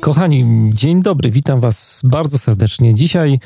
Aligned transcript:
Kochani, 0.00 0.70
dzień 0.72 1.02
dobry, 1.02 1.30
witam 1.30 1.60
Was 1.60 2.00
bardzo 2.04 2.38
serdecznie. 2.38 2.94
Dzisiaj, 2.94 3.40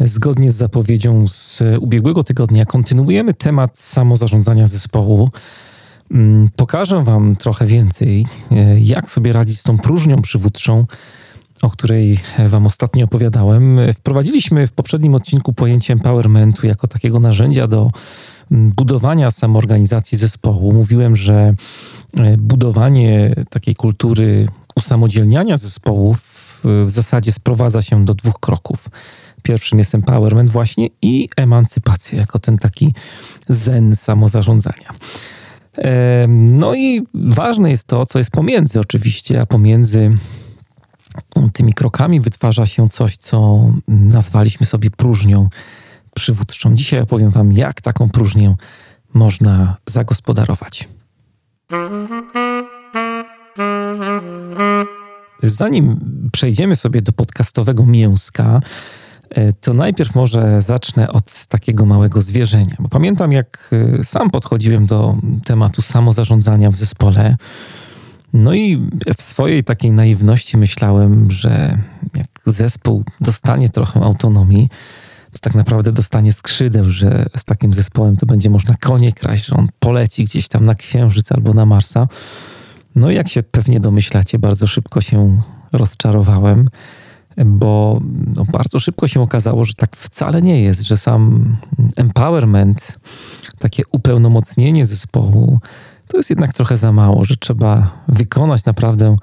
zgodnie 0.00 0.52
z 0.52 0.56
zapowiedzią 0.56 1.28
z 1.28 1.62
ubiegłego 1.80 2.22
tygodnia, 2.22 2.64
kontynuujemy 2.64 3.34
temat 3.34 3.78
samozarządzania 3.78 4.66
zespołu. 4.66 5.30
Mm, 6.10 6.48
pokażę 6.56 7.04
Wam 7.04 7.36
trochę 7.36 7.66
więcej, 7.66 8.26
e, 8.50 8.80
jak 8.80 9.10
sobie 9.10 9.32
radzić 9.32 9.58
z 9.58 9.62
tą 9.62 9.78
próżnią 9.78 10.22
przywódczą, 10.22 10.86
o 11.62 11.70
której 11.70 12.18
Wam 12.48 12.66
ostatnio 12.66 13.04
opowiadałem. 13.04 13.78
Wprowadziliśmy 13.94 14.66
w 14.66 14.72
poprzednim 14.72 15.14
odcinku 15.14 15.52
pojęcie 15.52 15.92
empowermentu 15.92 16.66
jako 16.66 16.86
takiego 16.86 17.20
narzędzia 17.20 17.66
do 17.66 17.90
mm, 18.50 18.72
budowania 18.76 19.30
samoorganizacji 19.30 20.18
zespołu. 20.18 20.72
Mówiłem, 20.72 21.16
że 21.16 21.54
e, 22.18 22.36
budowanie 22.36 23.34
takiej 23.50 23.74
kultury 23.74 24.48
usamodzielniania 24.76 25.56
zespołów 25.56 26.36
w 26.64 26.90
zasadzie 26.90 27.32
sprowadza 27.32 27.82
się 27.82 28.04
do 28.04 28.14
dwóch 28.14 28.40
kroków. 28.40 28.88
Pierwszym 29.42 29.78
jest 29.78 29.94
empowerment 29.94 30.50
właśnie 30.50 30.88
i 31.02 31.28
emancypacja, 31.36 32.18
jako 32.18 32.38
ten 32.38 32.58
taki 32.58 32.94
zen 33.48 33.96
samozarządzania. 33.96 34.88
No 36.28 36.74
i 36.74 37.02
ważne 37.14 37.70
jest 37.70 37.84
to, 37.84 38.06
co 38.06 38.18
jest 38.18 38.30
pomiędzy 38.30 38.80
oczywiście, 38.80 39.40
a 39.40 39.46
pomiędzy 39.46 40.18
tymi 41.52 41.72
krokami 41.74 42.20
wytwarza 42.20 42.66
się 42.66 42.88
coś, 42.88 43.16
co 43.16 43.70
nazwaliśmy 43.88 44.66
sobie 44.66 44.90
próżnią 44.90 45.48
przywódczą. 46.14 46.74
Dzisiaj 46.74 47.00
opowiem 47.00 47.30
Wam, 47.30 47.52
jak 47.52 47.80
taką 47.80 48.08
próżnię 48.08 48.56
można 49.14 49.76
zagospodarować. 49.86 50.88
Zanim 55.50 56.00
przejdziemy 56.32 56.76
sobie 56.76 57.02
do 57.02 57.12
podcastowego 57.12 57.86
mięska, 57.86 58.60
e, 59.30 59.52
to 59.52 59.74
najpierw 59.74 60.14
może 60.14 60.62
zacznę 60.62 61.08
od 61.08 61.46
takiego 61.46 61.86
małego 61.86 62.22
zwierzenia. 62.22 62.76
Bo 62.78 62.88
pamiętam, 62.88 63.32
jak 63.32 63.70
e, 64.00 64.04
sam 64.04 64.30
podchodziłem 64.30 64.86
do 64.86 65.16
tematu 65.44 65.82
samozarządzania 65.82 66.70
w 66.70 66.76
zespole. 66.76 67.36
No 68.32 68.54
i 68.54 68.88
w 69.18 69.22
swojej 69.22 69.64
takiej 69.64 69.92
naiwności 69.92 70.58
myślałem, 70.58 71.30
że 71.30 71.78
jak 72.14 72.26
zespół 72.46 73.04
dostanie 73.20 73.68
trochę 73.68 74.00
autonomii, 74.00 74.68
to 75.32 75.38
tak 75.40 75.54
naprawdę 75.54 75.92
dostanie 75.92 76.32
skrzydeł, 76.32 76.84
że 76.84 77.26
z 77.36 77.44
takim 77.44 77.74
zespołem 77.74 78.16
to 78.16 78.26
będzie 78.26 78.50
można 78.50 78.74
konie 78.80 79.12
kraść, 79.12 79.46
że 79.46 79.56
on 79.56 79.68
poleci 79.78 80.24
gdzieś 80.24 80.48
tam 80.48 80.64
na 80.64 80.74
Księżyc 80.74 81.32
albo 81.32 81.54
na 81.54 81.66
Marsa. 81.66 82.08
No, 82.96 83.10
jak 83.10 83.28
się 83.28 83.42
pewnie 83.42 83.80
domyślacie, 83.80 84.38
bardzo 84.38 84.66
szybko 84.66 85.00
się 85.00 85.40
rozczarowałem, 85.72 86.68
bo 87.44 88.00
no, 88.36 88.44
bardzo 88.52 88.78
szybko 88.78 89.08
się 89.08 89.22
okazało, 89.22 89.64
że 89.64 89.74
tak 89.74 89.96
wcale 89.96 90.42
nie 90.42 90.62
jest, 90.62 90.80
że 90.80 90.96
sam 90.96 91.56
empowerment, 91.96 92.98
takie 93.58 93.82
upełnomocnienie 93.92 94.86
zespołu, 94.86 95.60
to 96.08 96.16
jest 96.16 96.30
jednak 96.30 96.54
trochę 96.54 96.76
za 96.76 96.92
mało, 96.92 97.24
że 97.24 97.36
trzeba 97.36 97.90
wykonać 98.08 98.64
naprawdę 98.64 99.16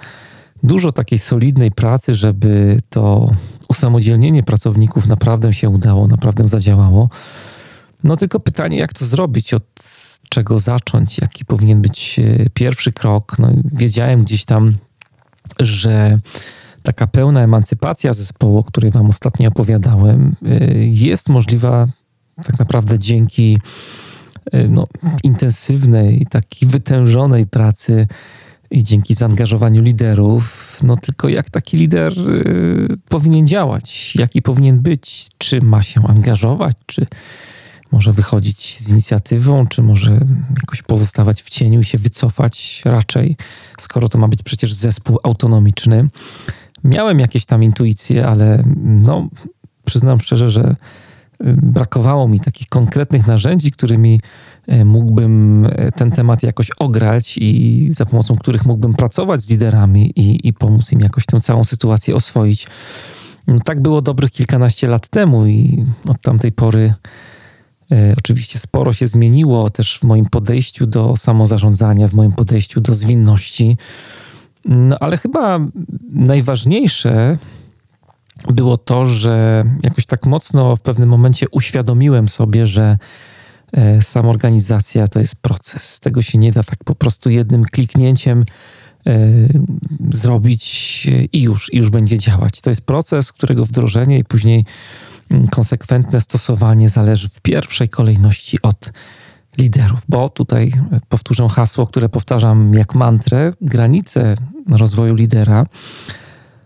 dużo 0.64 0.92
takiej 0.92 1.20
solidnej 1.20 1.72
pracy, 1.72 2.16
żeby 2.16 2.82
to 2.90 3.32
usamodzielnienie 3.70 4.44
pracowników 4.44 5.08
naprawdę 5.08 5.54
się 5.54 5.70
udało, 5.70 6.08
naprawdę 6.08 6.48
zadziałało. 6.48 7.10
No 8.04 8.18
tylko 8.18 8.40
pytanie, 8.40 8.78
jak 8.78 8.94
to 8.94 9.06
zrobić, 9.06 9.54
od 9.54 9.64
czego 10.30 10.60
zacząć, 10.60 11.18
jaki 11.18 11.46
powinien 11.46 11.82
być 11.82 12.20
e, 12.20 12.50
pierwszy 12.54 12.92
krok. 12.92 13.40
No, 13.40 13.52
wiedziałem 13.72 14.24
gdzieś 14.24 14.46
tam, 14.46 14.74
że 15.60 16.20
taka 16.84 17.08
pełna 17.08 17.42
emancypacja 17.42 18.14
zespołu, 18.14 18.58
o 18.58 18.64
której 18.64 18.92
Wam 18.92 19.10
ostatnio 19.10 19.50
opowiadałem, 19.50 20.36
e, 20.46 20.66
jest 20.86 21.30
możliwa 21.30 21.88
tak 22.44 22.60
naprawdę 22.60 23.00
dzięki 23.00 23.58
e, 24.52 24.68
no, 24.68 24.88
intensywnej, 25.24 26.28
takiej 26.30 26.70
wytężonej 26.70 27.48
pracy 27.48 28.08
i 28.72 28.84
dzięki 28.84 29.14
zaangażowaniu 29.14 29.82
liderów. 29.82 30.80
No 30.84 30.98
tylko 30.98 31.30
jak 31.30 31.50
taki 31.50 31.78
lider 31.78 32.14
powinien 33.10 33.48
działać, 33.48 34.16
jaki 34.16 34.42
powinien 34.42 34.80
być, 34.80 35.28
czy 35.38 35.62
ma 35.62 35.82
się 35.82 36.08
angażować, 36.08 36.76
czy 36.86 37.06
może 37.94 38.14
wychodzić 38.14 38.80
z 38.80 38.90
inicjatywą, 38.90 39.68
czy 39.68 39.84
może 39.84 40.20
jakoś 40.60 40.82
pozostawać 40.82 41.44
w 41.44 41.50
cieniu 41.50 41.80
i 41.80 41.84
się 41.84 41.98
wycofać 41.98 42.82
raczej, 42.86 43.38
skoro 43.80 44.10
to 44.10 44.18
ma 44.18 44.28
być 44.28 44.44
przecież 44.44 44.74
zespół 44.74 45.20
autonomiczny. 45.24 46.08
Miałem 46.84 47.20
jakieś 47.20 47.46
tam 47.46 47.64
intuicje, 47.64 48.28
ale 48.28 48.64
no, 48.84 49.30
przyznam 49.86 50.20
szczerze, 50.20 50.50
że 50.50 50.76
y, 51.42 51.56
brakowało 51.62 52.28
mi 52.28 52.40
takich 52.40 52.70
konkretnych 52.70 53.28
narzędzi, 53.28 53.72
którymi 53.72 54.20
y, 54.72 54.86
mógłbym 54.86 55.66
y, 55.66 55.92
ten 55.96 56.12
temat 56.12 56.44
jakoś 56.44 56.72
ograć 56.80 57.38
i 57.38 57.90
za 57.96 58.06
pomocą 58.06 58.38
których 58.38 58.66
mógłbym 58.66 58.94
pracować 58.94 59.42
z 59.42 59.50
liderami 59.50 60.12
i, 60.16 60.48
i 60.48 60.54
pomóc 60.54 60.92
im 60.92 61.00
jakoś 61.00 61.26
tę 61.26 61.40
całą 61.40 61.64
sytuację 61.64 62.16
oswoić. 62.16 62.68
No, 63.48 63.60
tak 63.66 63.82
było 63.82 64.02
dobrych 64.02 64.32
kilkanaście 64.32 64.88
lat 64.88 65.08
temu 65.08 65.48
i 65.48 65.86
od 66.10 66.22
tamtej 66.22 66.52
pory 66.52 66.94
oczywiście 68.18 68.60
sporo 68.60 68.94
się 68.94 69.08
zmieniło 69.08 69.70
też 69.70 70.00
w 70.00 70.04
moim 70.04 70.26
podejściu 70.26 70.88
do 70.88 71.18
samozarządzania, 71.18 72.08
w 72.08 72.14
moim 72.14 72.32
podejściu 72.32 72.82
do 72.82 72.94
zwinności. 72.94 73.78
No, 74.66 74.98
ale 75.00 75.18
chyba 75.18 75.60
najważniejsze 76.10 77.38
było 78.50 78.78
to, 78.78 79.06
że 79.06 79.66
jakoś 79.84 80.06
tak 80.06 80.26
mocno 80.26 80.76
w 80.76 80.82
pewnym 80.82 81.10
momencie 81.10 81.50
uświadomiłem 81.50 82.30
sobie, 82.30 82.68
że 82.68 82.98
e, 83.74 84.02
samorganizacja 84.02 85.08
to 85.08 85.20
jest 85.20 85.36
proces. 85.36 86.00
Tego 86.00 86.22
się 86.22 86.38
nie 86.38 86.52
da 86.52 86.64
tak 86.64 86.84
po 86.86 86.96
prostu 86.96 87.30
jednym 87.30 87.66
kliknięciem 87.66 88.46
e, 89.08 89.20
zrobić 90.10 91.08
i 91.34 91.42
już, 91.42 91.74
i 91.74 91.78
już 91.78 91.90
będzie 91.90 92.18
działać. 92.18 92.62
To 92.62 92.70
jest 92.70 92.82
proces, 92.82 93.32
którego 93.32 93.66
wdrożenie 93.66 94.20
i 94.20 94.24
później 94.24 94.66
konsekwentne 95.52 96.22
stosowanie 96.22 96.90
zależy 96.90 97.30
w 97.30 97.40
pierwszej 97.40 97.90
kolejności 97.90 98.62
od 98.62 98.92
liderów, 99.58 100.02
bo 100.10 100.30
tutaj 100.30 100.72
powtórzę 101.10 101.50
hasło, 101.50 101.88
które 101.88 102.10
powtarzam 102.10 102.74
jak 102.74 102.96
mantrę: 102.96 103.54
granice 103.62 104.36
rozwoju 104.70 105.16
lidera 105.16 105.66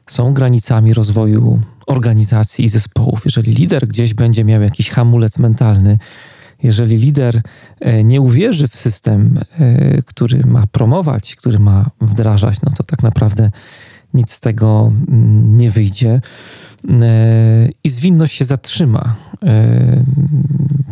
są 0.08 0.34
granicami 0.34 0.94
rozwoju 0.94 1.62
organizacji 1.88 2.66
i 2.66 2.70
zespołów. 2.70 3.26
Jeżeli 3.26 3.54
lider 3.54 3.88
gdzieś 3.88 4.14
będzie 4.14 4.44
miał 4.44 4.62
jakiś 4.62 4.90
hamulec 4.90 5.38
mentalny, 5.40 5.98
jeżeli 6.64 6.98
lider 6.98 7.42
e, 7.80 8.04
nie 8.04 8.22
uwierzy 8.22 8.68
w 8.68 8.76
system, 8.76 9.40
e, 9.60 10.02
który 10.02 10.44
ma 10.46 10.68
promować, 10.72 11.36
który 11.36 11.60
ma 11.60 11.90
wdrażać, 12.02 12.58
no 12.62 12.72
to 12.78 12.84
tak 12.84 13.04
naprawdę 13.04 13.52
nic 14.14 14.32
z 14.32 14.40
tego 14.40 14.92
mm, 15.08 15.56
nie 15.56 15.72
wyjdzie. 15.72 16.22
E, 16.90 17.70
i 17.84 17.90
zwinność 17.90 18.36
się 18.36 18.46
zatrzyma. 18.46 19.16
E, 19.44 20.04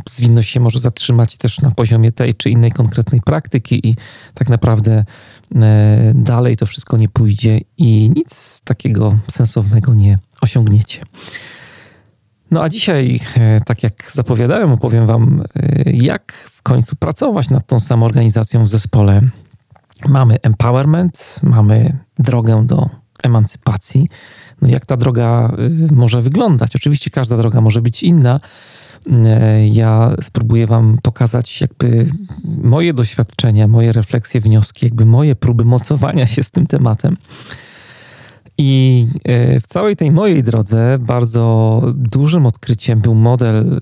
zwinność 0.10 0.50
się 0.50 0.60
może 0.60 0.80
zatrzymać 0.80 1.38
też 1.38 1.62
na 1.62 1.72
poziomie 1.72 2.12
tej 2.12 2.36
czy 2.36 2.50
innej 2.50 2.72
konkretnej 2.72 3.22
praktyki, 3.22 3.90
i 3.90 3.96
tak 4.34 4.50
naprawdę 4.50 5.06
e, 5.56 6.12
dalej 6.16 6.58
to 6.58 6.66
wszystko 6.66 6.98
nie 6.98 7.10
pójdzie 7.10 7.60
i 7.78 8.12
nic 8.16 8.62
takiego 8.64 9.18
sensownego 9.32 9.94
nie 9.94 10.18
osiągniecie. 10.42 11.02
No 12.52 12.64
a 12.64 12.70
dzisiaj, 12.70 13.20
tak 13.66 13.84
jak 13.84 14.12
zapowiadałem, 14.12 14.72
opowiem 14.72 15.08
Wam, 15.08 15.44
jak 15.86 16.34
w 16.34 16.62
końcu 16.62 16.96
pracować 16.96 17.50
nad 17.50 17.68
tą 17.68 17.80
samoorganizacją 17.80 18.64
w 18.64 18.68
zespole. 18.68 19.22
Mamy 20.08 20.38
empowerment, 20.42 21.40
mamy 21.44 21.98
drogę 22.20 22.66
do 22.66 22.90
emancypacji 23.24 24.10
jak 24.62 24.86
ta 24.86 24.98
droga 24.98 25.52
y, 25.90 25.94
może 25.94 26.22
wyglądać. 26.22 26.76
Oczywiście 26.76 27.10
każda 27.10 27.38
droga 27.38 27.62
może 27.62 27.82
być 27.82 28.04
inna. 28.04 28.40
Y, 29.08 29.12
ja 29.72 30.16
spróbuję 30.22 30.68
Wam 30.68 30.98
pokazać 31.02 31.62
jakby 31.62 32.10
moje 32.44 32.94
doświadczenia, 32.94 33.68
moje 33.68 33.94
refleksje, 33.94 34.42
wnioski, 34.42 34.86
jakby 34.86 35.06
moje 35.06 35.36
próby 35.36 35.66
mocowania 35.66 36.28
się 36.28 36.44
z 36.44 36.52
tym 36.52 36.68
tematem. 36.68 37.18
I 38.58 39.08
e, 39.24 39.60
w 39.60 39.68
całej 39.68 39.96
tej 39.96 40.12
mojej 40.12 40.44
drodze 40.44 40.98
bardzo 41.00 41.82
dużym 41.96 42.46
odkryciem 42.46 43.02
był 43.02 43.16
model 43.16 43.80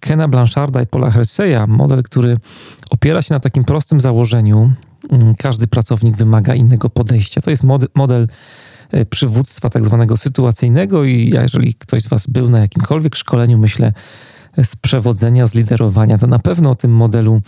Kena 0.00 0.28
Blancharda 0.28 0.82
i 0.82 0.86
Paula 0.86 1.10
Herseya, 1.10 1.66
model, 1.68 2.02
który 2.02 2.36
opiera 2.90 3.22
się 3.22 3.34
na 3.34 3.40
takim 3.40 3.64
prostym 3.64 4.00
założeniu. 4.00 4.72
Mm, 5.12 5.34
każdy 5.34 5.66
pracownik 5.66 6.16
wymaga 6.16 6.54
innego 6.54 6.90
podejścia. 6.90 7.40
To 7.40 7.50
jest 7.50 7.62
model 7.94 8.28
przywództwa 9.10 9.70
tak 9.70 9.86
zwanego 9.86 10.16
sytuacyjnego 10.16 11.04
i 11.04 11.30
jeżeli 11.34 11.74
ktoś 11.74 12.02
z 12.02 12.08
Was 12.08 12.26
był 12.26 12.50
na 12.50 12.60
jakimkolwiek 12.60 13.16
szkoleniu, 13.16 13.58
myślę, 13.58 13.92
z 14.62 14.76
przewodzenia, 14.76 15.46
z 15.46 15.54
liderowania, 15.54 16.18
to 16.18 16.26
na 16.26 16.38
pewno 16.38 16.70
o 16.70 16.74
tym 16.74 16.90
modelu 16.90 17.42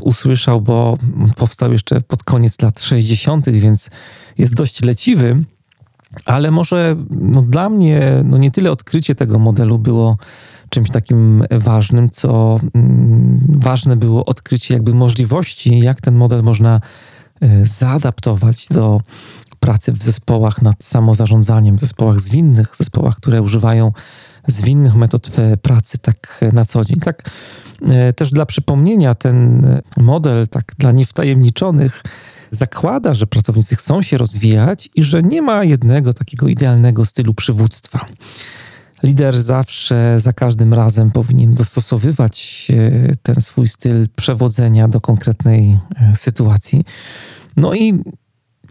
usłyszał, 0.00 0.60
bo 0.60 0.98
powstał 1.36 1.72
jeszcze 1.72 2.00
pod 2.00 2.24
koniec 2.24 2.62
lat 2.62 2.82
60., 2.82 3.50
więc 3.50 3.90
jest 4.38 4.54
dość 4.54 4.82
leciwy. 4.82 5.44
Ale 6.24 6.50
może 6.50 6.96
no, 7.10 7.42
dla 7.42 7.68
mnie 7.68 8.22
no, 8.24 8.38
nie 8.38 8.50
tyle 8.50 8.70
odkrycie 8.70 9.14
tego 9.14 9.38
modelu 9.38 9.78
było 9.78 10.16
czymś 10.68 10.90
takim 10.90 11.44
ważnym, 11.50 12.10
co 12.10 12.60
mm, 12.74 13.40
ważne 13.48 13.96
było 13.96 14.24
odkrycie 14.24 14.74
jakby 14.74 14.94
możliwości, 14.94 15.78
jak 15.78 16.00
ten 16.00 16.14
model 16.14 16.42
można 16.42 16.80
zaadaptować 17.64 18.66
do 18.70 19.00
pracy 19.64 19.92
w 19.92 20.02
zespołach 20.02 20.62
nad 20.62 20.84
samozarządzaniem, 20.84 21.78
zespołach 21.78 22.20
zwinnych, 22.20 22.76
zespołach, 22.76 23.16
które 23.16 23.42
używają 23.42 23.92
zwinnych 24.46 24.94
metod 24.94 25.30
e, 25.38 25.56
pracy 25.56 25.98
tak 25.98 26.40
na 26.52 26.64
co 26.64 26.84
dzień. 26.84 27.00
Tak 27.00 27.30
e, 27.90 28.12
też 28.12 28.30
dla 28.30 28.46
przypomnienia, 28.46 29.14
ten 29.14 29.66
model 29.96 30.48
tak 30.48 30.72
dla 30.78 30.92
niewtajemniczonych 30.92 32.02
zakłada, 32.50 33.14
że 33.14 33.26
pracownicy 33.26 33.76
chcą 33.76 34.02
się 34.02 34.18
rozwijać 34.18 34.88
i 34.94 35.02
że 35.02 35.22
nie 35.22 35.42
ma 35.42 35.64
jednego 35.64 36.12
takiego 36.12 36.48
idealnego 36.48 37.04
stylu 37.04 37.34
przywództwa. 37.34 38.00
Lider 39.02 39.42
zawsze, 39.42 40.20
za 40.20 40.32
każdym 40.32 40.74
razem 40.74 41.10
powinien 41.10 41.54
dostosowywać 41.54 42.68
e, 42.70 43.16
ten 43.22 43.34
swój 43.34 43.68
styl 43.68 44.08
przewodzenia 44.16 44.88
do 44.88 45.00
konkretnej 45.00 45.78
e, 45.96 46.16
sytuacji. 46.16 46.84
No 47.56 47.74
i 47.74 48.02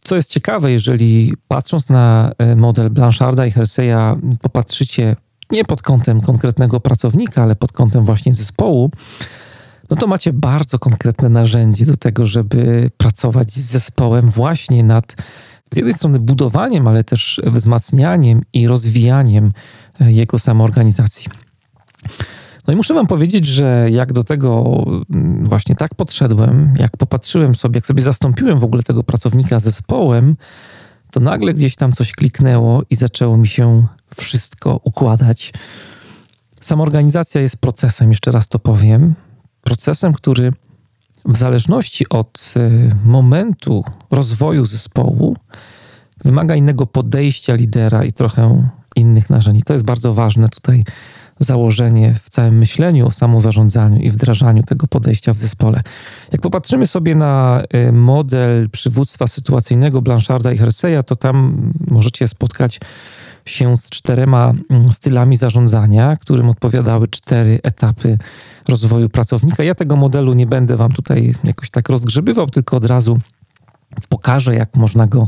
co 0.03 0.15
jest 0.15 0.29
ciekawe, 0.29 0.71
jeżeli 0.71 1.33
patrząc 1.47 1.89
na 1.89 2.31
e, 2.37 2.55
model 2.55 2.89
Blancharda 2.89 3.45
i 3.45 3.51
Herseya, 3.51 4.15
popatrzycie 4.41 5.15
nie 5.51 5.65
pod 5.65 5.81
kątem 5.81 6.21
konkretnego 6.21 6.79
pracownika, 6.79 7.43
ale 7.43 7.55
pod 7.55 7.71
kątem 7.71 8.05
właśnie 8.05 8.35
zespołu, 8.35 8.91
no 9.89 9.97
to 9.97 10.07
macie 10.07 10.33
bardzo 10.33 10.79
konkretne 10.79 11.29
narzędzie 11.29 11.85
do 11.85 11.97
tego, 11.97 12.25
żeby 12.25 12.91
pracować 12.97 13.53
z 13.53 13.71
zespołem 13.71 14.29
właśnie 14.29 14.83
nad 14.83 15.15
z 15.73 15.75
jednej 15.75 15.93
strony 15.93 16.19
budowaniem, 16.19 16.87
ale 16.87 17.03
też 17.03 17.41
wzmacnianiem 17.45 18.41
i 18.53 18.67
rozwijaniem 18.67 19.51
e, 19.99 20.11
jego 20.11 20.39
samoorganizacji. 20.39 21.27
No 22.67 22.73
i 22.73 22.75
muszę 22.75 22.93
Wam 22.93 23.07
powiedzieć, 23.07 23.45
że 23.45 23.87
jak 23.91 24.13
do 24.13 24.23
tego 24.23 24.83
mm, 25.13 25.47
właśnie 25.47 25.75
tak 25.75 25.95
podszedłem, 25.95 26.73
jak 26.79 26.97
popatrzyłem 26.97 27.55
sobie, 27.55 27.77
jak 27.77 27.85
sobie 27.85 28.01
zastąpiłem 28.01 28.59
w 28.59 28.63
ogóle 28.63 28.83
tego 28.83 29.03
pracownika 29.03 29.59
zespołem, 29.59 30.35
to 31.11 31.19
nagle 31.19 31.53
gdzieś 31.53 31.75
tam 31.75 31.91
coś 31.91 32.11
kliknęło 32.11 32.81
i 32.89 32.95
zaczęło 32.95 33.37
mi 33.37 33.47
się 33.47 33.85
wszystko 34.15 34.79
układać. 34.83 35.53
Samoorganizacja 36.61 37.41
jest 37.41 37.57
procesem, 37.57 38.09
jeszcze 38.09 38.31
raz 38.31 38.47
to 38.47 38.59
powiem 38.59 39.15
procesem, 39.63 40.13
który 40.13 40.53
w 41.25 41.37
zależności 41.37 42.09
od 42.09 42.53
e, 42.57 42.69
momentu 43.05 43.83
rozwoju 44.11 44.65
zespołu 44.65 45.35
wymaga 46.25 46.55
innego 46.55 46.87
podejścia 46.87 47.55
lidera 47.55 48.03
i 48.03 48.13
trochę 48.13 48.69
innych 48.95 49.29
narzędzi. 49.29 49.61
To 49.61 49.73
jest 49.73 49.85
bardzo 49.85 50.13
ważne 50.13 50.49
tutaj 50.49 50.83
założenie 51.39 52.15
w 52.23 52.29
całym 52.29 52.57
myśleniu 52.57 53.07
o 53.07 53.11
samozarządzaniu 53.11 54.01
i 54.01 54.11
wdrażaniu 54.11 54.63
tego 54.63 54.87
podejścia 54.87 55.33
w 55.33 55.37
zespole. 55.37 55.81
Jak 56.31 56.41
popatrzymy 56.41 56.85
sobie 56.85 57.15
na 57.15 57.63
e, 57.69 57.91
model 57.91 58.69
przywództwa 58.69 59.27
sytuacyjnego 59.27 60.01
Blancharda 60.01 60.51
i 60.51 60.57
Herseya, 60.57 61.03
to 61.05 61.15
tam 61.15 61.71
możecie 61.87 62.27
spotkać 62.27 62.79
się 63.45 63.77
z 63.77 63.89
czterema 63.89 64.53
mm, 64.69 64.93
stylami 64.93 65.35
zarządzania, 65.35 66.15
którym 66.15 66.49
odpowiadały 66.49 67.07
cztery 67.07 67.59
etapy 67.63 68.17
rozwoju 68.69 69.09
pracownika. 69.09 69.63
Ja 69.63 69.75
tego 69.75 69.95
modelu 69.95 70.33
nie 70.33 70.47
będę 70.47 70.75
Wam 70.75 70.91
tutaj 70.91 71.33
jakoś 71.43 71.69
tak 71.69 71.89
rozgrzebywał, 71.89 72.49
tylko 72.49 72.77
od 72.77 72.85
razu 72.85 73.19
pokażę, 74.09 74.55
jak 74.55 74.75
można 74.75 75.07
go 75.07 75.27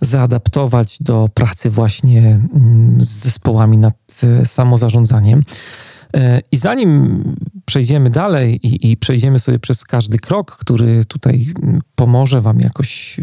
zaadaptować 0.00 0.98
do 1.00 1.28
pracy 1.34 1.70
właśnie 1.70 2.40
mm, 2.54 3.00
z 3.00 3.08
zespołami 3.08 3.78
nad 3.78 4.20
e, 4.22 4.46
samozarządzaniem. 4.46 5.42
E, 6.14 6.40
I 6.52 6.56
zanim 6.56 7.22
przejdziemy 7.64 8.10
dalej 8.10 8.66
i, 8.66 8.90
i, 8.90 8.96
przejdziemy 8.96 9.38
sobie 9.38 9.58
przez 9.58 9.84
każdy 9.84 10.18
krok, 10.18 10.56
który 10.56 11.04
tutaj 11.04 11.52
mm, 11.62 11.80
pomoże 11.94 12.40
Wam 12.40 12.60
jakoś 12.60 13.20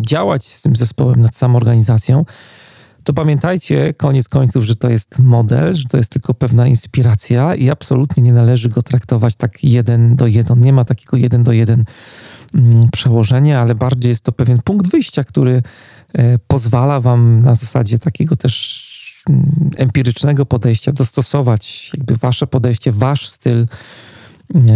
działać 0.00 0.46
z 0.46 0.62
tym 0.62 0.76
zespołem 0.76 1.20
nad 1.20 1.36
samoorganizacją, 1.36 2.24
to 3.04 3.12
pamiętajcie 3.12 3.94
koniec 3.94 4.28
końców, 4.28 4.64
że 4.64 4.76
to 4.76 4.90
jest 4.90 5.18
model, 5.18 5.74
że 5.74 5.84
to 5.84 5.96
jest 5.96 6.10
tylko 6.10 6.34
pewna 6.34 6.66
inspiracja 6.66 7.54
i 7.54 7.70
absolutnie 7.70 8.22
nie 8.22 8.32
należy 8.32 8.68
go 8.68 8.82
traktować 8.82 9.36
tak 9.36 9.64
jeden 9.64 10.16
do 10.16 10.26
jeden. 10.26 10.60
Nie 10.60 10.72
ma 10.72 10.84
takiego 10.84 11.16
jeden 11.16 11.42
do 11.42 11.52
jeden 11.52 11.84
mm, 12.54 12.70
przełożenia, 12.92 13.60
ale 13.60 13.74
bardziej 13.74 14.08
jest 14.10 14.24
to 14.24 14.32
pewien 14.32 14.60
punkt 14.64 14.90
wyjścia, 14.90 15.24
który 15.24 15.62
pozwala 16.46 17.00
Wam 17.00 17.40
na 17.40 17.54
zasadzie 17.54 17.98
takiego 17.98 18.36
też 18.36 19.24
mm, 19.28 19.70
empirycznego 19.76 20.46
podejścia 20.46 20.92
dostosować 20.92 21.90
jakby 21.94 22.16
Wasze 22.16 22.46
podejście, 22.46 22.92
Wasz 22.92 23.28
styl 23.28 23.66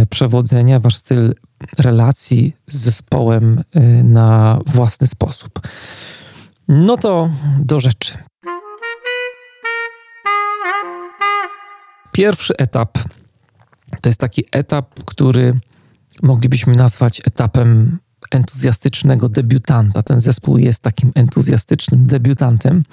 przewodzenia, 0.09 0.79
Wasz 0.79 0.95
styl 0.95 1.33
relacji 1.77 2.55
z 2.67 2.77
zespołem 2.77 3.63
e, 3.73 4.03
na 4.03 4.59
własny 4.65 5.07
sposób. 5.07 5.59
No 6.67 6.97
to 6.97 7.29
do 7.59 7.79
rzeczy. 7.79 8.17
Pierwszy 12.11 12.57
etap 12.57 12.97
to 14.01 14.09
jest 14.09 14.19
taki 14.19 14.45
etap, 14.51 15.03
który 15.05 15.59
moglibyśmy 16.23 16.75
nazwać 16.75 17.21
etapem 17.25 17.97
entuzjastycznego 18.31 19.29
debiutanta. 19.29 20.03
Ten 20.03 20.19
zespół 20.19 20.57
jest 20.57 20.79
takim 20.79 21.11
entuzjastycznym 21.15 22.05
debiutantem. 22.05 22.83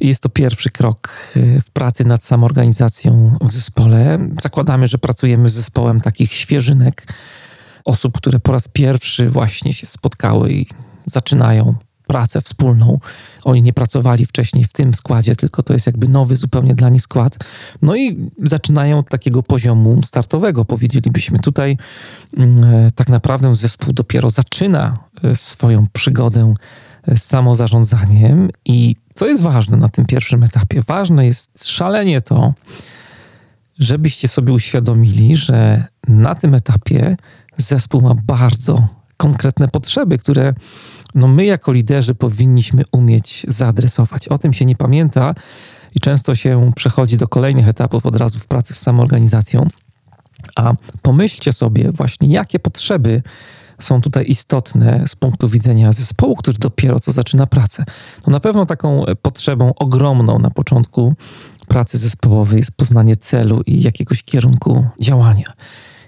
Jest 0.00 0.22
to 0.22 0.28
pierwszy 0.28 0.70
krok 0.70 1.32
y, 1.36 1.60
w 1.60 1.70
pracy 1.70 2.04
nad 2.04 2.24
samoorganizacją 2.24 3.36
w 3.40 3.52
zespole. 3.52 4.18
Zakładamy, 4.42 4.86
że 4.86 4.98
pracujemy 4.98 5.48
z 5.48 5.52
zespołem 5.52 6.00
takich 6.00 6.32
świeżynek, 6.32 7.06
osób, 7.84 8.18
które 8.18 8.40
po 8.40 8.52
raz 8.52 8.68
pierwszy 8.68 9.28
właśnie 9.28 9.72
się 9.72 9.86
spotkały 9.86 10.52
i 10.52 10.66
zaczynają 11.06 11.74
pracę 12.14 12.40
wspólną. 12.40 12.98
Oni 13.44 13.62
nie 13.62 13.72
pracowali 13.72 14.26
wcześniej 14.26 14.64
w 14.64 14.72
tym 14.72 14.94
składzie, 14.94 15.36
tylko 15.36 15.62
to 15.62 15.72
jest 15.72 15.86
jakby 15.86 16.08
nowy 16.08 16.36
zupełnie 16.36 16.74
dla 16.74 16.88
nich 16.88 17.02
skład. 17.02 17.38
No 17.82 17.96
i 17.96 18.30
zaczynają 18.42 18.98
od 18.98 19.08
takiego 19.08 19.42
poziomu 19.42 20.00
startowego, 20.04 20.64
powiedzielibyśmy. 20.64 21.38
Tutaj 21.38 21.76
mm, 22.36 22.64
e, 22.64 22.90
tak 22.90 23.08
naprawdę 23.08 23.54
zespół 23.54 23.92
dopiero 23.92 24.30
zaczyna 24.30 24.98
e, 25.24 25.36
swoją 25.36 25.86
przygodę 25.92 26.54
z 27.16 27.22
samozarządzaniem 27.22 28.50
i 28.64 28.96
co 29.14 29.26
jest 29.26 29.42
ważne 29.42 29.76
na 29.76 29.88
tym 29.88 30.06
pierwszym 30.06 30.42
etapie? 30.42 30.82
Ważne 30.86 31.26
jest 31.26 31.66
szalenie 31.66 32.20
to, 32.20 32.54
żebyście 33.78 34.28
sobie 34.28 34.52
uświadomili, 34.52 35.36
że 35.36 35.84
na 36.08 36.34
tym 36.34 36.54
etapie 36.54 37.16
zespół 37.58 38.00
ma 38.00 38.14
bardzo 38.14 38.88
konkretne 39.16 39.68
potrzeby, 39.68 40.18
które 40.18 40.54
no 41.14 41.28
my 41.28 41.44
jako 41.44 41.72
liderzy 41.72 42.14
powinniśmy 42.14 42.82
umieć 42.92 43.46
zaadresować. 43.48 44.28
O 44.28 44.38
tym 44.38 44.52
się 44.52 44.64
nie 44.64 44.76
pamięta 44.76 45.34
i 45.94 46.00
często 46.00 46.34
się 46.34 46.72
przechodzi 46.76 47.16
do 47.16 47.28
kolejnych 47.28 47.68
etapów 47.68 48.06
od 48.06 48.16
razu 48.16 48.38
w 48.38 48.46
pracy 48.46 48.74
z 48.74 48.78
samoorganizacją. 48.78 49.68
A 50.56 50.74
pomyślcie 51.02 51.52
sobie 51.52 51.92
właśnie, 51.92 52.28
jakie 52.28 52.58
potrzeby 52.58 53.22
są 53.80 54.00
tutaj 54.00 54.24
istotne 54.28 55.04
z 55.06 55.16
punktu 55.16 55.48
widzenia 55.48 55.92
zespołu, 55.92 56.36
który 56.36 56.58
dopiero 56.58 57.00
co 57.00 57.12
zaczyna 57.12 57.46
pracę. 57.46 57.84
No 58.26 58.32
na 58.32 58.40
pewno 58.40 58.66
taką 58.66 59.04
potrzebą 59.22 59.74
ogromną 59.74 60.38
na 60.38 60.50
początku 60.50 61.14
pracy 61.68 61.98
zespołowej 61.98 62.56
jest 62.56 62.72
poznanie 62.72 63.16
celu 63.16 63.62
i 63.66 63.82
jakiegoś 63.82 64.22
kierunku 64.22 64.86
działania. 65.00 65.52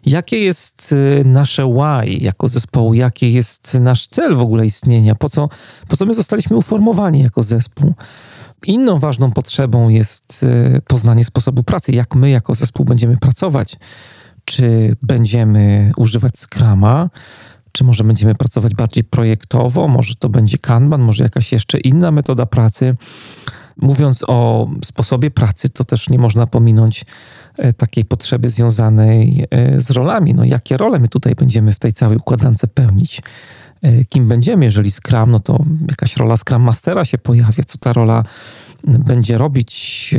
Jakie 0.06 0.38
jest 0.38 0.92
y, 0.92 1.22
nasze 1.24 1.66
why 1.66 2.10
jako 2.10 2.48
zespołu? 2.48 2.94
Jaki 2.94 3.32
jest 3.32 3.78
nasz 3.80 4.06
cel 4.06 4.34
w 4.34 4.40
ogóle 4.40 4.66
istnienia? 4.66 5.14
Po 5.14 5.28
co, 5.28 5.48
po 5.88 5.96
co 5.96 6.06
my 6.06 6.14
zostaliśmy 6.14 6.56
uformowani 6.56 7.20
jako 7.20 7.42
zespół? 7.42 7.94
Inną 8.66 8.98
ważną 8.98 9.32
potrzebą 9.32 9.88
jest 9.88 10.42
y, 10.42 10.80
poznanie 10.86 11.24
sposobu 11.24 11.62
pracy, 11.62 11.92
jak 11.92 12.14
my 12.14 12.30
jako 12.30 12.54
zespół 12.54 12.86
będziemy 12.86 13.16
pracować. 13.16 13.76
Czy 14.44 14.96
będziemy 15.02 15.92
używać 15.96 16.32
Scrama, 16.38 17.10
czy 17.72 17.84
może 17.84 18.04
będziemy 18.04 18.34
pracować 18.34 18.74
bardziej 18.74 19.04
projektowo, 19.04 19.88
może 19.88 20.14
to 20.14 20.28
będzie 20.28 20.58
Kanban, 20.58 21.00
może 21.00 21.22
jakaś 21.22 21.52
jeszcze 21.52 21.78
inna 21.78 22.10
metoda 22.10 22.46
pracy. 22.46 22.96
Mówiąc 23.76 24.24
o 24.26 24.68
sposobie 24.84 25.30
pracy, 25.30 25.68
to 25.68 25.84
też 25.84 26.10
nie 26.10 26.18
można 26.18 26.46
pominąć 26.46 27.04
e, 27.58 27.72
takiej 27.72 28.04
potrzeby 28.04 28.50
związanej 28.50 29.46
e, 29.50 29.80
z 29.80 29.90
rolami. 29.90 30.34
No, 30.34 30.44
jakie 30.44 30.76
role 30.76 30.98
my 30.98 31.08
tutaj 31.08 31.34
będziemy 31.34 31.72
w 31.72 31.78
tej 31.78 31.92
całej 31.92 32.16
układance 32.16 32.62
pełnić? 32.74 33.22
E, 33.82 34.04
kim 34.04 34.28
będziemy? 34.28 34.64
Jeżeli 34.64 34.90
Scrum, 34.90 35.30
no 35.30 35.38
to 35.38 35.64
jakaś 35.90 36.16
rola 36.16 36.36
Scrum 36.36 36.62
Mastera 36.62 37.04
się 37.04 37.18
pojawia. 37.18 37.64
Co 37.66 37.78
ta 37.78 37.92
rola 37.92 38.24
będzie 38.84 39.38
robić, 39.38 40.14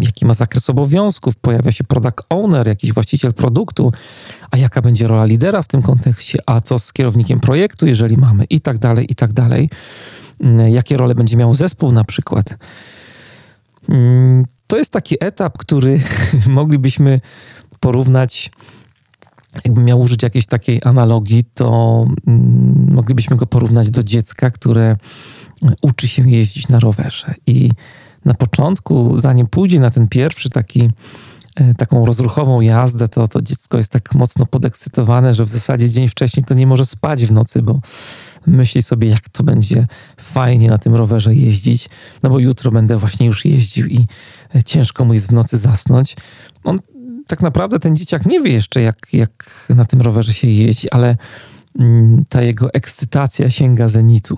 jaki 0.00 0.26
ma 0.26 0.34
zakres 0.34 0.70
obowiązków, 0.70 1.36
pojawia 1.36 1.72
się 1.72 1.84
product 1.84 2.22
owner, 2.28 2.66
jakiś 2.66 2.92
właściciel 2.92 3.34
produktu, 3.34 3.92
a 4.50 4.56
jaka 4.56 4.82
będzie 4.82 5.08
rola 5.08 5.24
lidera 5.24 5.62
w 5.62 5.68
tym 5.68 5.82
kontekście, 5.82 6.38
a 6.46 6.60
co 6.60 6.78
z 6.78 6.92
kierownikiem 6.92 7.40
projektu, 7.40 7.86
jeżeli 7.86 8.16
mamy, 8.16 8.44
i 8.44 8.60
tak 8.60 8.78
dalej, 8.78 9.06
i 9.12 9.14
tak 9.14 9.32
dalej. 9.32 9.70
Mm, 10.40 10.72
jakie 10.72 10.96
role 10.96 11.14
będzie 11.14 11.36
miał 11.36 11.54
zespół 11.54 11.92
na 11.92 12.04
przykład. 12.04 12.56
Mm, 13.88 14.44
to 14.66 14.76
jest 14.76 14.92
taki 14.92 15.16
etap, 15.20 15.58
który 15.58 16.00
moglibyśmy 16.48 17.20
porównać, 17.80 18.50
jakbym 19.64 19.84
miał 19.84 20.00
użyć 20.00 20.22
jakiejś 20.22 20.46
takiej 20.46 20.80
analogii, 20.84 21.44
to 21.54 22.06
mm, 22.26 22.88
moglibyśmy 22.92 23.36
go 23.36 23.46
porównać 23.46 23.90
do 23.90 24.02
dziecka, 24.02 24.50
które 24.50 24.96
uczy 25.82 26.08
się 26.08 26.30
jeździć 26.30 26.68
na 26.68 26.80
rowerze. 26.80 27.34
I 27.46 27.70
na 28.24 28.34
początku, 28.34 29.18
zanim 29.18 29.46
pójdzie 29.46 29.80
na 29.80 29.90
ten 29.90 30.08
pierwszy 30.08 30.50
taki 30.50 30.90
taką 31.76 32.06
rozruchową 32.06 32.60
jazdę, 32.60 33.08
to, 33.08 33.28
to 33.28 33.42
dziecko 33.42 33.76
jest 33.76 33.92
tak 33.92 34.14
mocno 34.14 34.46
podekscytowane, 34.46 35.34
że 35.34 35.44
w 35.44 35.50
zasadzie 35.50 35.90
dzień 35.90 36.08
wcześniej 36.08 36.44
to 36.44 36.54
nie 36.54 36.66
może 36.66 36.86
spać 36.86 37.26
w 37.26 37.32
nocy, 37.32 37.62
bo 37.62 37.80
myśli 38.46 38.82
sobie, 38.82 39.08
jak 39.08 39.28
to 39.28 39.44
będzie 39.44 39.86
fajnie 40.20 40.70
na 40.70 40.78
tym 40.78 40.94
rowerze 40.94 41.34
jeździć, 41.34 41.88
no 42.22 42.30
bo 42.30 42.38
jutro 42.38 42.70
będę 42.70 42.96
właśnie 42.96 43.26
już 43.26 43.44
jeździł 43.44 43.86
i 43.86 44.06
e, 44.54 44.62
ciężko 44.62 45.04
mu 45.04 45.14
jest 45.14 45.28
w 45.28 45.32
nocy 45.32 45.56
zasnąć. 45.56 46.16
On 46.64 46.78
tak 47.26 47.42
naprawdę 47.42 47.78
ten 47.78 47.96
dzieciak 47.96 48.26
nie 48.26 48.40
wie 48.40 48.52
jeszcze, 48.52 48.80
jak, 48.80 48.96
jak 49.12 49.66
na 49.68 49.84
tym 49.84 50.00
rowerze 50.00 50.34
się 50.34 50.48
jeździ, 50.48 50.90
ale 50.90 51.16
mm, 51.78 52.24
ta 52.28 52.42
jego 52.42 52.72
ekscytacja 52.72 53.50
sięga 53.50 53.88
zenitu. 53.88 54.36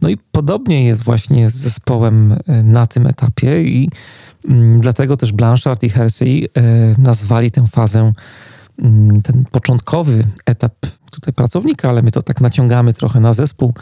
No 0.00 0.08
i 0.08 0.16
podobnie 0.32 0.84
jest 0.84 1.02
właśnie 1.02 1.50
z 1.50 1.54
zespołem 1.54 2.36
e, 2.46 2.62
na 2.62 2.86
tym 2.86 3.06
etapie 3.06 3.62
i 3.62 3.90
dlatego 4.78 5.16
też 5.16 5.32
Blanchard 5.32 5.82
i 5.82 5.90
Hersey 5.90 6.48
e, 6.54 6.62
nazwali 6.98 7.50
tę 7.50 7.66
fazę 7.66 8.12
Mm, 8.82 9.20
ten 9.20 9.44
początkowy 9.50 10.24
etap 10.46 10.74
tutaj 11.10 11.34
pracownika, 11.34 11.88
ale 11.88 12.02
my 12.02 12.10
to 12.10 12.22
tak 12.22 12.40
naciągamy 12.40 12.92
trochę 12.92 13.20
na 13.20 13.32
zespół. 13.32 13.74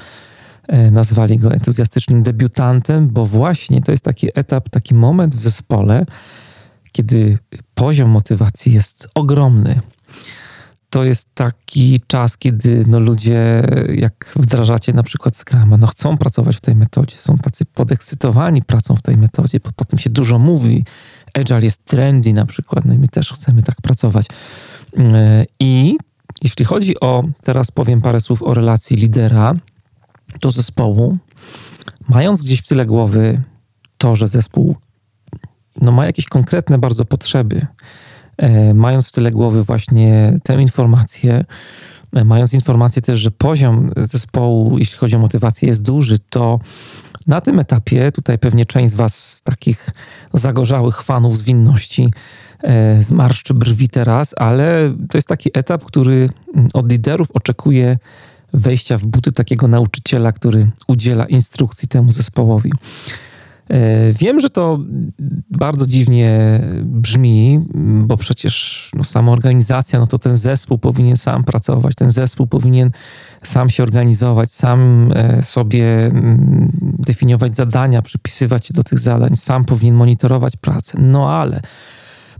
E, 0.68 0.90
nazwali 0.90 1.38
go 1.38 1.52
entuzjastycznym 1.52 2.22
debiutantem, 2.22 3.08
bo 3.08 3.26
właśnie 3.26 3.82
to 3.82 3.90
jest 3.90 4.04
taki 4.04 4.28
etap, 4.34 4.68
taki 4.68 4.94
moment 4.94 5.36
w 5.36 5.40
zespole, 5.40 6.04
kiedy 6.92 7.38
poziom 7.74 8.10
motywacji 8.10 8.72
jest 8.72 9.08
ogromny. 9.14 9.80
To 10.90 11.04
jest 11.04 11.34
taki 11.34 12.00
czas, 12.06 12.36
kiedy 12.36 12.84
no 12.86 13.00
ludzie, 13.00 13.62
jak 13.94 14.32
wdrażacie 14.36 14.92
na 14.92 15.02
przykład 15.02 15.36
Scrama, 15.36 15.76
no 15.76 15.86
chcą 15.86 16.18
pracować 16.18 16.56
w 16.56 16.60
tej 16.60 16.76
metodzie, 16.76 17.16
są 17.16 17.38
tacy 17.38 17.64
podekscytowani 17.64 18.62
pracą 18.62 18.96
w 18.96 19.02
tej 19.02 19.16
metodzie, 19.16 19.60
bo 19.60 19.70
o 19.76 19.84
tym 19.84 19.98
się 19.98 20.10
dużo 20.10 20.38
mówi. 20.38 20.84
Agile 21.34 21.60
jest 21.60 21.84
trendy 21.84 22.32
na 22.32 22.46
przykład, 22.46 22.84
no 22.84 22.94
i 22.94 22.98
my 22.98 23.08
też 23.08 23.32
chcemy 23.32 23.62
tak 23.62 23.76
pracować. 23.82 24.26
E, 24.96 25.44
I 25.60 25.96
jeśli 26.42 26.64
chodzi 26.64 27.00
o, 27.00 27.24
teraz 27.42 27.70
powiem 27.70 28.00
parę 28.00 28.20
słów 28.20 28.42
o 28.42 28.54
relacji 28.54 28.96
lidera 28.96 29.54
do 30.40 30.50
zespołu, 30.50 31.18
mając 32.08 32.42
gdzieś 32.42 32.60
w 32.60 32.68
tyle 32.68 32.86
głowy 32.86 33.42
to, 33.98 34.16
że 34.16 34.28
zespół 34.28 34.76
no, 35.80 35.92
ma 35.92 36.06
jakieś 36.06 36.24
konkretne 36.26 36.78
bardzo 36.78 37.04
potrzeby, 37.04 37.66
mając 38.74 39.08
w 39.08 39.12
tyle 39.12 39.30
głowy 39.30 39.62
właśnie 39.62 40.38
tę 40.42 40.62
informację, 40.62 41.44
e, 42.12 42.24
mając 42.24 42.54
informację 42.54 43.02
też, 43.02 43.18
że 43.18 43.30
poziom 43.30 43.90
zespołu, 43.96 44.78
jeśli 44.78 44.98
chodzi 44.98 45.16
o 45.16 45.18
motywację, 45.18 45.68
jest 45.68 45.82
duży, 45.82 46.18
to 46.18 46.60
na 47.26 47.40
tym 47.40 47.60
etapie, 47.60 48.12
tutaj 48.12 48.38
pewnie 48.38 48.66
część 48.66 48.92
z 48.92 48.96
Was, 48.96 49.40
takich 49.44 49.90
zagorzałych 50.32 51.02
fanów 51.02 51.38
zwinności, 51.38 52.10
E, 52.62 53.02
zmarszczy 53.02 53.54
brwi 53.54 53.88
teraz, 53.88 54.34
ale 54.36 54.94
to 55.10 55.18
jest 55.18 55.28
taki 55.28 55.50
etap, 55.54 55.84
który 55.84 56.28
mm, 56.54 56.68
od 56.74 56.92
liderów 56.92 57.28
oczekuje 57.34 57.98
wejścia 58.52 58.98
w 58.98 59.06
buty 59.06 59.32
takiego 59.32 59.68
nauczyciela, 59.68 60.32
który 60.32 60.70
udziela 60.88 61.24
instrukcji 61.24 61.88
temu 61.88 62.12
zespołowi. 62.12 62.72
E, 63.70 64.12
wiem, 64.12 64.40
że 64.40 64.50
to 64.50 64.78
bardzo 65.50 65.86
dziwnie 65.86 66.60
brzmi, 66.84 67.60
bo 68.04 68.16
przecież 68.16 68.90
no, 68.94 69.04
sama 69.04 69.32
organizacja, 69.32 69.98
no 69.98 70.06
to 70.06 70.18
ten 70.18 70.36
zespół 70.36 70.78
powinien 70.78 71.16
sam 71.16 71.44
pracować, 71.44 71.94
ten 71.94 72.10
zespół 72.10 72.46
powinien 72.46 72.90
sam 73.42 73.70
się 73.70 73.82
organizować, 73.82 74.52
sam 74.52 75.10
e, 75.14 75.42
sobie 75.42 76.06
mm, 76.06 76.70
definiować 76.98 77.56
zadania, 77.56 78.02
przypisywać 78.02 78.66
się 78.66 78.74
do 78.74 78.82
tych 78.82 78.98
zadań, 78.98 79.36
sam 79.36 79.64
powinien 79.64 79.94
monitorować 79.94 80.56
pracę. 80.56 80.98
No 81.00 81.30
ale 81.32 81.60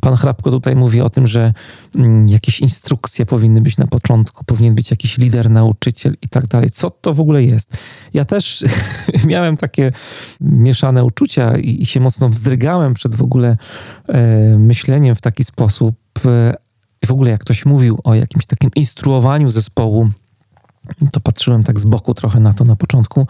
Pan 0.01 0.17
Hrabko 0.17 0.51
tutaj 0.51 0.77
mówi 0.77 1.01
o 1.01 1.11
tym, 1.11 1.27
że 1.27 1.53
mm, 1.95 2.29
jakieś 2.29 2.61
instrukcje 2.61 3.27
powinny 3.27 3.61
być 3.61 3.79
na 3.79 3.87
początku, 3.87 4.45
powinien 4.45 4.75
być 4.75 4.91
jakiś 4.91 5.19
lider, 5.19 5.51
nauczyciel 5.51 6.17
i 6.23 6.29
tak 6.29 6.47
dalej. 6.47 6.71
Co 6.71 6.91
to 6.91 7.15
w 7.15 7.21
ogóle 7.21 7.45
jest? 7.45 7.77
Ja 8.15 8.25
też 8.25 8.65
miałem 9.27 9.57
takie 9.57 9.93
mieszane 10.41 11.05
uczucia 11.05 11.59
i, 11.59 11.83
i 11.83 11.87
się 11.87 12.01
mocno 12.01 12.29
wzdrygałem 12.29 12.95
przed 12.95 13.15
w 13.15 13.23
ogóle 13.23 13.57
e, 14.09 14.59
myśleniem 14.59 15.15
w 15.15 15.21
taki 15.21 15.45
sposób. 15.45 15.95
E, 16.27 16.55
w 17.07 17.13
ogóle 17.13 17.31
jak 17.31 17.41
ktoś 17.41 17.67
mówił 17.67 17.99
o 18.05 18.15
jakimś 18.15 18.47
takim 18.47 18.71
instruowaniu 18.77 19.51
zespołu, 19.51 20.09
to 21.13 21.21
patrzyłem 21.21 21.65
tak 21.65 21.81
z 21.81 21.85
boku 21.85 22.15
trochę 22.15 22.41
na 22.41 22.53
to 22.53 22.65
na 22.65 22.77
początku. 22.77 23.27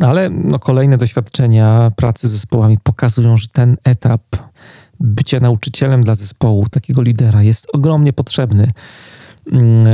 Ale 0.00 0.30
no, 0.30 0.58
kolejne 0.58 0.96
doświadczenia 0.96 1.92
pracy 1.96 2.28
z 2.28 2.30
zespołami 2.30 2.78
pokazują, 2.82 3.36
że 3.36 3.48
ten 3.48 3.76
etap 3.84 4.22
bycie 5.00 5.40
nauczycielem 5.40 6.04
dla 6.04 6.14
zespołu, 6.14 6.66
takiego 6.70 7.02
lidera 7.02 7.42
jest 7.42 7.66
ogromnie 7.72 8.12
potrzebny. 8.12 8.72
Mm, 9.52 9.86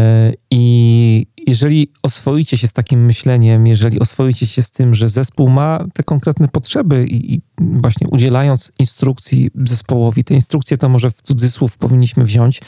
I 0.50 1.26
jeżeli 1.46 1.92
oswoicie 2.02 2.58
się 2.58 2.68
z 2.68 2.72
takim 2.72 3.04
myśleniem, 3.04 3.66
jeżeli 3.66 4.00
oswoicie 4.00 4.46
się 4.46 4.62
z 4.62 4.70
tym, 4.70 4.94
że 4.94 5.08
zespół 5.08 5.48
ma 5.48 5.84
te 5.92 6.02
konkretne 6.02 6.48
potrzeby 6.48 7.06
i, 7.08 7.40
właśnie 7.60 8.08
udzielając 8.08 8.72
instrukcji 8.78 9.50
zespołowi, 9.54 10.24
te 10.24 10.34
instrukcje 10.34 10.78
to 10.78 10.88
może 10.88 11.10
w 11.10 11.22
cudzysłów 11.22 11.78
powinniśmy 11.78 12.24
wziąć, 12.24 12.60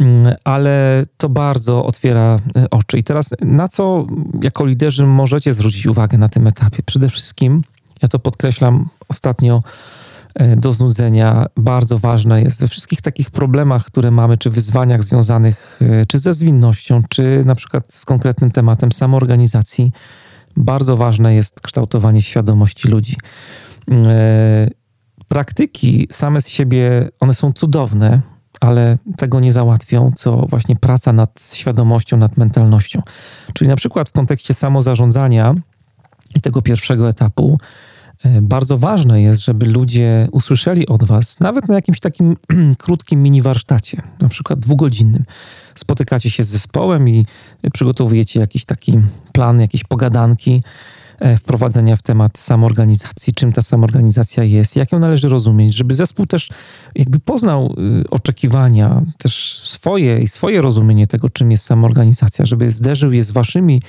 mm, 0.00 0.34
ale 0.44 1.04
to 1.16 1.28
bardzo 1.28 1.84
otwiera 1.84 2.38
e, 2.56 2.70
oczy. 2.70 2.98
I 2.98 3.02
teraz 3.02 3.30
na 3.40 3.68
co 3.68 4.06
jako 4.42 4.66
liderzy 4.66 5.06
możecie 5.06 5.52
zwrócić 5.52 5.86
uwagę 5.86 6.18
na 6.18 6.28
tym 6.28 6.46
etapie? 6.46 6.82
Przede 6.82 7.08
wszystkim, 7.08 7.62
ja 8.02 8.08
to 8.08 8.18
podkreślam 8.18 8.88
ostatnio, 9.08 9.62
do 10.56 10.72
znudzenia 10.72 11.46
bardzo 11.56 11.98
ważne 11.98 12.42
jest 12.42 12.60
we 12.60 12.68
wszystkich 12.68 13.02
takich 13.02 13.30
problemach, 13.30 13.84
które 13.84 14.10
mamy, 14.10 14.38
czy 14.38 14.50
wyzwaniach 14.50 15.04
związanych 15.04 15.80
e, 15.82 16.06
czy 16.06 16.18
ze 16.18 16.34
zwinnością, 16.34 17.02
czy 17.08 17.42
na 17.44 17.54
przykład 17.54 17.94
z 17.94 18.04
konkretnym 18.04 18.50
tematem 18.50 18.92
samoorganizacji. 18.92 19.92
Bardzo 20.56 20.96
ważne 20.96 21.34
jest 21.34 21.60
kształtowanie 21.60 22.22
świadomości 22.22 22.88
ludzi. 22.88 23.16
E, 23.90 24.68
praktyki 25.28 26.08
same 26.10 26.40
z 26.40 26.48
siebie, 26.48 27.08
one 27.20 27.34
są 27.34 27.52
cudowne, 27.52 28.20
ale 28.60 28.98
tego 29.16 29.40
nie 29.40 29.52
załatwią, 29.52 30.12
co 30.16 30.36
właśnie 30.36 30.76
praca 30.76 31.12
nad 31.12 31.42
świadomością, 31.54 32.16
nad 32.16 32.36
mentalnością. 32.36 33.02
Czyli 33.54 33.68
na 33.68 33.76
przykład 33.76 34.08
w 34.08 34.12
kontekście 34.12 34.54
samozarządzania 34.54 35.54
i 36.34 36.40
tego 36.40 36.62
pierwszego 36.62 37.08
etapu, 37.08 37.58
E, 37.58 37.89
bardzo 38.42 38.78
ważne 38.78 39.22
jest, 39.22 39.44
żeby 39.44 39.66
ludzie 39.66 40.28
usłyszeli 40.32 40.86
od 40.86 41.04
Was, 41.04 41.40
nawet 41.40 41.68
na 41.68 41.74
jakimś 41.74 42.00
takim 42.00 42.36
krótkim 42.78 43.22
mini 43.22 43.42
warsztacie, 43.42 43.98
na 44.20 44.28
przykład 44.28 44.58
dwugodzinnym. 44.58 45.24
Spotykacie 45.74 46.30
się 46.30 46.44
z 46.44 46.48
zespołem 46.48 47.08
i 47.08 47.26
przygotowujecie 47.72 48.40
jakiś 48.40 48.64
taki 48.64 48.98
plan, 49.32 49.60
jakieś 49.60 49.84
pogadanki 49.84 50.62
E, 50.62 50.99
wprowadzenia 51.38 51.96
w 51.96 52.02
temat 52.02 52.38
samoorganizacji, 52.38 53.32
czym 53.32 53.52
ta 53.52 53.62
samoorganizacja 53.62 54.44
jest, 54.44 54.76
jak 54.76 54.92
ją 54.92 54.98
należy 54.98 55.28
rozumieć, 55.28 55.74
żeby 55.74 55.94
zespół 55.94 56.26
też 56.26 56.50
jakby 56.94 57.20
poznał 57.20 57.74
y, 58.00 58.10
oczekiwania, 58.10 59.02
też 59.18 59.58
swoje 59.64 60.18
i 60.18 60.28
swoje 60.28 60.62
rozumienie 60.62 61.06
tego, 61.06 61.28
czym 61.28 61.50
jest 61.50 61.64
samoorganizacja, 61.64 62.44
żeby 62.44 62.70
zderzył 62.70 63.12
je 63.12 63.24
z 63.24 63.30
waszymi 63.30 63.82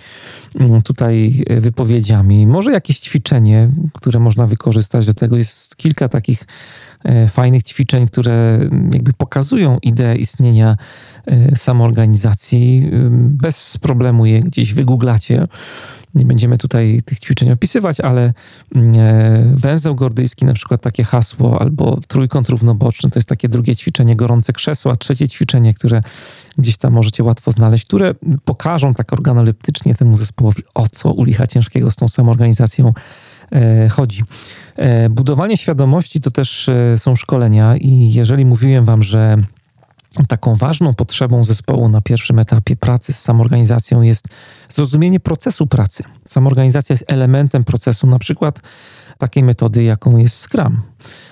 mm, 0.59 0.81
tutaj 0.81 1.43
e, 1.47 1.61
wypowiedziami. 1.61 2.47
Może 2.47 2.71
jakieś 2.71 2.99
ćwiczenie, 2.99 3.69
które 3.93 4.19
można 4.19 4.47
wykorzystać 4.47 5.05
do 5.05 5.13
tego. 5.13 5.37
Jest 5.37 5.75
kilka 5.75 6.09
takich 6.09 6.47
e, 7.03 7.27
fajnych 7.27 7.63
ćwiczeń, 7.63 8.07
które 8.07 8.59
jakby 8.93 9.13
pokazują 9.13 9.77
ideę 9.81 10.15
istnienia 10.15 10.77
e, 11.25 11.55
samoorganizacji. 11.55 12.91
Bez 13.11 13.77
problemu 13.77 14.25
je 14.25 14.39
gdzieś 14.39 14.73
wygooglacie. 14.73 15.47
Nie 16.15 16.25
będziemy 16.25 16.57
tutaj 16.57 17.01
tych 17.05 17.19
ćwiczeń 17.19 17.51
opisywać, 17.51 17.99
ale 17.99 18.33
mm, 18.75 18.91
e, 18.97 19.55
węzeł 19.55 19.95
gordyjski, 19.95 20.45
na 20.45 20.53
przykład 20.53 20.81
takie 20.81 21.03
hasło, 21.03 21.61
albo 21.61 21.99
trójkąt 22.07 22.49
równoboczny, 22.49 23.09
to 23.09 23.19
jest 23.19 23.29
takie 23.29 23.49
drugie 23.49 23.75
ćwiczenie, 23.75 24.15
gorące 24.15 24.53
krzesła, 24.53 24.95
trzecie 24.95 25.27
ćwiczenie, 25.27 25.73
które 25.73 26.01
gdzieś 26.57 26.77
tam 26.77 26.93
możecie 26.93 27.23
łatwo 27.23 27.51
znaleźć, 27.51 27.85
które 27.85 28.15
pokażą 28.45 28.93
tak 28.93 29.13
organoleptycznie 29.13 29.95
temu 29.95 30.15
zespołowi, 30.15 30.63
o 30.73 30.87
co 30.87 31.11
u 31.11 31.23
licha 31.23 31.47
ciężkiego 31.47 31.91
z 31.91 31.95
tą 31.95 32.07
samoorganizacją 32.07 32.93
e, 33.51 33.89
chodzi. 33.89 34.23
E, 34.75 35.09
budowanie 35.09 35.57
świadomości 35.57 36.19
to 36.19 36.31
też 36.31 36.69
są 36.97 37.15
szkolenia 37.15 37.77
i 37.77 38.13
jeżeli 38.13 38.45
mówiłem 38.45 38.85
wam, 38.85 39.03
że 39.03 39.37
taką 40.27 40.55
ważną 40.55 40.93
potrzebą 40.93 41.43
zespołu 41.43 41.89
na 41.89 42.01
pierwszym 42.01 42.39
etapie 42.39 42.75
pracy 42.75 43.13
z 43.13 43.19
samorganizacją 43.19 44.01
jest 44.01 44.25
zrozumienie 44.69 45.19
procesu 45.19 45.67
pracy. 45.67 46.03
Samorganizacja 46.25 46.93
jest 46.93 47.05
elementem 47.07 47.63
procesu, 47.63 48.07
na 48.07 48.19
przykład 48.19 48.59
takiej 49.17 49.43
metody, 49.43 49.83
jaką 49.83 50.17
jest 50.17 50.35
Scrum, 50.35 50.81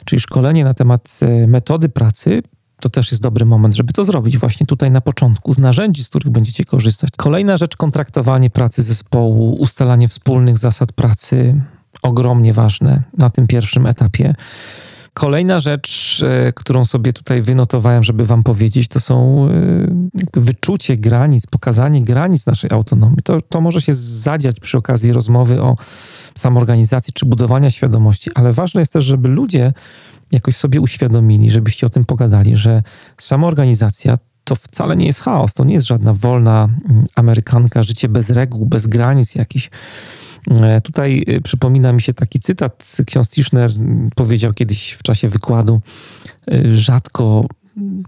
czyli 0.05 0.19
szkolenie 0.19 0.63
na 0.63 0.73
temat 0.73 1.19
e, 1.21 1.47
metody 1.47 1.89
pracy. 1.89 2.41
To 2.79 2.89
też 2.89 3.11
jest 3.11 3.23
dobry 3.23 3.45
moment, 3.45 3.75
żeby 3.75 3.93
to 3.93 4.05
zrobić 4.05 4.37
właśnie 4.37 4.67
tutaj 4.67 4.91
na 4.91 5.01
początku, 5.01 5.53
z 5.53 5.59
narzędzi, 5.59 6.03
z 6.03 6.09
których 6.09 6.29
będziecie 6.29 6.65
korzystać. 6.65 7.09
Kolejna 7.17 7.57
rzecz, 7.57 7.77
kontraktowanie 7.77 8.49
pracy 8.49 8.83
zespołu, 8.83 9.55
ustalanie 9.55 10.07
wspólnych 10.07 10.57
zasad 10.57 10.91
pracy, 10.93 11.61
ogromnie 12.01 12.53
ważne 12.53 13.03
na 13.17 13.29
tym 13.29 13.47
pierwszym 13.47 13.85
etapie. 13.85 14.35
Kolejna 15.19 15.59
rzecz, 15.59 16.21
e, 16.23 16.53
którą 16.53 16.85
sobie 16.85 17.13
tutaj 17.13 17.41
wynotowałem, 17.41 18.03
żeby 18.03 18.25
Wam 18.25 18.43
powiedzieć, 18.43 18.87
to 18.87 18.99
są 18.99 19.47
e, 19.47 20.39
wyczucie 20.41 20.97
granic, 20.97 21.47
pokazanie 21.47 22.03
granic 22.03 22.45
naszej 22.45 22.69
autonomii. 22.71 23.17
To, 23.23 23.41
to 23.41 23.61
może 23.61 23.81
się 23.81 23.93
zadziać 23.93 24.59
przy 24.59 24.77
okazji 24.77 25.13
rozmowy 25.13 25.61
o 25.61 25.77
samorganizacji 26.35 27.13
czy 27.13 27.25
budowania 27.25 27.69
świadomości, 27.69 28.31
ale 28.35 28.53
ważne 28.53 28.81
jest 28.81 28.93
też, 28.93 29.05
żeby 29.05 29.29
ludzie 29.29 29.73
jakoś 30.31 30.55
sobie 30.55 30.81
uświadomili, 30.81 31.49
żebyście 31.49 31.87
o 31.87 31.89
tym 31.89 32.05
pogadali, 32.05 32.55
że 32.55 32.83
samoorganizacja 33.17 34.17
to 34.43 34.55
wcale 34.55 34.95
nie 34.95 35.05
jest 35.05 35.21
chaos, 35.21 35.53
to 35.53 35.63
nie 35.63 35.73
jest 35.73 35.87
żadna 35.87 36.13
wolna 36.13 36.67
mm, 36.89 37.05
Amerykanka, 37.15 37.83
życie 37.83 38.09
bez 38.09 38.29
reguł, 38.29 38.65
bez 38.65 38.87
granic 38.87 39.35
jakichś 39.35 39.69
tutaj 40.83 41.23
e, 41.27 41.41
przypomina 41.41 41.93
mi 41.93 42.01
się 42.01 42.13
taki 42.13 42.39
cytat. 42.39 42.97
Ksiądz 43.05 43.29
Tischner 43.29 43.71
powiedział 44.15 44.53
kiedyś 44.53 44.91
w 44.91 45.03
czasie 45.03 45.29
wykładu: 45.29 45.81
e, 46.51 46.75
Rzadko 46.75 47.45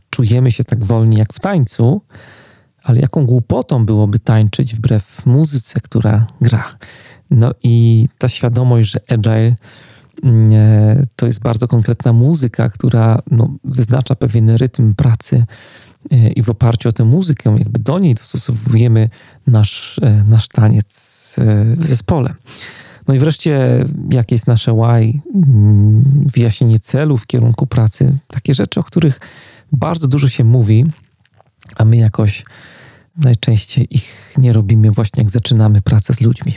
czujemy 0.09 0.51
się 0.51 0.63
tak 0.63 0.83
wolni 0.83 1.17
jak 1.17 1.33
w 1.33 1.39
tańcu, 1.39 2.01
ale 2.83 3.01
jaką 3.01 3.25
głupotą 3.25 3.85
byłoby 3.85 4.19
tańczyć 4.19 4.75
wbrew 4.75 5.25
muzyce, 5.25 5.79
która 5.79 6.27
gra. 6.41 6.75
No 7.31 7.51
i 7.63 8.07
ta 8.17 8.27
świadomość, 8.27 8.91
że 8.91 8.99
agile 9.09 9.55
to 11.15 11.25
jest 11.25 11.41
bardzo 11.41 11.67
konkretna 11.67 12.13
muzyka, 12.13 12.69
która 12.69 13.21
no, 13.31 13.49
wyznacza 13.63 14.15
pewien 14.15 14.49
rytm 14.49 14.93
pracy 14.93 15.45
i 16.35 16.43
w 16.43 16.49
oparciu 16.49 16.89
o 16.89 16.91
tę 16.91 17.05
muzykę, 17.05 17.55
jakby 17.59 17.79
do 17.79 17.99
niej 17.99 18.15
dostosowujemy 18.15 19.09
nasz, 19.47 19.99
nasz 20.27 20.47
taniec 20.47 21.21
E, 21.37 21.75
w 21.75 21.85
zespole. 21.85 22.33
No 23.07 23.13
i 23.13 23.19
wreszcie, 23.19 23.85
jakie 24.11 24.35
jest 24.35 24.47
nasze 24.47 24.73
why, 24.73 25.21
mm, 25.33 26.03
wyjaśnienie 26.33 26.79
celów 26.79 27.21
w 27.21 27.25
kierunku 27.25 27.67
pracy, 27.67 28.17
takie 28.27 28.53
rzeczy, 28.53 28.79
o 28.79 28.83
których 28.83 29.19
bardzo 29.71 30.07
dużo 30.07 30.27
się 30.27 30.43
mówi, 30.43 30.85
a 31.77 31.85
my 31.85 31.97
jakoś 31.97 32.43
najczęściej 33.17 33.87
ich 33.95 34.33
nie 34.37 34.53
robimy 34.53 34.91
właśnie 34.91 35.23
jak 35.23 35.31
zaczynamy 35.31 35.81
pracę 35.81 36.13
z 36.13 36.21
ludźmi. 36.21 36.55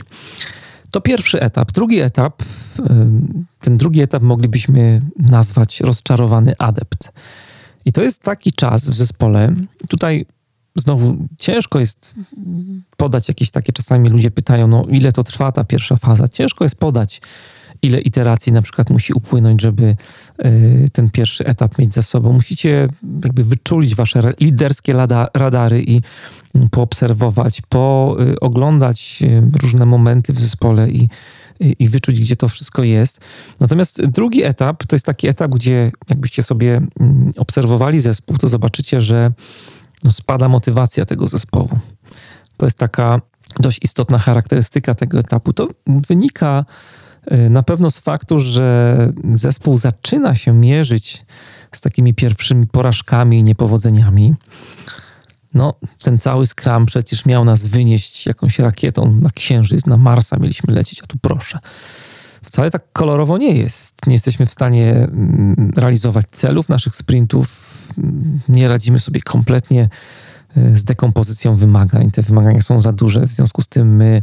To 0.91 1.01
pierwszy 1.01 1.41
etap. 1.41 1.71
Drugi 1.71 1.99
etap, 1.99 2.43
ten 3.61 3.77
drugi 3.77 4.01
etap 4.01 4.23
moglibyśmy 4.23 5.01
nazwać 5.19 5.81
rozczarowany 5.81 6.53
adept. 6.59 7.11
I 7.85 7.91
to 7.91 8.01
jest 8.01 8.21
taki 8.21 8.51
czas 8.51 8.89
w 8.89 8.95
zespole. 8.95 9.53
Tutaj 9.87 10.25
znowu 10.75 11.17
ciężko 11.37 11.79
jest 11.79 12.15
podać 12.97 13.27
jakieś 13.27 13.51
takie, 13.51 13.73
czasami 13.73 14.09
ludzie 14.09 14.31
pytają, 14.31 14.67
no 14.67 14.85
ile 14.89 15.11
to 15.11 15.23
trwa 15.23 15.51
ta 15.51 15.63
pierwsza 15.63 15.95
faza. 15.95 16.27
Ciężko 16.27 16.65
jest 16.65 16.75
podać, 16.75 17.21
ile 17.81 17.99
iteracji 17.99 18.53
na 18.53 18.61
przykład 18.61 18.89
musi 18.89 19.13
upłynąć, 19.13 19.61
żeby 19.61 19.95
y, 20.45 20.89
ten 20.93 21.09
pierwszy 21.09 21.45
etap 21.45 21.77
mieć 21.77 21.93
za 21.93 22.01
sobą. 22.01 22.33
Musicie 22.33 22.87
jakby 23.23 23.43
wyczulić 23.43 23.95
wasze 23.95 24.33
liderskie 24.39 24.93
radary 25.33 25.83
i 25.87 26.01
poobserwować, 26.71 27.61
pooglądać 27.69 29.19
y, 29.21 29.51
różne 29.61 29.85
momenty 29.85 30.33
w 30.33 30.39
zespole 30.39 30.89
i, 30.89 31.09
i 31.59 31.89
wyczuć, 31.89 32.19
gdzie 32.19 32.35
to 32.35 32.47
wszystko 32.47 32.83
jest. 32.83 33.19
Natomiast 33.59 34.05
drugi 34.05 34.43
etap 34.43 34.83
to 34.83 34.95
jest 34.95 35.05
taki 35.05 35.27
etap, 35.27 35.51
gdzie 35.51 35.91
jakbyście 36.09 36.43
sobie 36.43 36.81
mm, 36.99 37.31
obserwowali 37.37 38.01
zespół, 38.01 38.37
to 38.37 38.47
zobaczycie, 38.47 39.01
że 39.01 39.31
no 40.03 40.11
spada 40.11 40.49
motywacja 40.49 41.05
tego 41.05 41.27
zespołu. 41.27 41.79
To 42.57 42.65
jest 42.65 42.77
taka 42.77 43.21
dość 43.59 43.79
istotna 43.83 44.17
charakterystyka 44.17 44.95
tego 44.95 45.19
etapu. 45.19 45.53
To 45.53 45.67
wynika 45.87 46.65
y, 47.31 47.49
na 47.49 47.63
pewno 47.63 47.91
z 47.91 47.99
faktu, 47.99 48.39
że 48.39 48.97
zespół 49.33 49.77
zaczyna 49.77 50.35
się 50.35 50.53
mierzyć 50.53 51.25
z 51.71 51.81
takimi 51.81 52.13
pierwszymi 52.13 52.67
porażkami 52.67 53.39
i 53.39 53.43
niepowodzeniami. 53.43 54.33
No, 55.55 55.73
ten 56.03 56.19
cały 56.19 56.47
skram 56.47 56.85
przecież 56.85 57.25
miał 57.25 57.45
nas 57.45 57.65
wynieść 57.65 58.25
jakąś 58.25 58.59
rakietą 58.59 59.19
na 59.21 59.29
Księżyc, 59.29 59.85
na 59.85 59.97
Marsa 59.97 60.37
mieliśmy 60.39 60.73
lecieć, 60.73 61.03
a 61.03 61.07
tu 61.07 61.17
proszę. 61.21 61.59
Wcale 62.43 62.71
tak 62.71 62.83
kolorowo 62.93 63.37
nie 63.37 63.55
jest. 63.55 64.07
Nie 64.07 64.13
jesteśmy 64.13 64.45
w 64.45 64.51
stanie 64.51 64.91
mm, 64.91 65.71
realizować 65.75 66.25
celów 66.31 66.69
naszych 66.69 66.95
sprintów, 66.95 67.75
nie 68.49 68.67
radzimy 68.67 68.99
sobie 68.99 69.21
kompletnie 69.21 69.89
e, 70.57 70.75
z 70.75 70.83
dekompozycją 70.83 71.55
wymagań. 71.55 72.11
Te 72.11 72.21
wymagania 72.21 72.61
są 72.61 72.81
za 72.81 72.91
duże, 72.91 73.27
w 73.27 73.31
związku 73.31 73.61
z 73.61 73.67
tym 73.67 73.95
my 73.95 74.21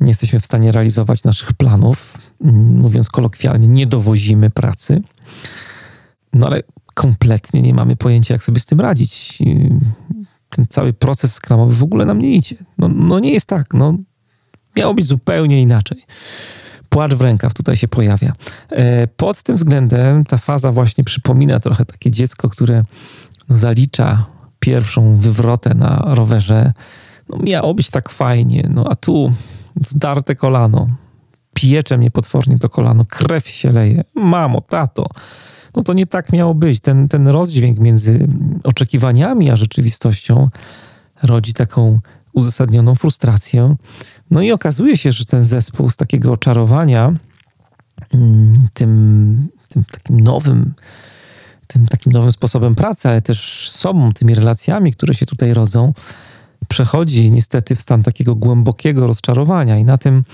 nie 0.00 0.08
jesteśmy 0.08 0.40
w 0.40 0.44
stanie 0.44 0.72
realizować 0.72 1.24
naszych 1.24 1.52
planów. 1.52 2.18
Mm, 2.44 2.80
mówiąc 2.80 3.08
kolokwialnie, 3.08 3.68
nie 3.68 3.86
dowozimy 3.86 4.50
pracy. 4.50 5.02
No 6.32 6.46
ale 6.46 6.62
kompletnie 6.94 7.62
nie 7.62 7.74
mamy 7.74 7.96
pojęcia, 7.96 8.34
jak 8.34 8.42
sobie 8.42 8.60
z 8.60 8.66
tym 8.66 8.80
radzić. 8.80 9.38
Ten 10.50 10.66
cały 10.68 10.92
proces 10.92 11.34
skramowy 11.34 11.74
w 11.74 11.82
ogóle 11.82 12.04
nam 12.04 12.18
nie 12.18 12.32
idzie. 12.34 12.56
No, 12.78 12.88
no 12.88 13.18
nie 13.18 13.32
jest 13.32 13.46
tak. 13.46 13.74
No, 13.74 13.94
miało 14.76 14.94
być 14.94 15.06
zupełnie 15.06 15.62
inaczej 15.62 16.04
płacz 16.90 17.14
w 17.14 17.20
rękaw 17.20 17.54
tutaj 17.54 17.76
się 17.76 17.88
pojawia. 17.88 18.32
E, 18.70 19.06
pod 19.06 19.42
tym 19.42 19.56
względem 19.56 20.24
ta 20.24 20.38
faza 20.38 20.72
właśnie 20.72 21.04
przypomina 21.04 21.60
trochę 21.60 21.84
takie 21.84 22.10
dziecko, 22.10 22.48
które 22.48 22.82
zalicza 23.48 24.26
pierwszą 24.60 25.16
wywrotę 25.16 25.74
na 25.74 26.02
rowerze. 26.06 26.72
No, 27.28 27.38
miało 27.42 27.74
być 27.74 27.90
tak 27.90 28.10
fajnie, 28.10 28.68
no 28.74 28.84
a 28.90 28.96
tu 28.96 29.32
zdarte 29.80 30.36
kolano, 30.36 30.86
piecze 31.54 31.98
mnie 31.98 32.10
potwornie 32.10 32.58
to 32.58 32.68
kolano, 32.68 33.04
krew 33.04 33.48
się 33.48 33.72
leje. 33.72 34.04
Mamo, 34.14 34.60
tato, 34.60 35.06
no 35.76 35.82
to 35.82 35.92
nie 35.92 36.06
tak 36.06 36.32
miało 36.32 36.54
być. 36.54 36.80
Ten, 36.80 37.08
ten 37.08 37.28
rozdźwięk 37.28 37.78
między 37.78 38.28
oczekiwaniami 38.64 39.50
a 39.50 39.56
rzeczywistością 39.56 40.48
rodzi 41.22 41.54
taką 41.54 42.00
uzasadnioną 42.32 42.94
frustrację. 42.94 43.76
No 44.30 44.42
i 44.42 44.52
okazuje 44.52 44.96
się, 44.96 45.12
że 45.12 45.24
ten 45.24 45.44
zespół 45.44 45.90
z 45.90 45.96
takiego 45.96 46.32
oczarowania 46.32 47.12
mm, 48.14 48.58
tym, 48.74 49.48
tym 49.68 49.84
takim 49.92 50.20
nowym, 50.20 50.74
tym 51.66 51.86
takim 51.86 52.12
nowym 52.12 52.32
sposobem 52.32 52.74
pracy, 52.74 53.08
ale 53.08 53.22
też 53.22 53.70
sobą, 53.70 54.12
tymi 54.12 54.34
relacjami, 54.34 54.92
które 54.92 55.14
się 55.14 55.26
tutaj 55.26 55.54
rodzą, 55.54 55.92
przechodzi 56.68 57.30
niestety 57.30 57.74
w 57.74 57.80
stan 57.80 58.02
takiego 58.02 58.34
głębokiego 58.34 59.06
rozczarowania 59.06 59.78
i 59.78 59.84
na 59.84 59.98
tym 59.98 60.24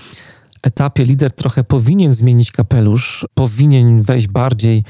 etapie 0.63 1.05
lider 1.05 1.31
trochę 1.31 1.63
powinien 1.63 2.13
zmienić 2.13 2.51
kapelusz, 2.51 3.25
powinien 3.33 4.01
wejść 4.01 4.27
bardziej 4.27 4.83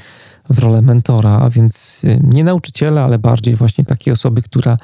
w 0.50 0.58
rolę 0.58 0.82
mentora, 0.82 1.38
a 1.38 1.50
więc 1.50 2.00
y, 2.04 2.20
nie 2.22 2.44
nauczyciela, 2.44 3.04
ale 3.04 3.18
bardziej 3.18 3.56
właśnie 3.56 3.84
takiej 3.84 4.12
osoby, 4.12 4.42
która 4.42 4.76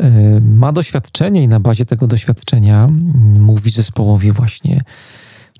Y, 0.00 0.40
ma 0.40 0.72
doświadczenie 0.72 1.42
i 1.42 1.48
na 1.48 1.60
bazie 1.60 1.84
tego 1.84 2.06
doświadczenia 2.06 2.84
mm, 2.84 3.42
mówi 3.42 3.70
zespołowi 3.70 4.32
właśnie, 4.32 4.80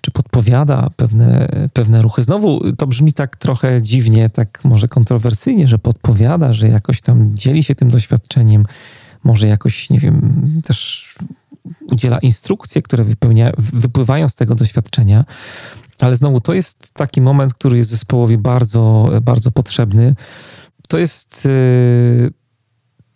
czy 0.00 0.10
podpowiada 0.10 0.88
pewne, 0.96 1.48
pewne 1.72 2.02
ruchy. 2.02 2.22
Znowu 2.22 2.72
to 2.72 2.86
brzmi 2.86 3.12
tak 3.12 3.36
trochę 3.36 3.82
dziwnie, 3.82 4.30
tak 4.30 4.64
może 4.64 4.88
kontrowersyjnie, 4.88 5.68
że 5.68 5.78
podpowiada, 5.78 6.52
że 6.52 6.68
jakoś 6.68 7.00
tam 7.00 7.36
dzieli 7.36 7.64
się 7.64 7.74
tym 7.74 7.90
doświadczeniem, 7.90 8.66
może 9.24 9.46
jakoś, 9.46 9.90
nie 9.90 9.98
wiem, 9.98 10.44
też 10.64 11.08
udziela 11.90 12.18
instrukcje, 12.18 12.82
które 12.82 13.04
wypełnia, 13.04 13.52
wypływają 13.58 14.28
z 14.28 14.34
tego 14.34 14.54
doświadczenia. 14.54 15.24
Ale 16.00 16.16
znowu 16.16 16.40
to 16.40 16.54
jest 16.54 16.94
taki 16.94 17.20
moment, 17.20 17.54
który 17.54 17.76
jest 17.76 17.90
zespołowi 17.90 18.38
bardzo, 18.38 19.10
bardzo 19.22 19.50
potrzebny. 19.50 20.14
To 20.88 20.98
jest 20.98 21.46
y, 21.46 22.30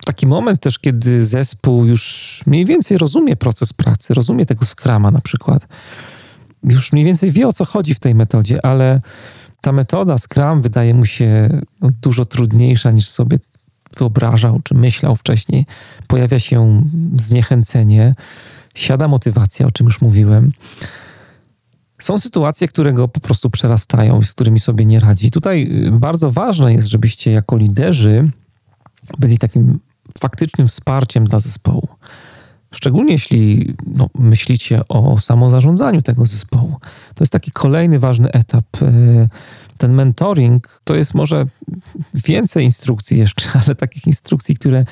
taki 0.05 0.27
moment 0.27 0.61
też, 0.61 0.79
kiedy 0.79 1.25
zespół 1.25 1.85
już 1.85 2.43
mniej 2.45 2.65
więcej 2.65 2.97
rozumie 2.97 3.35
proces 3.35 3.73
pracy, 3.73 4.13
rozumie 4.13 4.45
tego 4.45 4.65
skrama 4.65 5.11
na 5.11 5.21
przykład. 5.21 5.67
Już 6.63 6.93
mniej 6.93 7.05
więcej 7.05 7.31
wie 7.31 7.47
o 7.47 7.53
co 7.53 7.65
chodzi 7.65 7.93
w 7.93 7.99
tej 7.99 8.15
metodzie, 8.15 8.65
ale 8.65 9.01
ta 9.61 9.71
metoda 9.71 10.17
Scrum 10.17 10.61
wydaje 10.61 10.93
mu 10.93 11.05
się 11.05 11.49
no, 11.81 11.89
dużo 12.01 12.25
trudniejsza 12.25 12.91
niż 12.91 13.09
sobie 13.09 13.37
wyobrażał 13.97 14.59
czy 14.63 14.73
myślał 14.73 15.15
wcześniej. 15.15 15.65
Pojawia 16.07 16.39
się 16.39 16.81
zniechęcenie, 17.17 18.15
siada 18.75 19.07
motywacja, 19.07 19.65
o 19.65 19.71
czym 19.71 19.85
już 19.85 20.01
mówiłem. 20.01 20.51
Są 21.99 22.19
sytuacje, 22.19 22.67
które 22.67 22.93
go 22.93 23.07
po 23.07 23.19
prostu 23.19 23.49
przerastają, 23.49 24.21
z 24.21 24.33
którymi 24.33 24.59
sobie 24.59 24.85
nie 24.85 24.99
radzi. 24.99 25.31
Tutaj 25.31 25.85
y, 25.87 25.91
bardzo 25.91 26.31
ważne 26.31 26.73
jest, 26.73 26.87
żebyście 26.87 27.31
jako 27.31 27.57
liderzy 27.57 28.29
byli 29.17 29.37
takim 29.37 29.79
faktycznym 30.19 30.67
wsparciem 30.67 31.25
dla 31.25 31.39
zespołu. 31.39 31.87
Szczególnie 32.71 33.11
jeśli 33.11 33.73
no, 33.87 34.09
myślicie 34.19 34.81
o 34.89 35.17
samozarządzaniu 35.17 36.01
tego 36.01 36.25
zespołu. 36.25 36.75
To 37.15 37.23
jest 37.23 37.31
taki 37.31 37.51
kolejny 37.51 37.99
ważny 37.99 38.31
etap. 38.31 38.81
Y, 38.81 39.27
ten 39.77 39.93
mentoring 39.93 40.81
to 40.83 40.95
jest 40.95 41.13
może 41.13 41.45
więcej 42.13 42.63
instrukcji 42.63 43.17
jeszcze, 43.17 43.49
ale 43.65 43.75
takich 43.75 44.07
instrukcji, 44.07 44.55
które 44.55 44.85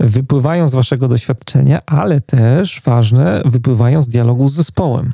wypływają 0.00 0.68
z 0.68 0.74
waszego 0.74 1.08
doświadczenia, 1.08 1.80
ale 1.86 2.20
też 2.20 2.80
ważne, 2.84 3.42
wypływają 3.44 4.02
z 4.02 4.08
dialogu 4.08 4.48
z 4.48 4.54
zespołem. 4.54 5.12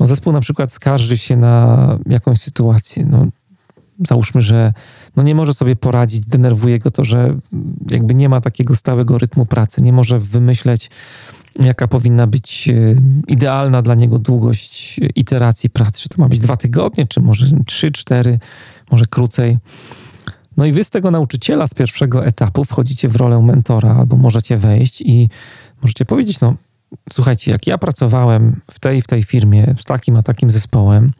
No, 0.00 0.06
zespół 0.06 0.32
na 0.32 0.40
przykład 0.40 0.72
skarży 0.72 1.18
się 1.18 1.36
na 1.36 1.98
jakąś 2.06 2.40
sytuację. 2.40 3.06
No, 3.06 3.26
załóżmy, 4.08 4.40
że 4.40 4.72
no 5.16 5.22
nie 5.22 5.34
może 5.34 5.54
sobie 5.54 5.76
poradzić, 5.76 6.26
denerwuje 6.26 6.78
go 6.78 6.90
to, 6.90 7.04
że 7.04 7.36
jakby 7.90 8.14
nie 8.14 8.28
ma 8.28 8.40
takiego 8.40 8.76
stałego 8.76 9.18
rytmu 9.18 9.46
pracy, 9.46 9.82
nie 9.82 9.92
może 9.92 10.18
wymyśleć, 10.18 10.90
jaka 11.60 11.88
powinna 11.88 12.26
być 12.26 12.68
e, 12.68 12.94
idealna 13.28 13.82
dla 13.82 13.94
niego 13.94 14.18
długość 14.18 15.00
iteracji 15.14 15.70
pracy. 15.70 16.02
Czy 16.02 16.08
to 16.08 16.22
ma 16.22 16.28
być 16.28 16.38
dwa 16.38 16.56
tygodnie, 16.56 17.06
czy 17.06 17.20
może 17.20 17.46
trzy, 17.66 17.92
cztery, 17.92 18.38
może 18.90 19.06
krócej. 19.06 19.58
No 20.56 20.66
i 20.66 20.72
wy 20.72 20.84
z 20.84 20.90
tego 20.90 21.10
nauczyciela 21.10 21.66
z 21.66 21.74
pierwszego 21.74 22.26
etapu 22.26 22.64
wchodzicie 22.64 23.08
w 23.08 23.16
rolę 23.16 23.42
mentora, 23.42 23.96
albo 23.96 24.16
możecie 24.16 24.56
wejść 24.56 25.00
i 25.00 25.28
możecie 25.82 26.04
powiedzieć, 26.04 26.40
no 26.40 26.54
słuchajcie, 27.12 27.50
jak 27.50 27.66
ja 27.66 27.78
pracowałem 27.78 28.60
w 28.70 28.80
tej 28.80 29.02
w 29.02 29.06
tej 29.06 29.22
firmie 29.22 29.74
z 29.80 29.84
takim 29.84 30.16
a 30.16 30.22
takim 30.22 30.50
zespołem, 30.50 31.10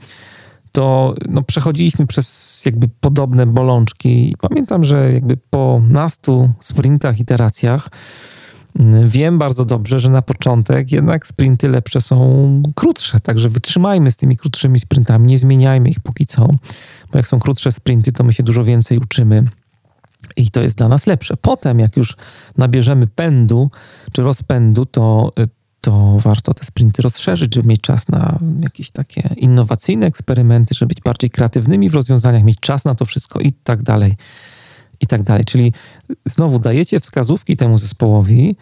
to 0.74 1.14
no, 1.28 1.42
przechodziliśmy 1.42 2.06
przez 2.06 2.62
jakby 2.64 2.88
podobne 3.00 3.46
bolączki. 3.46 4.36
Pamiętam, 4.40 4.84
że 4.84 5.12
jakby 5.12 5.36
po 5.36 5.82
nastu 5.88 6.50
sprintach, 6.60 7.20
iteracjach 7.20 7.88
mm, 8.78 9.08
wiem 9.08 9.38
bardzo 9.38 9.64
dobrze, 9.64 9.98
że 9.98 10.10
na 10.10 10.22
początek 10.22 10.92
jednak 10.92 11.26
sprinty 11.26 11.68
lepsze 11.68 12.00
są 12.00 12.62
krótsze, 12.74 13.20
także 13.20 13.48
wytrzymajmy 13.48 14.10
z 14.10 14.16
tymi 14.16 14.36
krótszymi 14.36 14.80
sprintami, 14.80 15.26
nie 15.26 15.38
zmieniajmy 15.38 15.90
ich 15.90 16.00
póki 16.00 16.26
co, 16.26 16.46
bo 17.12 17.18
jak 17.18 17.28
są 17.28 17.40
krótsze 17.40 17.72
sprinty, 17.72 18.12
to 18.12 18.24
my 18.24 18.32
się 18.32 18.42
dużo 18.42 18.64
więcej 18.64 18.98
uczymy. 18.98 19.44
I 20.36 20.50
to 20.50 20.62
jest 20.62 20.76
dla 20.76 20.88
nas 20.88 21.06
lepsze. 21.06 21.36
Potem, 21.36 21.78
jak 21.78 21.96
już 21.96 22.16
nabierzemy 22.58 23.06
pędu 23.06 23.70
czy 24.12 24.22
rozpędu, 24.22 24.86
to 24.86 25.32
to 25.84 26.16
warto 26.18 26.54
te 26.54 26.64
sprinty 26.64 27.02
rozszerzyć, 27.02 27.54
żeby 27.54 27.68
mieć 27.68 27.80
czas 27.80 28.08
na 28.08 28.38
jakieś 28.60 28.90
takie 28.90 29.34
innowacyjne 29.36 30.06
eksperymenty, 30.06 30.74
żeby 30.74 30.88
być 30.88 31.00
bardziej 31.00 31.30
kreatywnymi 31.30 31.90
w 31.90 31.94
rozwiązaniach, 31.94 32.44
mieć 32.44 32.60
czas 32.60 32.84
na 32.84 32.94
to 32.94 33.04
wszystko 33.04 33.40
i 33.40 33.52
tak 33.52 33.82
dalej. 33.82 34.12
I 35.00 35.06
tak 35.06 35.22
dalej. 35.22 35.44
Czyli 35.44 35.72
znowu 36.26 36.58
dajecie 36.58 37.00
wskazówki 37.00 37.56
temu 37.56 37.78
zespołowi, 37.78 38.56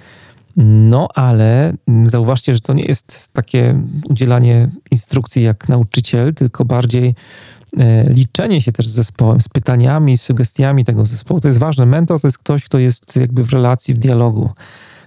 no 0.56 1.08
ale 1.14 1.74
zauważcie, 2.04 2.54
że 2.54 2.60
to 2.60 2.72
nie 2.72 2.84
jest 2.84 3.32
takie 3.32 3.82
udzielanie 4.08 4.68
instrukcji 4.90 5.42
jak 5.42 5.68
nauczyciel, 5.68 6.34
tylko 6.34 6.64
bardziej 6.64 7.14
e, 7.78 8.12
liczenie 8.12 8.60
się 8.60 8.72
też 8.72 8.88
z 8.88 8.92
zespołem, 8.92 9.40
z 9.40 9.48
pytaniami, 9.48 10.18
z 10.18 10.22
sugestiami 10.22 10.84
tego 10.84 11.04
zespołu. 11.04 11.40
To 11.40 11.48
jest 11.48 11.60
ważne. 11.60 11.86
Mentor 11.86 12.20
to 12.20 12.26
jest 12.26 12.38
ktoś, 12.38 12.64
kto 12.64 12.78
jest 12.78 13.16
jakby 13.16 13.44
w 13.44 13.52
relacji, 13.52 13.94
w 13.94 13.98
dialogu 13.98 14.50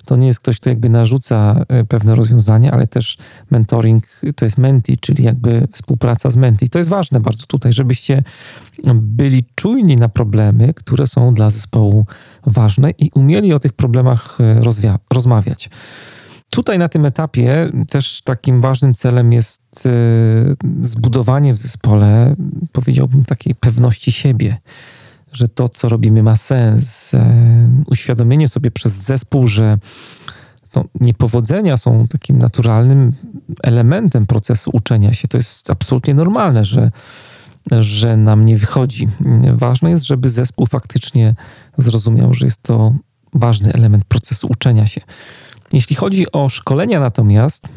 to 0.05 0.15
nie 0.15 0.27
jest 0.27 0.39
ktoś, 0.39 0.59
kto 0.59 0.69
jakby 0.69 0.89
narzuca 0.89 1.65
e, 1.67 1.85
pewne 1.85 2.15
rozwiązania, 2.15 2.71
ale 2.71 2.87
też 2.87 3.17
mentoring 3.51 4.07
to 4.35 4.45
jest 4.45 4.57
menti, 4.57 4.97
czyli 4.97 5.23
jakby 5.23 5.67
współpraca 5.71 6.29
z 6.29 6.35
menti. 6.35 6.69
To 6.69 6.77
jest 6.77 6.89
ważne 6.89 7.19
bardzo 7.19 7.45
tutaj, 7.45 7.73
żebyście 7.73 8.23
byli 8.93 9.45
czujni 9.55 9.97
na 9.97 10.09
problemy, 10.09 10.73
które 10.73 11.07
są 11.07 11.33
dla 11.33 11.49
zespołu 11.49 12.05
ważne 12.45 12.91
i 12.97 13.11
umieli 13.15 13.53
o 13.53 13.59
tych 13.59 13.73
problemach 13.73 14.37
e, 14.41 14.61
rozmawiać. 15.13 15.69
Tutaj 16.49 16.79
na 16.79 16.89
tym 16.89 17.05
etapie 17.05 17.69
też 17.89 18.21
takim 18.21 18.61
ważnym 18.61 18.93
celem 18.93 19.33
jest 19.33 19.85
e, 19.85 19.89
zbudowanie 20.81 21.53
w 21.53 21.57
zespole, 21.57 22.35
powiedziałbym, 22.71 23.25
takiej 23.25 23.55
pewności 23.55 24.11
siebie 24.11 24.57
że 25.35 25.47
to, 25.47 25.69
co 25.69 25.89
robimy, 25.89 26.23
ma 26.23 26.35
sens. 26.35 27.13
E, 27.13 27.69
uświadomienie 27.87 28.47
sobie 28.47 28.71
przez 28.71 28.93
zespół, 28.93 29.47
że 29.47 29.77
no, 30.75 30.85
niepowodzenia 30.99 31.77
są 31.77 32.07
takim 32.07 32.37
naturalnym 32.37 33.13
elementem 33.63 34.25
procesu 34.25 34.71
uczenia 34.73 35.13
się. 35.13 35.27
To 35.27 35.37
jest 35.37 35.69
absolutnie 35.69 36.13
normalne, 36.13 36.65
że, 36.65 36.91
że 37.79 38.17
nam 38.17 38.45
nie 38.45 38.57
wychodzi. 38.57 39.07
Ważne 39.53 39.89
jest, 39.89 40.05
żeby 40.05 40.29
zespół 40.29 40.65
faktycznie 40.65 41.35
zrozumiał, 41.77 42.33
że 42.33 42.45
jest 42.45 42.61
to 42.61 42.93
ważny 43.33 43.73
element 43.73 44.05
procesu 44.05 44.47
uczenia 44.51 44.87
się. 44.87 45.01
Jeśli 45.73 45.95
chodzi 45.95 46.31
o 46.31 46.49
szkolenia 46.49 46.99
natomiast, 46.99 47.67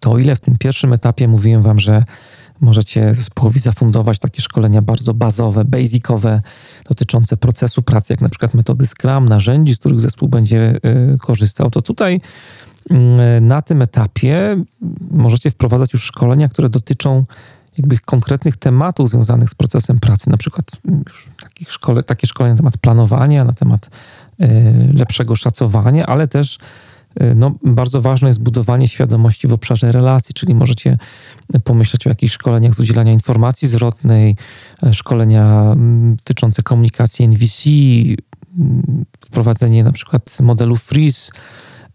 to 0.00 0.12
o 0.12 0.18
ile 0.18 0.36
w 0.36 0.40
tym 0.40 0.58
pierwszym 0.58 0.92
etapie 0.92 1.28
mówiłem 1.28 1.62
wam, 1.62 1.78
że 1.78 2.04
Możecie 2.60 3.14
zespołowi 3.14 3.60
zafundować 3.60 4.18
takie 4.18 4.42
szkolenia 4.42 4.82
bardzo 4.82 5.14
bazowe, 5.14 5.64
basicowe, 5.64 6.42
dotyczące 6.88 7.36
procesu 7.36 7.82
pracy, 7.82 8.12
jak 8.12 8.20
na 8.20 8.28
przykład 8.28 8.54
metody 8.54 8.86
Scrum, 8.86 9.28
narzędzi, 9.28 9.74
z 9.74 9.78
których 9.78 10.00
zespół 10.00 10.28
będzie 10.28 10.76
y, 11.14 11.18
korzystał. 11.18 11.70
To 11.70 11.82
tutaj 11.82 12.20
mm, 12.90 13.46
na 13.46 13.62
tym 13.62 13.82
etapie 13.82 14.64
możecie 15.10 15.50
wprowadzać 15.50 15.92
już 15.92 16.04
szkolenia, 16.04 16.48
które 16.48 16.68
dotyczą 16.68 17.24
jakby 17.78 17.98
konkretnych 17.98 18.56
tematów 18.56 19.08
związanych 19.08 19.50
z 19.50 19.54
procesem 19.54 20.00
pracy, 20.00 20.30
na 20.30 20.36
przykład 20.36 20.70
już 21.06 21.28
takich 21.42 21.72
szkole, 21.72 22.02
takie 22.02 22.26
szkolenia 22.26 22.52
na 22.52 22.58
temat 22.58 22.78
planowania, 22.78 23.44
na 23.44 23.52
temat 23.52 23.90
y, 24.40 24.46
lepszego 24.94 25.36
szacowania, 25.36 26.06
ale 26.06 26.28
też 26.28 26.58
no, 27.36 27.54
bardzo 27.62 28.00
ważne 28.00 28.28
jest 28.28 28.42
budowanie 28.42 28.88
świadomości 28.88 29.48
w 29.48 29.52
obszarze 29.52 29.92
relacji, 29.92 30.34
czyli 30.34 30.54
możecie 30.54 30.98
pomyśleć 31.64 32.06
o 32.06 32.10
jakichś 32.10 32.32
szkoleniach 32.32 32.74
z 32.74 32.80
udzielania 32.80 33.12
informacji 33.12 33.68
zwrotnej, 33.68 34.36
e, 34.82 34.94
szkolenia 34.94 35.60
mm, 35.72 36.16
dotyczące 36.16 36.62
komunikacji 36.62 37.24
NVC, 37.24 37.70
mm, 38.58 39.04
wprowadzenie 39.20 39.84
na 39.84 39.92
przykład 39.92 40.40
modelu 40.40 40.76
Freeze, 40.76 41.32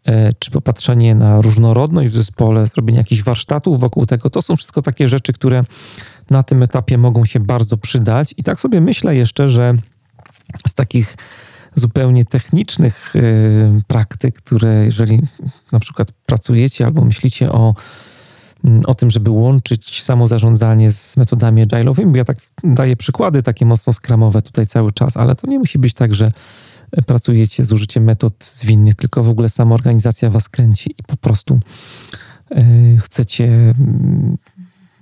e, 0.05 0.34
czy 0.39 0.51
popatrzenie 0.51 1.15
na 1.15 1.41
różnorodność 1.41 2.13
w 2.13 2.17
zespole, 2.17 2.67
zrobienie 2.67 2.97
jakichś 2.97 3.23
warsztatów 3.23 3.79
wokół 3.79 4.05
tego. 4.05 4.29
To 4.29 4.41
są 4.41 4.55
wszystko 4.55 4.82
takie 4.82 5.08
rzeczy, 5.08 5.34
które 5.34 5.63
na 6.29 6.43
tym 6.43 6.63
etapie 6.63 6.97
mogą 6.97 7.25
się 7.25 7.39
bardzo 7.39 7.77
przydać. 7.77 8.34
I 8.38 8.43
tak 8.43 8.60
sobie 8.60 8.82
myślę 8.82 9.15
jeszcze, 9.15 9.47
że 9.47 9.73
z 10.67 10.73
takich 10.73 11.15
zupełnie 11.75 12.25
technicznych 12.25 13.15
y, 13.15 13.82
praktyk, 13.88 14.36
które 14.36 14.86
jeżeli 14.86 15.21
na 15.71 15.79
przykład 15.79 16.12
pracujecie 16.25 16.86
albo 16.86 17.05
myślicie 17.05 17.51
o, 17.51 17.75
mm, 18.65 18.82
o 18.86 18.95
tym, 18.95 19.10
żeby 19.10 19.32
łączyć 19.32 20.03
samo 20.03 20.27
zarządzanie 20.27 20.91
z 20.91 21.17
metodami 21.17 21.65
agile'owymi, 21.67 22.15
ja 22.15 22.25
tak 22.25 22.38
daję 22.63 22.95
przykłady 22.95 23.43
takie 23.43 23.65
mocno 23.65 23.93
skramowe 23.93 24.41
tutaj 24.41 24.67
cały 24.67 24.91
czas, 24.91 25.17
ale 25.17 25.36
to 25.36 25.47
nie 25.47 25.60
musi 25.60 25.79
być 25.79 25.93
tak, 25.93 26.15
że 26.15 26.32
pracujecie 27.05 27.65
z 27.65 27.71
użyciem 27.71 28.03
metod 28.03 28.45
zwinnych, 28.45 28.95
tylko 28.95 29.23
w 29.23 29.29
ogóle 29.29 29.49
sama 29.49 29.75
organizacja 29.75 30.29
was 30.29 30.49
kręci 30.49 30.95
i 30.97 31.03
po 31.03 31.17
prostu 31.17 31.60
y, 32.51 32.97
chcecie 33.01 33.45
mm, 33.45 34.38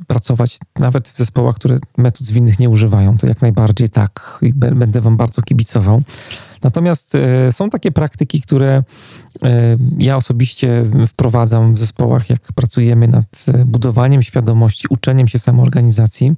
pracować 0.07 0.57
nawet 0.79 1.09
w 1.09 1.17
zespołach, 1.17 1.55
które 1.55 1.79
metod 1.97 2.27
zwinnych 2.27 2.59
nie 2.59 2.69
używają. 2.69 3.17
To 3.17 3.27
jak 3.27 3.41
najbardziej 3.41 3.89
tak 3.89 4.39
i 4.41 4.53
będę 4.53 5.01
wam 5.01 5.17
bardzo 5.17 5.41
kibicował. 5.41 6.01
Natomiast 6.63 7.15
e, 7.15 7.51
są 7.51 7.69
takie 7.69 7.91
praktyki, 7.91 8.41
które 8.41 8.83
e, 9.43 9.77
ja 9.97 10.17
osobiście 10.17 10.85
wprowadzam 11.07 11.73
w 11.73 11.77
zespołach, 11.77 12.29
jak 12.29 12.53
pracujemy 12.55 13.07
nad 13.07 13.45
e, 13.47 13.65
budowaniem 13.65 14.21
świadomości, 14.21 14.87
uczeniem 14.89 15.27
się 15.27 15.39
samoorganizacji. 15.39 16.35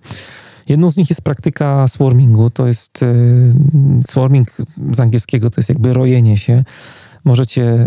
Jedną 0.68 0.90
z 0.90 0.98
nich 0.98 1.10
jest 1.10 1.22
praktyka 1.22 1.88
swarmingu. 1.88 2.50
To 2.50 2.68
jest 2.68 3.06
swarming 4.08 4.58
z 4.92 5.00
angielskiego, 5.00 5.50
to 5.50 5.60
jest 5.60 5.70
jakby 5.70 5.94
rojenie 5.94 6.38
się. 6.38 6.64
Możecie 7.26 7.86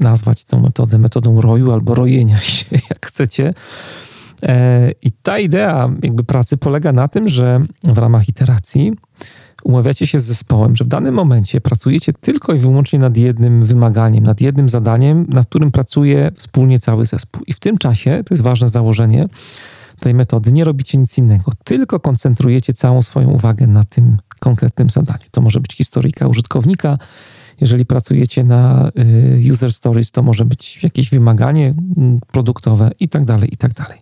nazwać 0.00 0.44
tę 0.44 0.60
metodę 0.60 0.98
metodą 0.98 1.40
roju 1.40 1.72
albo 1.72 1.94
rojenia 1.94 2.40
się, 2.50 2.66
jak 2.90 3.06
chcecie. 3.06 3.54
E, 4.42 4.90
I 5.02 5.12
ta 5.22 5.38
idea 5.38 5.90
jakby 6.02 6.24
pracy 6.24 6.56
polega 6.56 6.92
na 6.92 7.08
tym, 7.08 7.28
że 7.28 7.60
w 7.84 7.98
ramach 7.98 8.28
iteracji 8.28 8.92
umawiacie 9.64 10.06
się 10.06 10.20
z 10.20 10.24
zespołem, 10.24 10.76
że 10.76 10.84
w 10.84 10.88
danym 10.88 11.14
momencie 11.14 11.60
pracujecie 11.60 12.12
tylko 12.12 12.54
i 12.54 12.58
wyłącznie 12.58 12.98
nad 12.98 13.16
jednym 13.16 13.64
wymaganiem, 13.64 14.24
nad 14.24 14.40
jednym 14.40 14.68
zadaniem, 14.68 15.26
nad 15.28 15.46
którym 15.46 15.70
pracuje 15.70 16.30
wspólnie 16.34 16.78
cały 16.78 17.06
zespół. 17.06 17.42
I 17.46 17.52
w 17.52 17.60
tym 17.60 17.78
czasie, 17.78 18.22
to 18.26 18.34
jest 18.34 18.42
ważne 18.42 18.68
założenie 18.68 19.26
tej 20.00 20.14
metody, 20.14 20.52
nie 20.52 20.64
robicie 20.64 20.98
nic 20.98 21.18
innego, 21.18 21.52
tylko 21.64 22.00
koncentrujecie 22.00 22.72
całą 22.72 23.02
swoją 23.02 23.30
uwagę 23.30 23.66
na 23.66 23.84
tym 23.84 24.16
konkretnym 24.38 24.90
zadaniu. 24.90 25.24
To 25.30 25.40
może 25.40 25.60
być 25.60 25.76
historyjka 25.76 26.26
użytkownika, 26.26 26.98
jeżeli 27.60 27.86
pracujecie 27.86 28.44
na 28.44 28.90
y, 28.98 29.52
user 29.52 29.72
stories, 29.72 30.10
to 30.10 30.22
może 30.22 30.44
być 30.44 30.82
jakieś 30.82 31.10
wymaganie 31.10 31.74
mm, 31.96 32.20
produktowe 32.32 32.90
i 33.00 33.08
tak 33.08 33.24
dalej, 33.24 33.54
i 33.54 33.56
tak 33.56 33.72
dalej. 33.72 33.98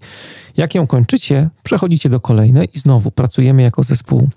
Jak 0.57 0.75
ją 0.75 0.87
kończycie, 0.87 1.51
przechodzicie 1.63 2.09
do 2.09 2.21
kolejnej 2.21 2.69
i 2.75 2.79
znowu 2.79 3.11
pracujemy 3.11 3.63
jako 3.63 3.83
zespół 3.83 4.29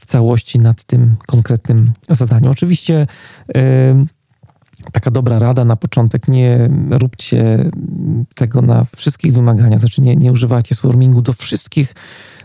w 0.00 0.06
całości 0.06 0.58
nad 0.58 0.84
tym 0.84 1.16
konkretnym 1.26 1.92
zadaniem. 2.08 2.50
Oczywiście 2.50 3.06
yy, 3.54 3.62
taka 4.92 5.10
dobra 5.10 5.38
rada 5.38 5.64
na 5.64 5.76
początek, 5.76 6.28
nie 6.28 6.70
róbcie 6.90 7.70
tego 8.34 8.62
na 8.62 8.86
wszystkich 8.96 9.32
wymaganiach, 9.34 9.80
znaczy 9.80 10.00
nie, 10.00 10.16
nie 10.16 10.32
używajcie 10.32 10.74
swarmingu 10.74 11.22
do 11.22 11.32
wszystkich 11.32 11.94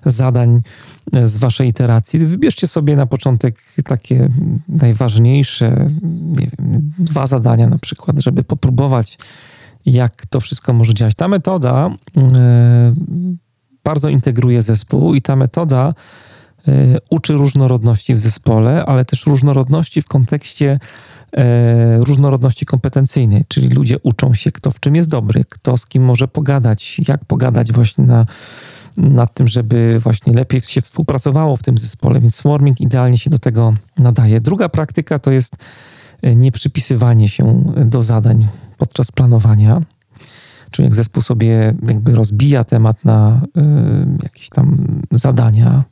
zadań 0.05 0.61
z 1.25 1.37
waszej 1.37 1.67
iteracji. 1.67 2.19
Wybierzcie 2.19 2.67
sobie 2.67 2.95
na 2.95 3.05
początek 3.05 3.63
takie 3.85 4.29
najważniejsze, 4.69 5.87
nie 6.11 6.47
wiem, 6.47 6.91
dwa 6.99 7.27
zadania 7.27 7.67
na 7.67 7.77
przykład, 7.77 8.19
żeby 8.19 8.43
popróbować, 8.43 9.17
jak 9.85 10.25
to 10.25 10.39
wszystko 10.39 10.73
może 10.73 10.93
działać. 10.93 11.15
Ta 11.15 11.27
metoda 11.27 11.89
e, 12.17 12.93
bardzo 13.83 14.09
integruje 14.09 14.61
zespół 14.61 15.13
i 15.13 15.21
ta 15.21 15.35
metoda 15.35 15.93
e, 16.67 16.97
uczy 17.09 17.33
różnorodności 17.33 18.13
w 18.13 18.19
zespole, 18.19 18.85
ale 18.85 19.05
też 19.05 19.25
różnorodności 19.25 20.01
w 20.01 20.07
kontekście 20.07 20.79
e, 21.37 21.97
różnorodności 21.97 22.65
kompetencyjnej, 22.65 23.45
czyli 23.47 23.67
ludzie 23.67 23.97
uczą 24.03 24.33
się, 24.33 24.51
kto 24.51 24.71
w 24.71 24.79
czym 24.79 24.95
jest 24.95 25.09
dobry, 25.09 25.45
kto 25.49 25.77
z 25.77 25.85
kim 25.85 26.03
może 26.03 26.27
pogadać, 26.27 27.01
jak 27.07 27.25
pogadać 27.25 27.71
właśnie 27.71 28.03
na 28.03 28.25
nad 28.97 29.33
tym, 29.33 29.47
żeby 29.47 29.99
właśnie 29.99 30.33
lepiej 30.33 30.61
się 30.61 30.81
współpracowało 30.81 31.57
w 31.57 31.63
tym 31.63 31.77
zespole, 31.77 32.19
więc 32.19 32.35
swarming 32.35 32.81
idealnie 32.81 33.17
się 33.17 33.29
do 33.29 33.39
tego 33.39 33.73
nadaje. 33.97 34.41
Druga 34.41 34.69
praktyka 34.69 35.19
to 35.19 35.31
jest 35.31 35.55
e, 36.21 36.35
nieprzypisywanie 36.35 37.29
się 37.29 37.63
do 37.85 38.01
zadań 38.01 38.47
podczas 38.77 39.11
planowania. 39.11 39.81
Czyli 40.71 40.85
jak 40.85 40.95
zespół 40.95 41.21
sobie 41.21 41.73
jakby 41.87 42.15
rozbija 42.15 42.63
temat 42.63 43.05
na 43.05 43.41
y, 43.57 43.61
jakieś 44.23 44.49
tam 44.49 44.97
zadania, 45.11 45.83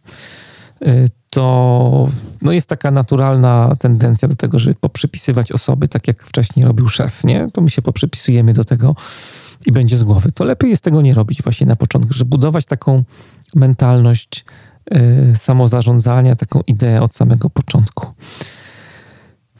y, 0.81 1.07
to 1.29 2.09
no 2.41 2.51
jest 2.51 2.69
taka 2.69 2.91
naturalna 2.91 3.75
tendencja 3.79 4.27
do 4.27 4.35
tego, 4.35 4.59
żeby 4.59 4.75
poprzypisywać 4.75 5.51
osoby, 5.51 5.87
tak 5.87 6.07
jak 6.07 6.23
wcześniej 6.23 6.65
robił 6.65 6.87
szef, 6.87 7.23
nie? 7.23 7.47
To 7.53 7.61
my 7.61 7.69
się 7.69 7.81
poprzypisujemy 7.81 8.53
do 8.53 8.63
tego, 8.63 8.95
i 9.65 9.71
będzie 9.71 9.97
z 9.97 10.03
głowy. 10.03 10.31
To 10.31 10.43
lepiej 10.43 10.69
jest 10.69 10.83
tego 10.83 11.01
nie 11.01 11.13
robić 11.13 11.41
właśnie 11.43 11.67
na 11.67 11.75
początku, 11.75 12.13
żeby 12.13 12.29
budować 12.29 12.65
taką 12.65 13.03
mentalność 13.55 14.45
y, 14.93 14.97
samozarządzania, 15.39 16.35
taką 16.35 16.61
ideę 16.67 17.01
od 17.01 17.15
samego 17.15 17.49
początku. 17.49 18.07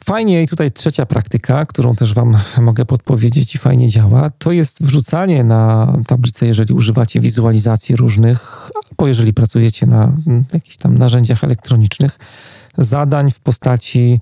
Fajnie 0.04 0.42
i 0.42 0.48
tutaj 0.48 0.72
trzecia 0.72 1.06
praktyka, 1.06 1.66
którą 1.66 1.96
też 1.96 2.14
Wam 2.14 2.36
mogę 2.60 2.84
podpowiedzieć 2.84 3.54
i 3.54 3.58
fajnie 3.58 3.88
działa, 3.88 4.30
to 4.30 4.52
jest 4.52 4.82
wrzucanie 4.82 5.44
na 5.44 5.92
tablicę, 6.06 6.46
jeżeli 6.46 6.74
używacie 6.74 7.20
wizualizacji 7.20 7.96
różnych, 7.96 8.70
albo 8.90 9.08
jeżeli 9.08 9.34
pracujecie 9.34 9.86
na 9.86 10.12
jakichś 10.54 10.76
tam 10.76 10.98
narzędziach 10.98 11.44
elektronicznych, 11.44 12.18
zadań 12.78 13.30
w 13.30 13.40
postaci 13.40 14.20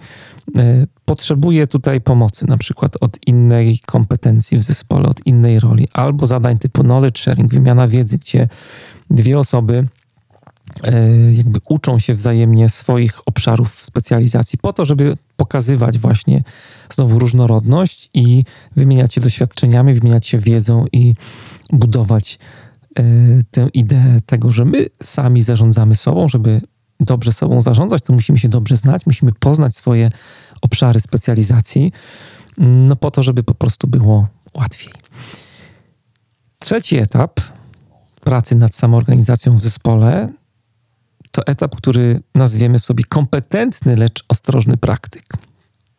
y, 0.58 0.86
potrzebuje 1.04 1.66
tutaj 1.66 2.00
pomocy, 2.00 2.46
na 2.48 2.56
przykład 2.56 2.96
od 3.00 3.18
innej 3.26 3.78
kompetencji 3.86 4.58
w 4.58 4.62
zespole, 4.62 5.08
od 5.08 5.26
innej 5.26 5.60
roli, 5.60 5.88
albo 5.92 6.26
zadań 6.26 6.58
typu 6.58 6.82
knowledge 6.82 7.18
sharing, 7.18 7.52
wymiana 7.52 7.88
wiedzy, 7.88 8.18
gdzie 8.18 8.48
dwie 9.10 9.38
osoby 9.38 9.86
y, 10.86 11.34
jakby 11.34 11.60
uczą 11.68 11.98
się 11.98 12.14
wzajemnie 12.14 12.68
swoich 12.68 13.28
obszarów 13.28 13.84
specjalizacji 13.84 14.58
po 14.58 14.72
to, 14.72 14.84
żeby 14.84 15.16
pokazywać 15.36 15.98
właśnie 15.98 16.42
znowu 16.92 17.18
różnorodność 17.18 18.10
i 18.14 18.44
wymieniać 18.76 19.14
się 19.14 19.20
doświadczeniami, 19.20 19.94
wymieniać 19.94 20.26
się 20.26 20.38
wiedzą 20.38 20.84
i 20.92 21.14
budować 21.72 22.38
y, 22.98 23.44
tę 23.50 23.68
ideę 23.74 24.20
tego, 24.26 24.50
że 24.50 24.64
my 24.64 24.86
sami 25.02 25.42
zarządzamy 25.42 25.94
sobą, 25.94 26.28
żeby 26.28 26.60
dobrze 27.04 27.32
sobą 27.32 27.60
zarządzać, 27.60 28.02
to 28.02 28.12
musimy 28.12 28.38
się 28.38 28.48
dobrze 28.48 28.76
znać, 28.76 29.06
musimy 29.06 29.32
poznać 29.32 29.76
swoje 29.76 30.10
obszary 30.62 31.00
specjalizacji, 31.00 31.92
no 32.58 32.96
po 32.96 33.10
to, 33.10 33.22
żeby 33.22 33.42
po 33.42 33.54
prostu 33.54 33.86
było 33.86 34.26
łatwiej. 34.54 34.92
Trzeci 36.58 36.98
etap 36.98 37.40
pracy 38.20 38.54
nad 38.54 38.74
samoorganizacją 38.74 39.56
w 39.56 39.60
zespole 39.60 40.28
to 41.30 41.46
etap, 41.46 41.76
który 41.76 42.22
nazwiemy 42.34 42.78
sobie 42.78 43.04
kompetentny, 43.04 43.96
lecz 43.96 44.24
ostrożny 44.28 44.76
praktyk. 44.76 45.24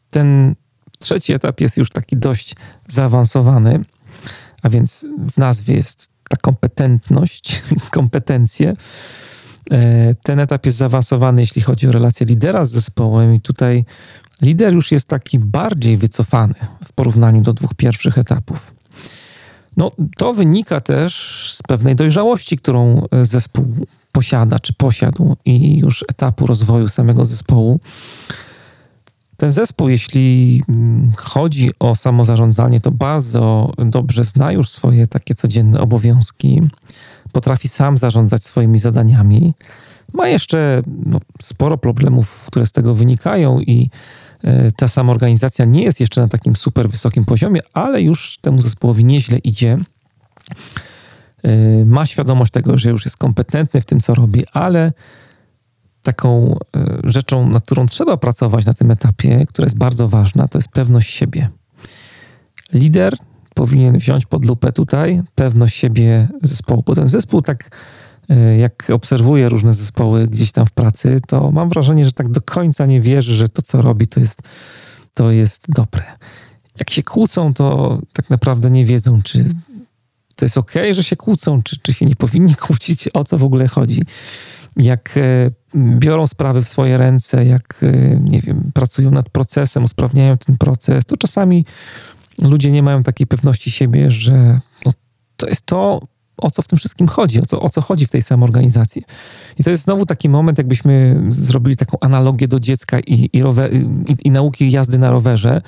Ten 0.09 0.55
trzeci 0.99 1.33
etap 1.33 1.61
jest 1.61 1.77
już 1.77 1.89
taki 1.89 2.17
dość 2.17 2.55
zaawansowany, 2.87 3.85
a 4.61 4.69
więc 4.69 5.05
w 5.27 5.37
nazwie 5.37 5.75
jest 5.75 6.09
ta 6.29 6.37
kompetentność, 6.37 7.63
kompetencje 7.91 8.75
ten 10.23 10.39
etap 10.39 10.65
jest 10.65 10.77
zaawansowany, 10.77 11.41
jeśli 11.41 11.61
chodzi 11.61 11.87
o 11.87 11.91
relację 11.91 12.25
lidera 12.25 12.65
z 12.65 12.71
zespołem, 12.71 13.35
i 13.35 13.39
tutaj 13.39 13.85
lider 14.41 14.73
już 14.73 14.91
jest 14.91 15.07
taki 15.07 15.39
bardziej 15.39 15.97
wycofany 15.97 16.53
w 16.83 16.93
porównaniu 16.93 17.41
do 17.41 17.53
dwóch 17.53 17.73
pierwszych 17.73 18.17
etapów. 18.17 18.73
No, 19.77 19.91
to 20.17 20.33
wynika 20.33 20.81
też 20.81 21.13
z 21.53 21.63
pewnej 21.63 21.95
dojrzałości, 21.95 22.57
którą 22.57 23.07
e, 23.11 23.25
zespół 23.25 23.65
posiada 24.11 24.59
czy 24.59 24.73
posiadł, 24.73 25.35
i 25.45 25.79
już 25.79 26.05
etapu 26.09 26.47
rozwoju 26.47 26.87
samego 26.87 27.25
zespołu. 27.25 27.79
Ten 29.37 29.51
zespół, 29.51 29.89
jeśli 29.89 30.61
mm, 30.69 31.11
chodzi 31.17 31.71
o 31.79 31.95
samozarządzanie, 31.95 32.79
to 32.79 32.91
bardzo 32.91 33.73
dobrze 33.77 34.23
zna 34.23 34.51
już 34.51 34.69
swoje 34.69 35.07
takie 35.07 35.35
codzienne 35.35 35.81
obowiązki, 35.81 36.61
potrafi 37.33 37.67
sam 37.67 37.97
zarządzać 37.97 38.43
swoimi 38.43 38.79
zadaniami. 38.79 39.53
Ma 40.13 40.27
jeszcze 40.27 40.81
no, 41.05 41.19
sporo 41.41 41.77
problemów, 41.77 42.43
które 42.47 42.65
z 42.65 42.71
tego 42.71 42.95
wynikają, 42.95 43.59
i 43.59 43.89
y, 44.43 44.71
ta 44.77 44.87
samoorganizacja 44.87 45.65
nie 45.65 45.83
jest 45.83 45.99
jeszcze 45.99 46.21
na 46.21 46.27
takim 46.27 46.55
super 46.55 46.89
wysokim 46.89 47.25
poziomie, 47.25 47.61
ale 47.73 48.01
już 48.01 48.37
temu 48.41 48.61
zespołowi 48.61 49.05
nieźle 49.05 49.37
idzie. 49.37 49.77
Y, 51.45 51.85
ma 51.85 52.05
świadomość 52.05 52.51
tego, 52.51 52.77
że 52.77 52.89
już 52.89 53.05
jest 53.05 53.17
kompetentny 53.17 53.81
w 53.81 53.85
tym, 53.85 53.99
co 53.99 54.15
robi, 54.15 54.43
ale 54.51 54.91
taką 56.03 56.57
y, 56.75 56.99
rzeczą, 57.03 57.49
nad 57.49 57.65
którą 57.65 57.87
trzeba 57.87 58.17
pracować 58.17 58.65
na 58.65 58.73
tym 58.73 58.91
etapie, 58.91 59.45
która 59.49 59.65
jest 59.65 59.77
bardzo 59.77 60.09
ważna, 60.09 60.47
to 60.47 60.57
jest 60.57 60.69
pewność 60.69 61.13
siebie. 61.13 61.49
Lider 62.73 63.17
powinien 63.53 63.97
wziąć 63.97 64.25
pod 64.25 64.45
lupę 64.45 64.71
tutaj 64.71 65.21
pewność 65.35 65.75
siebie 65.77 66.27
zespołu, 66.41 66.83
bo 66.85 66.95
ten 66.95 67.07
zespół 67.07 67.41
tak 67.41 67.77
e, 68.29 68.57
jak 68.57 68.89
obserwuję 68.93 69.49
różne 69.49 69.73
zespoły 69.73 70.27
gdzieś 70.27 70.51
tam 70.51 70.65
w 70.65 70.71
pracy, 70.71 71.21
to 71.27 71.51
mam 71.51 71.69
wrażenie, 71.69 72.05
że 72.05 72.11
tak 72.11 72.29
do 72.29 72.41
końca 72.41 72.85
nie 72.85 73.01
wierzy, 73.01 73.33
że 73.33 73.49
to, 73.49 73.61
co 73.61 73.81
robi, 73.81 74.07
to 74.07 74.19
jest, 74.19 74.41
to 75.13 75.31
jest 75.31 75.65
dobre. 75.69 76.03
Jak 76.79 76.89
się 76.89 77.03
kłócą, 77.03 77.53
to 77.53 77.99
tak 78.13 78.29
naprawdę 78.29 78.71
nie 78.71 78.85
wiedzą, 78.85 79.21
czy 79.21 79.45
to 80.35 80.45
jest 80.45 80.57
ok, 80.57 80.71
że 80.91 81.03
się 81.03 81.15
kłócą, 81.15 81.63
czy, 81.63 81.79
czy 81.79 81.93
się 81.93 82.05
nie 82.05 82.15
powinni 82.15 82.55
kłócić, 82.67 83.09
o 83.13 83.23
co 83.23 83.37
w 83.37 83.43
ogóle 83.43 83.67
chodzi. 83.67 84.01
Jak 84.77 85.17
e, 85.17 85.51
biorą 85.75 86.27
sprawy 86.27 86.61
w 86.61 86.69
swoje 86.69 86.97
ręce, 86.97 87.45
jak, 87.45 87.83
e, 87.83 88.19
nie 88.19 88.41
wiem, 88.41 88.71
pracują 88.73 89.11
nad 89.11 89.29
procesem, 89.29 89.83
usprawniają 89.83 90.37
ten 90.37 90.57
proces, 90.57 91.05
to 91.05 91.17
czasami 91.17 91.65
ludzie 92.41 92.71
nie 92.71 92.83
mają 92.83 93.03
takiej 93.03 93.27
pewności 93.27 93.71
siebie, 93.71 94.11
że 94.11 94.59
no, 94.85 94.91
to 95.37 95.47
jest 95.47 95.65
to, 95.65 96.01
o 96.37 96.51
co 96.51 96.61
w 96.61 96.67
tym 96.67 96.79
wszystkim 96.79 97.07
chodzi, 97.07 97.41
o, 97.41 97.45
to, 97.45 97.61
o 97.61 97.69
co 97.69 97.81
chodzi 97.81 98.05
w 98.05 98.09
tej 98.09 98.21
samoorganizacji. 98.21 99.03
I 99.59 99.63
to 99.63 99.69
jest 99.69 99.83
znowu 99.83 100.05
taki 100.05 100.29
moment, 100.29 100.57
jakbyśmy 100.57 101.23
zrobili 101.29 101.75
taką 101.75 101.97
analogię 102.01 102.47
do 102.47 102.59
dziecka 102.59 102.99
i, 102.99 103.29
i, 103.33 103.41
rower, 103.41 103.73
i, 103.73 103.87
i 104.23 104.31
nauki 104.31 104.71
jazdy 104.71 104.97
na 104.97 105.11
rowerze. 105.11 105.61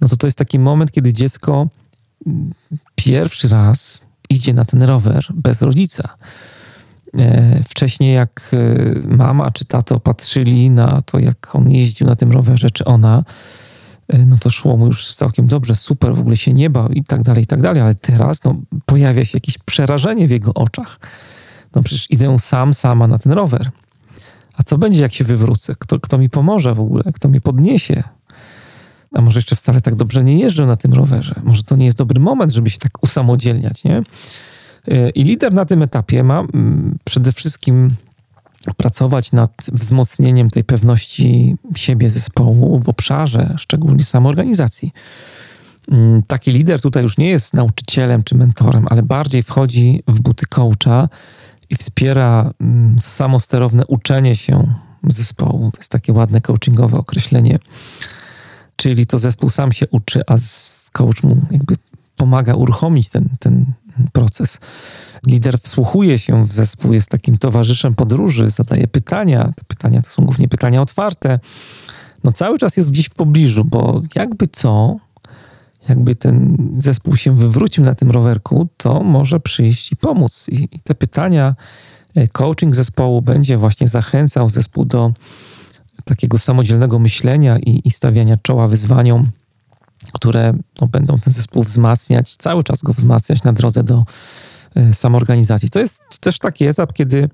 No 0.00 0.08
to 0.08 0.16
to 0.16 0.26
jest 0.26 0.38
taki 0.38 0.58
moment, 0.58 0.90
kiedy 0.92 1.12
dziecko 1.12 1.68
pierwszy 2.94 3.48
raz 3.48 4.04
idzie 4.30 4.54
na 4.54 4.64
ten 4.64 4.82
rower 4.82 5.26
bez 5.34 5.62
rodzica. 5.62 6.14
E, 7.18 7.60
wcześniej, 7.68 8.14
jak 8.14 8.50
e, 8.52 9.16
mama 9.16 9.50
czy 9.50 9.64
tato 9.64 10.00
patrzyli 10.00 10.70
na 10.70 11.00
to, 11.00 11.18
jak 11.18 11.54
on 11.54 11.70
jeździł 11.70 12.06
na 12.06 12.16
tym 12.16 12.32
rowerze, 12.32 12.70
czy 12.70 12.84
ona, 12.84 13.24
no 14.08 14.36
to 14.40 14.50
szło 14.50 14.76
mu 14.76 14.86
już 14.86 15.14
całkiem 15.14 15.46
dobrze, 15.46 15.74
super, 15.74 16.14
w 16.14 16.20
ogóle 16.20 16.36
się 16.36 16.52
nie 16.52 16.70
bał 16.70 16.88
i 16.88 17.04
tak 17.04 17.22
dalej, 17.22 17.42
i 17.42 17.46
tak 17.46 17.62
dalej, 17.62 17.82
ale 17.82 17.94
teraz 17.94 18.44
no, 18.44 18.56
pojawia 18.86 19.24
się 19.24 19.36
jakieś 19.36 19.58
przerażenie 19.58 20.28
w 20.28 20.30
jego 20.30 20.54
oczach. 20.54 20.98
No 21.74 21.82
przecież 21.82 22.10
idę 22.10 22.38
sam, 22.38 22.74
sama 22.74 23.06
na 23.06 23.18
ten 23.18 23.32
rower. 23.32 23.70
A 24.56 24.62
co 24.62 24.78
będzie, 24.78 25.02
jak 25.02 25.14
się 25.14 25.24
wywrócę? 25.24 25.74
Kto, 25.78 26.00
kto 26.00 26.18
mi 26.18 26.30
pomoże 26.30 26.74
w 26.74 26.80
ogóle? 26.80 27.02
Kto 27.14 27.28
mnie 27.28 27.40
podniesie? 27.40 28.02
A 29.12 29.20
może 29.20 29.38
jeszcze 29.38 29.56
wcale 29.56 29.80
tak 29.80 29.94
dobrze 29.94 30.24
nie 30.24 30.38
jeżdżę 30.38 30.66
na 30.66 30.76
tym 30.76 30.94
rowerze? 30.94 31.40
Może 31.44 31.62
to 31.62 31.76
nie 31.76 31.84
jest 31.84 31.98
dobry 31.98 32.20
moment, 32.20 32.52
żeby 32.52 32.70
się 32.70 32.78
tak 32.78 33.02
usamodzielniać, 33.02 33.84
nie? 33.84 34.02
E, 34.88 35.10
I 35.10 35.24
lider 35.24 35.54
na 35.54 35.64
tym 35.64 35.82
etapie 35.82 36.22
ma 36.22 36.40
mm, 36.40 36.98
przede 37.04 37.32
wszystkim 37.32 37.90
pracować 38.76 39.32
nad 39.32 39.52
wzmocnieniem 39.72 40.50
tej 40.50 40.64
pewności 40.64 41.56
siebie 41.74 42.10
zespołu 42.10 42.80
w 42.80 42.88
obszarze 42.88 43.54
szczególnie 43.58 44.04
samoorganizacji. 44.04 44.92
Mm, 45.90 46.22
taki 46.22 46.52
lider 46.52 46.80
tutaj 46.80 47.02
już 47.02 47.18
nie 47.18 47.28
jest 47.28 47.54
nauczycielem 47.54 48.22
czy 48.22 48.34
mentorem, 48.34 48.86
ale 48.90 49.02
bardziej 49.02 49.42
wchodzi 49.42 50.02
w 50.08 50.20
buty 50.20 50.46
coacha 50.46 51.08
i 51.70 51.76
wspiera 51.76 52.50
mm, 52.60 52.96
samosterowne 53.00 53.86
uczenie 53.86 54.36
się 54.36 54.74
zespołu. 55.08 55.70
To 55.70 55.78
jest 55.78 55.92
takie 55.92 56.12
ładne 56.12 56.40
coachingowe 56.40 56.98
określenie. 56.98 57.58
Czyli 58.76 59.06
to 59.06 59.18
zespół 59.18 59.50
sam 59.50 59.72
się 59.72 59.86
uczy, 59.88 60.22
a 60.26 60.34
coach 60.92 61.22
mu 61.22 61.36
jakby 61.50 61.76
pomaga 62.16 62.54
uruchomić 62.54 63.08
ten, 63.08 63.28
ten 63.38 63.66
proces. 64.12 64.60
Lider 65.26 65.58
wsłuchuje 65.58 66.18
się 66.18 66.44
w 66.44 66.52
zespół, 66.52 66.92
jest 66.92 67.08
takim 67.08 67.38
towarzyszem 67.38 67.94
podróży, 67.94 68.50
zadaje 68.50 68.88
pytania. 68.88 69.52
Te 69.56 69.64
pytania 69.64 70.02
to 70.02 70.10
są 70.10 70.24
głównie 70.24 70.48
pytania 70.48 70.82
otwarte. 70.82 71.38
No 72.24 72.32
cały 72.32 72.58
czas 72.58 72.76
jest 72.76 72.90
gdzieś 72.90 73.06
w 73.06 73.14
pobliżu, 73.14 73.64
bo 73.64 74.02
jakby 74.14 74.48
co, 74.48 74.96
jakby 75.88 76.14
ten 76.14 76.56
zespół 76.78 77.16
się 77.16 77.36
wywrócił 77.36 77.84
na 77.84 77.94
tym 77.94 78.10
rowerku, 78.10 78.68
to 78.76 79.00
może 79.02 79.40
przyjść 79.40 79.92
i 79.92 79.96
pomóc. 79.96 80.46
I, 80.48 80.68
i 80.72 80.80
te 80.80 80.94
pytania, 80.94 81.54
e, 82.14 82.28
coaching 82.28 82.74
zespołu 82.74 83.22
będzie 83.22 83.58
właśnie 83.58 83.88
zachęcał 83.88 84.48
zespół 84.48 84.84
do 84.84 85.12
takiego 86.04 86.38
samodzielnego 86.38 86.98
myślenia 86.98 87.58
i, 87.58 87.80
i 87.84 87.90
stawiania 87.90 88.36
czoła 88.42 88.68
wyzwaniom 88.68 89.30
które 90.12 90.52
no, 90.80 90.86
będą 90.86 91.18
ten 91.18 91.32
zespół 91.32 91.62
wzmacniać, 91.62 92.36
cały 92.36 92.64
czas 92.64 92.82
go 92.82 92.92
wzmacniać 92.92 93.42
na 93.42 93.52
drodze 93.52 93.84
do 93.84 94.04
samoorganizacji. 94.92 95.70
To 95.70 95.78
jest 95.78 96.18
też 96.20 96.38
taki 96.38 96.64
etap, 96.64 96.92
kiedy 96.92 97.28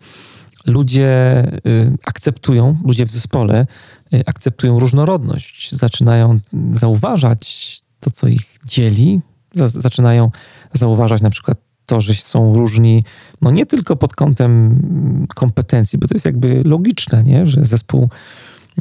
ludzie 0.66 1.44
y, 1.66 1.96
akceptują, 2.06 2.76
ludzie 2.84 3.06
w 3.06 3.10
zespole 3.10 3.66
y, 4.14 4.22
akceptują 4.26 4.78
różnorodność, 4.78 5.74
zaczynają 5.74 6.40
zauważać 6.74 7.80
to, 8.00 8.10
co 8.10 8.28
ich 8.28 8.56
dzieli, 8.64 9.20
zaczynają 9.66 10.30
zauważać 10.74 11.22
na 11.22 11.30
przykład 11.30 11.58
to, 11.86 12.00
że 12.00 12.14
są 12.14 12.56
różni, 12.56 13.04
no 13.42 13.50
nie 13.50 13.66
tylko 13.66 13.96
pod 13.96 14.14
kątem 14.14 15.26
kompetencji, 15.34 15.98
bo 15.98 16.08
to 16.08 16.14
jest 16.14 16.26
jakby 16.26 16.62
logiczne, 16.64 17.22
nie? 17.22 17.46
że 17.46 17.64
zespół 17.64 18.08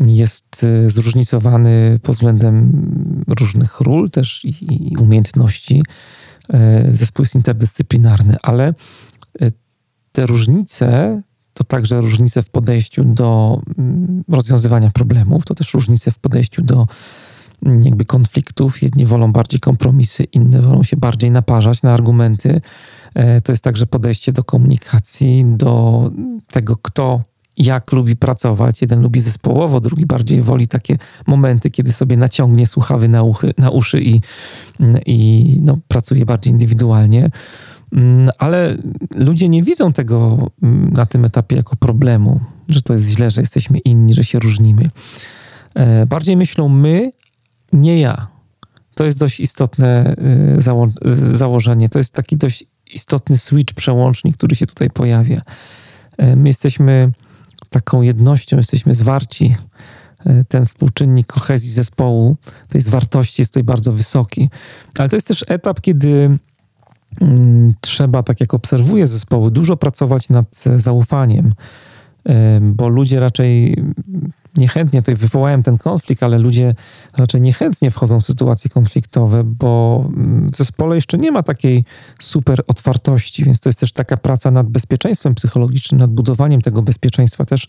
jest 0.06 0.64
y, 0.64 0.90
zróżnicowany 0.90 2.00
pod 2.04 2.16
względem 2.16 2.72
różnych 3.40 3.82
ról 3.82 4.10
też 4.10 4.46
i, 4.46 4.96
umiejętności. 5.00 5.84
Y, 6.54 6.96
zespół 6.96 7.24
jest 7.24 7.36
interdyscyplinarny, 7.36 8.38
ale 8.42 8.74
y, 9.42 9.52
te 10.12 10.26
różnice 10.26 11.22
to 11.54 11.64
także 11.64 12.02
różnice 12.02 12.44
w 12.44 12.50
podejściu 12.50 13.04
do 13.04 13.62
mm, 13.78 14.24
rozwiązywania 14.28 14.92
problemów, 14.92 15.46
to 15.46 15.56
też 15.56 15.74
różnice 15.74 16.12
w 16.12 16.20
podejściu 16.20 16.62
do 16.62 16.88
mm, 17.66 17.82
jakby 17.82 18.06
konfliktów. 18.06 18.82
Jedni 18.82 19.06
wolą 19.06 19.32
bardziej 19.32 19.60
kompromisy, 19.60 20.24
inne 20.24 20.62
wolą 20.62 20.84
się 20.84 20.98
bardziej 20.98 21.32
naparzać 21.32 21.82
na 21.82 21.94
argumenty. 21.94 22.62
To 23.44 23.52
jest 23.52 23.64
także 23.64 23.86
podejście 23.86 24.34
do 24.34 24.44
komunikacji, 24.44 25.46
do 25.46 26.12
tego, 26.48 26.78
kto 26.78 27.22
jak 27.60 27.92
lubi 27.92 28.16
pracować. 28.16 28.82
Jeden 28.82 29.02
lubi 29.02 29.22
zespołowo, 29.22 29.80
drugi 29.82 30.06
bardziej 30.06 30.42
woli 30.42 30.68
takie 30.68 30.98
momenty, 31.28 31.70
kiedy 31.70 31.92
sobie 31.92 32.18
naciągnie 32.18 32.68
słuchawy 32.68 33.08
na, 33.08 33.24
uchy, 33.24 33.54
na 33.58 33.70
uszy 33.70 34.02
i, 34.02 34.22
i 35.06 35.60
no, 35.62 35.78
pracuje 35.88 36.26
bardziej 36.26 36.54
indywidualnie. 36.54 37.30
Mm, 37.94 38.30
ale 38.38 38.78
ludzie 39.16 39.50
nie 39.50 39.64
widzą 39.64 39.94
tego 39.94 40.38
mm, 40.64 40.94
na 40.94 41.06
tym 41.06 41.26
etapie 41.26 41.56
jako 41.56 41.76
problemu, 41.76 42.40
że 42.70 42.82
to 42.82 42.94
jest 42.94 43.10
źle, 43.10 43.30
że 43.30 43.42
jesteśmy 43.42 43.78
inni, 43.78 44.14
że 44.14 44.24
się 44.24 44.40
różnimy. 44.40 44.90
E, 45.76 46.06
bardziej 46.06 46.38
myślą 46.38 46.70
my, 46.70 47.12
nie 47.74 48.00
ja. 48.00 48.28
To 48.96 49.06
jest 49.06 49.20
dość 49.20 49.40
istotne 49.40 50.16
e, 50.58 50.62
zało 50.62 50.86
e, 50.86 51.38
założenie. 51.38 51.90
To 51.90 51.98
jest 51.98 52.14
taki 52.14 52.38
dość 52.38 52.66
istotny 52.94 53.38
switch, 53.38 53.74
przełącznik, 53.74 54.38
który 54.38 54.56
się 54.56 54.68
tutaj 54.68 54.90
pojawia. 54.90 55.42
My 56.36 56.50
jesteśmy 56.50 57.12
taką 57.70 58.02
jednością, 58.02 58.58
jesteśmy 58.58 58.94
zwarci. 58.94 59.56
E, 60.26 60.44
ten 60.44 60.66
współczynnik 60.66 61.28
kohezji 61.28 61.70
zespołu, 61.70 62.38
tej 62.68 62.82
zwartości 62.82 63.42
jest 63.42 63.52
tutaj 63.52 63.64
bardzo 63.64 63.92
wysoki. 63.92 64.50
Ale 64.98 65.10
to 65.10 65.16
jest 65.16 65.28
też 65.28 65.46
etap, 65.48 65.82
kiedy 65.82 66.38
mm, 67.22 67.74
trzeba, 67.82 68.24
tak 68.24 68.42
jak 68.42 68.54
obserwuję 68.54 69.08
zespoły, 69.08 69.52
dużo 69.52 69.78
pracować 69.78 70.30
nad 70.30 70.64
zaufaniem, 70.76 71.54
e, 72.26 72.60
bo 72.62 72.90
ludzie 72.90 73.20
raczej 73.20 73.84
niechętnie 74.58 75.02
tutaj 75.02 75.16
wywołałem 75.16 75.64
ten 75.64 75.78
konflikt, 75.78 76.24
ale 76.24 76.38
ludzie 76.38 76.76
raczej 77.18 77.42
niechętnie 77.42 77.92
wchodzą 77.92 78.20
w 78.20 78.26
sytuacje 78.26 78.70
konfliktowe, 78.70 79.44
bo 79.44 80.04
w 80.52 80.56
zespole 80.56 80.96
jeszcze 80.96 81.18
nie 81.18 81.32
ma 81.32 81.44
takiej 81.44 81.86
super 82.20 82.62
otwartości, 82.68 83.44
więc 83.44 83.60
to 83.60 83.70
jest 83.70 83.80
też 83.80 83.92
taka 83.92 84.18
praca 84.18 84.52
nad 84.52 84.68
bezpieczeństwem 84.68 85.36
psychologicznym, 85.36 86.00
nad 86.02 86.12
budowaniem 86.12 86.62
tego 86.62 86.82
bezpieczeństwa. 86.82 87.46
Też 87.46 87.68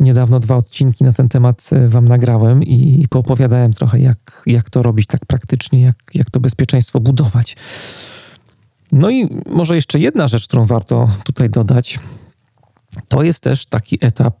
niedawno 0.00 0.40
dwa 0.40 0.56
odcinki 0.56 1.04
na 1.04 1.12
ten 1.12 1.28
temat 1.28 1.70
e, 1.72 1.88
wam 1.88 2.04
nagrałem 2.04 2.62
i 2.62 3.06
poopowiadałem 3.10 3.72
trochę, 3.72 4.00
jak, 4.00 4.42
jak 4.46 4.70
to 4.70 4.82
robić 4.82 5.06
tak 5.06 5.26
praktycznie, 5.26 5.80
jak, 5.80 5.96
jak 6.14 6.30
to 6.30 6.40
bezpieczeństwo 6.40 7.00
budować. 7.00 7.56
No 8.92 9.10
i 9.10 9.28
może 9.50 9.76
jeszcze 9.76 9.98
jedna 9.98 10.28
rzecz, 10.28 10.48
którą 10.48 10.64
warto 10.64 11.10
tutaj 11.24 11.50
dodać, 11.50 11.98
to 13.08 13.22
jest 13.22 13.42
też 13.42 13.66
taki 13.66 13.98
etap 14.00 14.36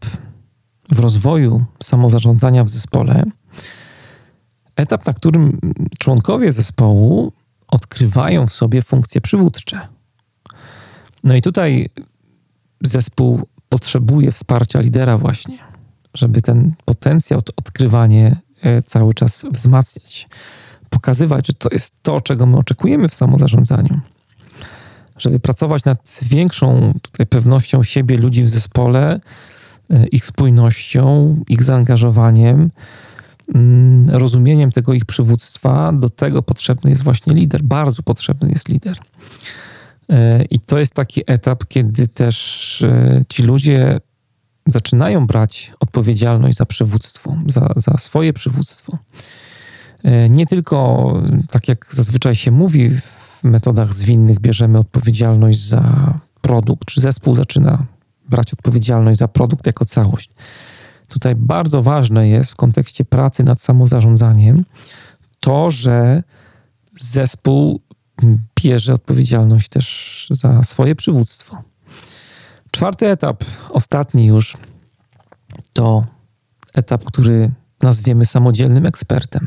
w 0.90 0.98
rozwoju 0.98 1.64
samozarządzania 1.82 2.64
w 2.64 2.68
zespole 2.68 3.24
etap, 4.76 5.06
na 5.06 5.12
którym 5.12 5.58
członkowie 5.98 6.52
zespołu 6.52 7.32
odkrywają 7.68 8.46
w 8.46 8.52
sobie 8.52 8.82
funkcje 8.82 9.20
przywódcze. 9.20 9.80
No 11.24 11.34
i 11.34 11.42
tutaj 11.42 11.90
zespół 12.82 13.42
potrzebuje 13.68 14.30
wsparcia 14.30 14.80
lidera 14.80 15.18
właśnie, 15.18 15.58
żeby 16.14 16.42
ten 16.42 16.74
potencjał, 16.84 17.42
to 17.42 17.52
odkrywanie 17.56 18.36
e, 18.62 18.82
cały 18.82 19.14
czas 19.14 19.46
wzmacniać. 19.52 20.28
Pokazywać, 20.90 21.46
że 21.46 21.54
to 21.54 21.68
jest 21.72 21.94
to, 22.02 22.20
czego 22.20 22.46
my 22.46 22.56
oczekujemy 22.56 23.08
w 23.08 23.14
samozarządzaniu. 23.14 24.00
Żeby 25.18 25.40
pracować 25.40 25.84
nad 25.84 26.20
większą 26.22 26.94
tutaj 27.02 27.26
pewnością 27.26 27.82
siebie 27.82 28.16
ludzi 28.16 28.42
w 28.42 28.48
zespole, 28.48 29.20
ich 30.12 30.24
spójnością, 30.24 31.36
ich 31.48 31.62
zaangażowaniem, 31.62 32.70
mm, 33.54 34.10
rozumieniem 34.10 34.72
tego 34.72 34.94
ich 34.94 35.04
przywództwa. 35.04 35.92
Do 35.92 36.10
tego 36.10 36.42
potrzebny 36.42 36.90
jest 36.90 37.02
właśnie 37.02 37.34
lider, 37.34 37.62
bardzo 37.62 38.02
potrzebny 38.02 38.48
jest 38.48 38.68
lider. 38.68 38.98
E, 40.08 40.44
I 40.44 40.60
to 40.60 40.78
jest 40.78 40.94
taki 40.94 41.22
etap, 41.26 41.64
kiedy 41.68 42.08
też 42.08 42.82
e, 42.82 43.24
ci 43.28 43.42
ludzie 43.42 44.00
zaczynają 44.66 45.26
brać 45.26 45.72
odpowiedzialność 45.80 46.56
za 46.56 46.66
przywództwo, 46.66 47.36
za, 47.46 47.74
za 47.76 47.98
swoje 47.98 48.32
przywództwo. 48.32 48.98
Nie 50.30 50.46
tylko, 50.46 51.12
tak 51.50 51.68
jak 51.68 51.86
zazwyczaj 51.90 52.34
się 52.34 52.50
mówi 52.50 52.90
w 52.90 53.44
metodach 53.44 53.94
zwinnych, 53.94 54.40
bierzemy 54.40 54.78
odpowiedzialność 54.78 55.60
za 55.60 56.14
produkt, 56.40 56.84
czy 56.84 57.00
zespół 57.00 57.34
zaczyna 57.34 57.86
brać 58.28 58.52
odpowiedzialność 58.52 59.18
za 59.18 59.28
produkt 59.28 59.66
jako 59.66 59.84
całość. 59.84 60.30
Tutaj 61.08 61.34
bardzo 61.34 61.82
ważne 61.82 62.28
jest 62.28 62.50
w 62.50 62.56
kontekście 62.56 63.04
pracy 63.04 63.44
nad 63.44 63.60
samozarządzaniem 63.60 64.64
to, 65.40 65.70
że 65.70 66.22
zespół 67.00 67.80
bierze 68.62 68.94
odpowiedzialność 68.94 69.68
też 69.68 70.26
za 70.30 70.62
swoje 70.62 70.94
przywództwo. 70.94 71.62
Czwarty 72.70 73.06
etap, 73.06 73.44
ostatni 73.70 74.26
już, 74.26 74.56
to 75.72 76.04
etap, 76.74 77.04
który 77.04 77.50
nazwiemy 77.82 78.26
samodzielnym 78.26 78.86
ekspertem 78.86 79.46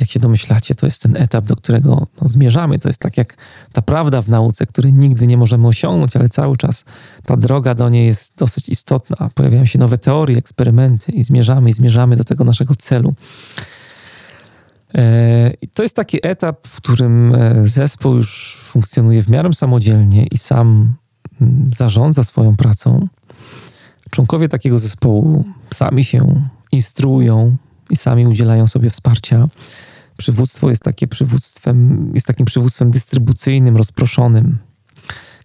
jak 0.00 0.10
się 0.10 0.20
domyślacie, 0.20 0.74
to 0.74 0.86
jest 0.86 1.02
ten 1.02 1.16
etap, 1.16 1.44
do 1.44 1.56
którego 1.56 2.06
no, 2.22 2.28
zmierzamy. 2.28 2.78
To 2.78 2.88
jest 2.88 2.98
tak 2.98 3.16
jak 3.16 3.36
ta 3.72 3.82
prawda 3.82 4.22
w 4.22 4.28
nauce, 4.28 4.66
której 4.66 4.92
nigdy 4.92 5.26
nie 5.26 5.36
możemy 5.36 5.68
osiągnąć, 5.68 6.16
ale 6.16 6.28
cały 6.28 6.56
czas 6.56 6.84
ta 7.24 7.36
droga 7.36 7.74
do 7.74 7.88
niej 7.88 8.06
jest 8.06 8.32
dosyć 8.36 8.68
istotna. 8.68 9.30
Pojawiają 9.34 9.64
się 9.64 9.78
nowe 9.78 9.98
teorie, 9.98 10.36
eksperymenty 10.36 11.12
i 11.12 11.24
zmierzamy, 11.24 11.70
i 11.70 11.72
zmierzamy 11.72 12.16
do 12.16 12.24
tego 12.24 12.44
naszego 12.44 12.74
celu. 12.74 13.14
To 15.74 15.82
jest 15.82 15.96
taki 15.96 16.18
etap, 16.22 16.68
w 16.68 16.76
którym 16.76 17.36
zespół 17.64 18.16
już 18.16 18.56
funkcjonuje 18.56 19.22
w 19.22 19.30
miarę 19.30 19.52
samodzielnie 19.52 20.26
i 20.26 20.38
sam 20.38 20.94
mm, 21.40 21.70
zarządza 21.76 22.24
swoją 22.24 22.56
pracą. 22.56 23.08
Członkowie 24.10 24.48
takiego 24.48 24.78
zespołu 24.78 25.44
sami 25.74 26.04
się 26.04 26.42
instruują 26.72 27.56
i 27.90 27.96
sami 27.96 28.26
udzielają 28.26 28.66
sobie 28.66 28.90
wsparcia. 28.90 29.48
Przywództwo 30.16 30.70
jest 30.70 30.82
takie 30.82 31.08
przywództwem, 31.08 32.10
jest 32.14 32.26
takim 32.26 32.46
przywództwem 32.46 32.90
dystrybucyjnym, 32.90 33.76
rozproszonym. 33.76 34.58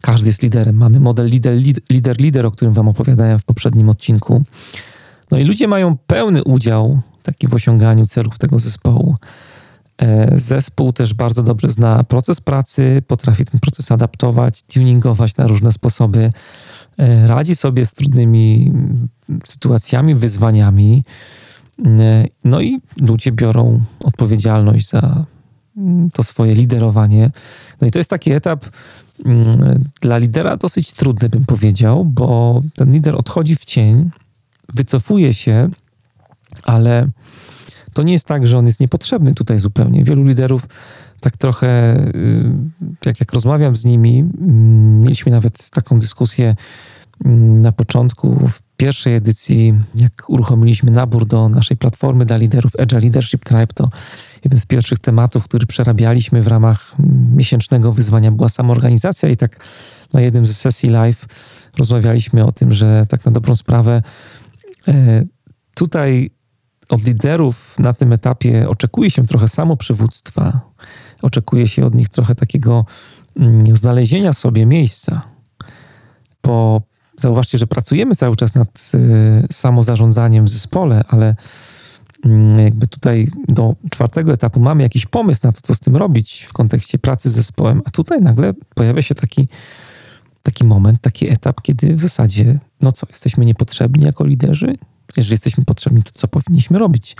Każdy 0.01 0.27
jest 0.27 0.43
liderem. 0.43 0.75
Mamy 0.75 0.99
model 0.99 1.27
lider, 1.27 1.57
lider, 1.89 2.17
lider, 2.17 2.45
o 2.45 2.51
którym 2.51 2.73
wam 2.73 2.87
opowiadałem 2.87 3.39
w 3.39 3.43
poprzednim 3.43 3.89
odcinku. 3.89 4.43
No 5.31 5.37
i 5.37 5.43
ludzie 5.43 5.67
mają 5.67 5.97
pełny 5.97 6.43
udział 6.43 7.01
taki 7.23 7.47
w 7.47 7.53
osiąganiu 7.53 8.05
celów 8.05 8.37
tego 8.37 8.59
zespołu. 8.59 9.15
E, 9.97 10.31
zespół 10.39 10.93
też 10.93 11.13
bardzo 11.13 11.43
dobrze 11.43 11.69
zna 11.69 12.03
proces 12.03 12.41
pracy, 12.41 13.01
potrafi 13.07 13.45
ten 13.45 13.59
proces 13.59 13.91
adaptować, 13.91 14.63
tuningować 14.63 15.37
na 15.37 15.47
różne 15.47 15.71
sposoby, 15.71 16.31
e, 16.97 17.27
radzi 17.27 17.55
sobie 17.55 17.85
z 17.85 17.93
trudnymi 17.93 18.73
sytuacjami, 19.43 20.15
wyzwaniami. 20.15 21.03
E, 21.85 22.25
no 22.43 22.61
i 22.61 22.79
ludzie 23.01 23.31
biorą 23.31 23.81
odpowiedzialność 24.03 24.89
za 24.89 25.25
mm, 25.77 26.09
to 26.09 26.23
swoje 26.23 26.55
liderowanie. 26.55 27.31
No 27.81 27.87
i 27.87 27.91
to 27.91 27.99
jest 27.99 28.09
taki 28.09 28.31
etap 28.31 28.65
mm, 29.25 29.83
dla 30.01 30.17
lidera 30.17 30.57
dosyć 30.57 30.93
trudny, 30.93 31.29
bym 31.29 31.45
powiedział, 31.45 32.05
bo 32.05 32.61
ten 32.75 32.91
lider 32.91 33.15
odchodzi 33.15 33.55
w 33.55 33.65
cień, 33.65 34.09
wycofuje 34.73 35.33
się, 35.33 35.69
ale 36.63 37.07
to 37.93 38.03
nie 38.03 38.13
jest 38.13 38.25
tak, 38.25 38.47
że 38.47 38.57
on 38.57 38.65
jest 38.65 38.79
niepotrzebny 38.79 39.33
tutaj 39.33 39.59
zupełnie. 39.59 40.03
Wielu 40.03 40.23
liderów 40.23 40.67
tak 41.19 41.37
trochę, 41.37 41.97
y, 42.15 42.51
jak, 43.05 43.19
jak 43.19 43.33
rozmawiam 43.33 43.75
z 43.75 43.85
nimi, 43.85 44.19
mm, 44.19 45.01
mieliśmy 45.01 45.31
nawet 45.31 45.69
taką 45.69 45.99
dyskusję 45.99 46.55
na 47.25 47.71
początku, 47.71 48.47
w 48.47 48.61
pierwszej 48.77 49.15
edycji, 49.15 49.73
jak 49.95 50.29
uruchomiliśmy 50.29 50.91
nabór 50.91 51.25
do 51.25 51.49
naszej 51.49 51.77
platformy 51.77 52.25
dla 52.25 52.37
liderów 52.37 52.71
Agile 52.79 53.01
Leadership 53.01 53.45
Tribe, 53.45 53.73
to 53.73 53.89
jeden 54.43 54.59
z 54.59 54.65
pierwszych 54.65 54.99
tematów, 54.99 55.43
który 55.43 55.65
przerabialiśmy 55.65 56.41
w 56.41 56.47
ramach 56.47 56.95
miesięcznego 57.35 57.91
wyzwania 57.91 58.31
była 58.31 58.49
samoorganizacja 58.49 59.29
i 59.29 59.37
tak 59.37 59.65
na 60.13 60.21
jednym 60.21 60.45
ze 60.45 60.53
sesji 60.53 60.89
live 60.89 61.25
rozmawialiśmy 61.77 62.45
o 62.45 62.51
tym, 62.51 62.73
że 62.73 63.05
tak 63.09 63.25
na 63.25 63.31
dobrą 63.31 63.55
sprawę 63.55 64.03
e, 64.87 65.23
tutaj 65.73 66.31
od 66.89 67.07
liderów 67.07 67.79
na 67.79 67.93
tym 67.93 68.13
etapie 68.13 68.69
oczekuje 68.69 69.09
się 69.09 69.27
trochę 69.27 69.47
samoprzywództwa, 69.47 70.61
oczekuje 71.21 71.67
się 71.67 71.85
od 71.85 71.95
nich 71.95 72.09
trochę 72.09 72.35
takiego 72.35 72.85
mm, 73.39 73.77
znalezienia 73.77 74.33
sobie 74.33 74.65
miejsca, 74.65 75.21
po 76.41 76.81
Zauważcie, 77.17 77.57
że 77.57 77.67
pracujemy 77.67 78.15
cały 78.15 78.35
czas 78.35 78.55
nad 78.55 78.91
y, 78.93 79.47
samozarządzaniem 79.51 80.45
w 80.45 80.49
zespole, 80.49 81.03
ale 81.07 81.35
mm, 82.25 82.59
jakby 82.59 82.87
tutaj 82.87 83.27
do 83.47 83.75
czwartego 83.91 84.33
etapu 84.33 84.59
mamy 84.59 84.83
jakiś 84.83 85.05
pomysł 85.05 85.41
na 85.43 85.51
to, 85.51 85.61
co 85.63 85.75
z 85.75 85.79
tym 85.79 85.95
robić 85.95 86.45
w 86.49 86.53
kontekście 86.53 86.99
pracy 86.99 87.29
z 87.29 87.33
zespołem, 87.33 87.81
a 87.85 87.91
tutaj 87.91 88.21
nagle 88.21 88.53
pojawia 88.75 89.01
się 89.01 89.15
taki, 89.15 89.47
taki 90.43 90.63
moment, 90.65 91.01
taki 91.01 91.33
etap, 91.33 91.61
kiedy 91.61 91.95
w 91.95 91.99
zasadzie, 91.99 92.59
no 92.81 92.91
co, 92.91 93.07
jesteśmy 93.09 93.45
niepotrzebni 93.45 94.05
jako 94.05 94.25
liderzy? 94.25 94.75
Jeżeli 95.17 95.33
jesteśmy 95.33 95.65
potrzebni, 95.65 96.03
to 96.03 96.11
co 96.13 96.27
powinniśmy 96.27 96.79
robić? 96.79 97.15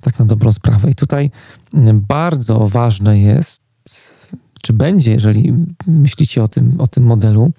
Tak 0.00 0.18
na 0.18 0.24
dobrą 0.24 0.52
sprawę. 0.52 0.90
I 0.90 0.94
tutaj 0.94 1.30
mm, 1.74 2.00
bardzo 2.08 2.68
ważne 2.68 3.20
jest, 3.20 3.62
czy 4.62 4.72
będzie, 4.72 5.12
jeżeli 5.12 5.54
myślicie 5.86 6.42
o 6.42 6.48
tym, 6.48 6.80
o 6.80 6.86
tym 6.86 7.04
modelu, 7.04 7.52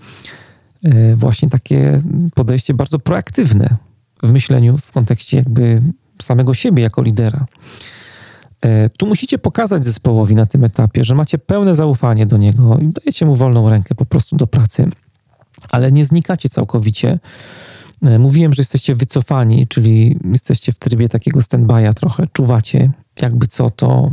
właśnie 1.15 1.49
takie 1.49 2.01
podejście 2.35 2.73
bardzo 2.73 2.99
proaktywne 2.99 3.77
w 4.23 4.31
myśleniu 4.31 4.77
w 4.77 4.91
kontekście 4.91 5.37
jakby 5.37 5.81
samego 6.21 6.53
siebie 6.53 6.83
jako 6.83 7.01
lidera. 7.01 7.45
E, 8.61 8.89
tu 8.89 9.07
musicie 9.07 9.37
pokazać 9.37 9.85
zespołowi 9.85 10.35
na 10.35 10.45
tym 10.45 10.63
etapie, 10.63 11.03
że 11.03 11.15
macie 11.15 11.37
pełne 11.37 11.75
zaufanie 11.75 12.25
do 12.25 12.37
niego 12.37 12.77
i 12.77 12.87
dajecie 12.87 13.25
mu 13.25 13.35
wolną 13.35 13.69
rękę 13.69 13.95
po 13.95 14.05
prostu 14.05 14.35
do 14.35 14.47
pracy, 14.47 14.89
ale 15.69 15.91
nie 15.91 16.05
znikacie 16.05 16.49
całkowicie. 16.49 17.19
E, 18.01 18.19
mówiłem, 18.19 18.53
że 18.53 18.61
jesteście 18.61 18.95
wycofani, 18.95 19.67
czyli 19.67 20.19
jesteście 20.31 20.71
w 20.71 20.79
trybie 20.79 21.09
takiego 21.09 21.39
stand-by'a 21.39 21.93
trochę, 21.93 22.27
czuwacie, 22.33 22.91
jakby 23.21 23.47
co 23.47 23.69
to 23.69 24.11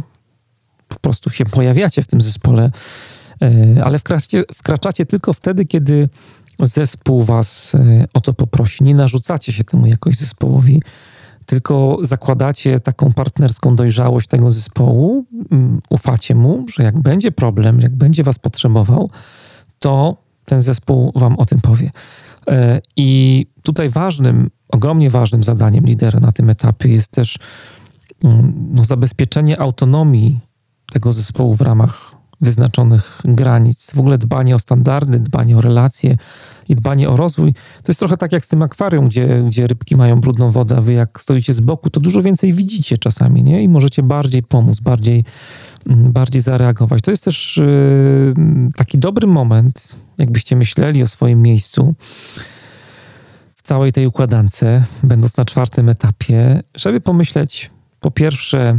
po 0.89 0.99
prostu 1.01 1.31
się 1.31 1.45
pojawiacie 1.45 2.03
w 2.03 2.07
tym 2.07 2.21
zespole, 2.21 2.71
ale 3.85 3.99
wkraczacie, 3.99 4.45
wkraczacie 4.55 5.07
tylko 5.07 5.33
wtedy, 5.33 5.65
kiedy 5.65 6.09
zespół 6.67 7.23
was 7.23 7.75
e, 7.75 8.07
o 8.15 8.21
to 8.21 8.35
poprosi. 8.35 8.85
Nie 8.85 8.95
narzucacie 8.95 9.53
się 9.53 9.65
temu 9.65 9.87
jakoś 9.87 10.17
zespołowi, 10.17 10.83
tylko 11.47 11.99
zakładacie 12.03 12.81
taką 12.81 13.13
partnerską 13.13 13.77
dojrzałość 13.77 14.29
tego 14.29 14.51
zespołu, 14.51 15.25
mm, 15.51 15.81
ufacie 15.91 16.35
mu, 16.35 16.65
że 16.75 16.83
jak 16.83 16.99
będzie 16.99 17.33
problem, 17.33 17.81
jak 17.81 17.97
będzie 17.97 18.25
was 18.25 18.39
potrzebował, 18.39 19.11
to 19.79 20.17
ten 20.45 20.61
zespół 20.61 21.13
wam 21.15 21.39
o 21.39 21.47
tym 21.47 21.61
powie. 21.61 21.91
E, 22.49 22.81
I 22.97 23.47
tutaj 23.63 23.89
ważnym, 23.89 24.51
ogromnie 24.69 25.11
ważnym 25.11 25.45
zadaniem 25.45 25.85
lidera 25.85 26.21
na 26.21 26.33
tym 26.33 26.51
etapie 26.51 26.89
jest 26.89 27.11
też 27.11 27.39
mm, 28.25 28.71
no, 28.75 28.85
zabezpieczenie 28.85 29.61
autonomii 29.61 30.41
tego 30.93 31.13
zespołu 31.13 31.55
w 31.55 31.61
ramach 31.61 32.12
wyznaczonych 32.43 33.21
granic. 33.25 33.93
W 33.95 34.01
ogóle 34.01 34.19
dbanie 34.19 34.55
o 34.55 34.59
standardy, 34.59 35.21
dbanie 35.21 35.57
o 35.57 35.61
relacje 35.61 36.17
i 36.69 36.77
dbanie 36.77 37.11
o 37.11 37.17
rozwój. 37.17 37.55
To 37.55 37.89
jest 37.89 38.01
trochę 38.01 38.17
tak 38.17 38.33
jak 38.33 38.45
z 38.45 38.49
tym 38.49 38.63
akwarium, 38.63 39.09
gdzie, 39.09 39.43
gdzie 39.47 39.67
rybki 39.67 39.97
mają 39.97 40.21
brudną 40.21 40.51
wodę, 40.51 40.77
a 40.77 40.81
wy 40.81 40.93
jak 40.93 41.21
stoicie 41.21 41.55
z 41.55 41.61
boku, 41.61 41.91
to 41.91 42.01
dużo 42.01 42.23
więcej 42.23 42.53
widzicie 42.53 42.99
czasami, 42.99 43.43
nie? 43.43 43.63
I 43.63 43.69
możecie 43.69 44.03
bardziej 44.03 44.43
pomóc, 44.43 44.81
bardziej, 44.81 45.25
mm, 45.87 46.13
bardziej 46.13 46.43
zareagować. 46.43 47.03
To 47.03 47.11
jest 47.11 47.25
też 47.25 47.57
yy, 47.57 48.35
taki 48.77 48.99
dobry 48.99 49.27
moment, 49.27 49.89
jakbyście 50.19 50.57
myśleli 50.57 51.03
o 51.03 51.07
swoim 51.07 51.43
miejscu 51.43 51.95
w 53.55 53.63
całej 53.63 53.93
tej 53.93 54.07
układance, 54.07 54.65
będąc 55.03 55.37
na 55.37 55.45
czwartym 55.45 55.89
etapie, 55.89 56.63
żeby 56.75 57.01
pomyśleć 57.01 57.71
po 58.01 58.11
pierwsze, 58.11 58.79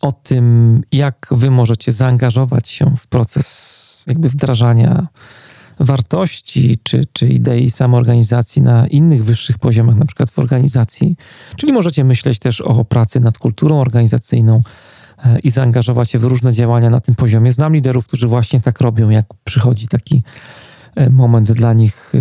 o 0.00 0.12
tym, 0.12 0.80
jak 0.92 1.28
wy 1.30 1.50
możecie 1.50 1.92
zaangażować 1.92 2.68
się 2.68 2.96
w 2.96 3.06
proces 3.06 4.04
jakby 4.06 4.28
wdrażania 4.28 5.08
wartości 5.80 6.78
czy, 6.82 7.02
czy 7.12 7.28
idei 7.28 7.70
samoorganizacji 7.70 8.62
na 8.62 8.86
innych 8.86 9.24
wyższych 9.24 9.58
poziomach, 9.58 9.96
na 9.96 10.04
przykład 10.04 10.30
w 10.30 10.38
organizacji. 10.38 11.16
Czyli 11.56 11.72
możecie 11.72 12.04
myśleć 12.04 12.38
też 12.38 12.60
o 12.60 12.84
pracy 12.84 13.20
nad 13.20 13.38
kulturą 13.38 13.80
organizacyjną 13.80 14.62
e, 15.24 15.38
i 15.38 15.50
zaangażować 15.50 16.10
się 16.10 16.18
w 16.18 16.24
różne 16.24 16.52
działania 16.52 16.90
na 16.90 17.00
tym 17.00 17.14
poziomie. 17.14 17.52
Znam 17.52 17.74
liderów, 17.74 18.06
którzy 18.06 18.26
właśnie 18.26 18.60
tak 18.60 18.80
robią, 18.80 19.10
jak 19.10 19.26
przychodzi 19.44 19.88
taki 19.88 20.22
e, 20.94 21.10
moment 21.10 21.52
dla 21.52 21.72
nich 21.72 22.12
e, 22.14 22.18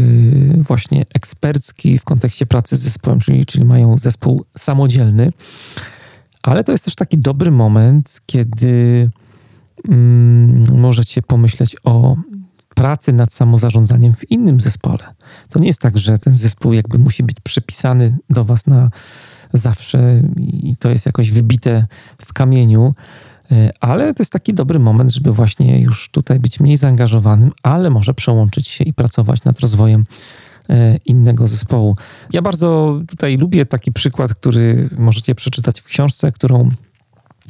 właśnie 0.64 1.06
ekspercki 1.14 1.98
w 1.98 2.04
kontekście 2.04 2.46
pracy 2.46 2.78
z 2.78 2.80
zespołem, 2.80 3.20
czyli, 3.20 3.46
czyli 3.46 3.66
mają 3.66 3.98
zespół 3.98 4.46
samodzielny 4.58 5.32
ale 6.44 6.64
to 6.64 6.72
jest 6.72 6.86
też 6.86 6.96
taki 6.96 7.18
dobry 7.18 7.52
moment, 7.52 8.22
kiedy 8.26 9.10
mm, 9.90 10.64
możecie 10.78 11.22
pomyśleć 11.22 11.76
o 11.84 12.16
pracy 12.76 13.14
nad 13.14 13.34
samozarządzaniem 13.34 14.14
w 14.14 14.32
innym 14.32 14.60
zespole. 14.60 15.04
To 15.50 15.60
nie 15.60 15.68
jest 15.68 15.82
tak, 15.82 15.98
że 15.98 16.18
ten 16.18 16.34
zespół 16.34 16.74
jakby 16.74 16.98
musi 16.98 17.24
być 17.24 17.38
przypisany 17.44 18.18
do 18.30 18.44
Was 18.44 18.68
na 18.68 18.90
zawsze 19.54 20.22
i 20.38 20.76
to 20.80 20.90
jest 20.90 21.06
jakoś 21.06 21.32
wybite 21.32 21.86
w 22.22 22.34
kamieniu, 22.34 22.96
e, 23.52 23.70
ale 23.80 24.14
to 24.14 24.22
jest 24.22 24.32
taki 24.32 24.54
dobry 24.54 24.80
moment, 24.80 25.12
żeby 25.12 25.32
właśnie 25.32 25.82
już 25.82 26.10
tutaj 26.10 26.40
być 26.40 26.60
mniej 26.60 26.78
zaangażowanym, 26.78 27.52
ale 27.64 27.90
może 27.90 28.14
przełączyć 28.14 28.68
się 28.68 28.84
i 28.84 28.94
pracować 28.94 29.44
nad 29.44 29.60
rozwojem 29.60 30.04
innego 31.06 31.48
zespołu. 31.48 31.96
Ja 32.34 32.42
bardzo 32.42 33.00
tutaj 33.08 33.38
lubię 33.38 33.66
taki 33.66 33.92
przykład, 33.92 34.34
który 34.34 34.90
możecie 34.98 35.36
przeczytać 35.36 35.82
w 35.82 35.86
książce, 35.86 36.32
którą 36.32 36.70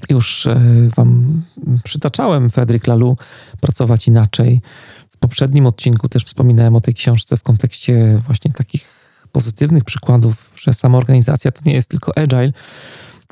już 0.09 0.47
e, 0.47 0.61
Wam 0.95 1.41
przytaczałem, 1.83 2.49
Frederick 2.49 2.87
Lalu, 2.87 3.17
Pracować 3.61 4.07
Inaczej. 4.07 4.61
W 5.09 5.17
poprzednim 5.17 5.65
odcinku 5.65 6.09
też 6.09 6.23
wspominałem 6.23 6.75
o 6.75 6.81
tej 6.81 6.93
książce 6.93 7.37
w 7.37 7.43
kontekście 7.43 8.17
właśnie 8.25 8.51
takich 8.51 9.03
pozytywnych 9.31 9.83
przykładów, 9.83 10.53
że 10.55 10.73
sama 10.73 10.97
organizacja 10.97 11.51
to 11.51 11.61
nie 11.65 11.73
jest 11.73 11.89
tylko 11.89 12.17
agile. 12.17 12.51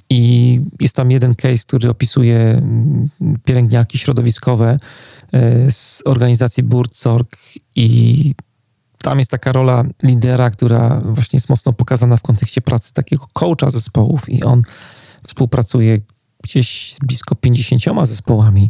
I 0.10 0.62
jest 0.80 0.96
tam 0.96 1.12
jeden 1.12 1.36
case, 1.36 1.64
który 1.68 1.90
opisuje 1.90 2.38
mm, 2.38 3.10
pielęgniarki 3.44 3.98
środowiskowe 3.98 4.78
e, 5.32 5.72
z 5.72 6.02
organizacji 6.06 6.64
Burzorg 6.64 7.38
i 7.76 8.36
tam 9.02 9.20
jest 9.20 9.32
taka 9.32 9.52
rola 9.52 9.84
lidera, 10.04 10.50
która 10.50 11.02
właśnie 11.04 11.38
jest 11.38 11.50
mocno 11.50 11.74
pokazana 11.74 12.18
w 12.18 12.22
kontekście 12.22 12.62
pracy 12.62 12.94
takiego 12.94 13.28
coacha 13.34 13.70
zespołów 13.70 14.30
i 14.30 14.44
on 14.44 14.62
współpracuje 15.24 16.00
gdzieś 16.44 16.96
blisko 17.02 17.36
50 17.36 17.84
zespołami 18.04 18.70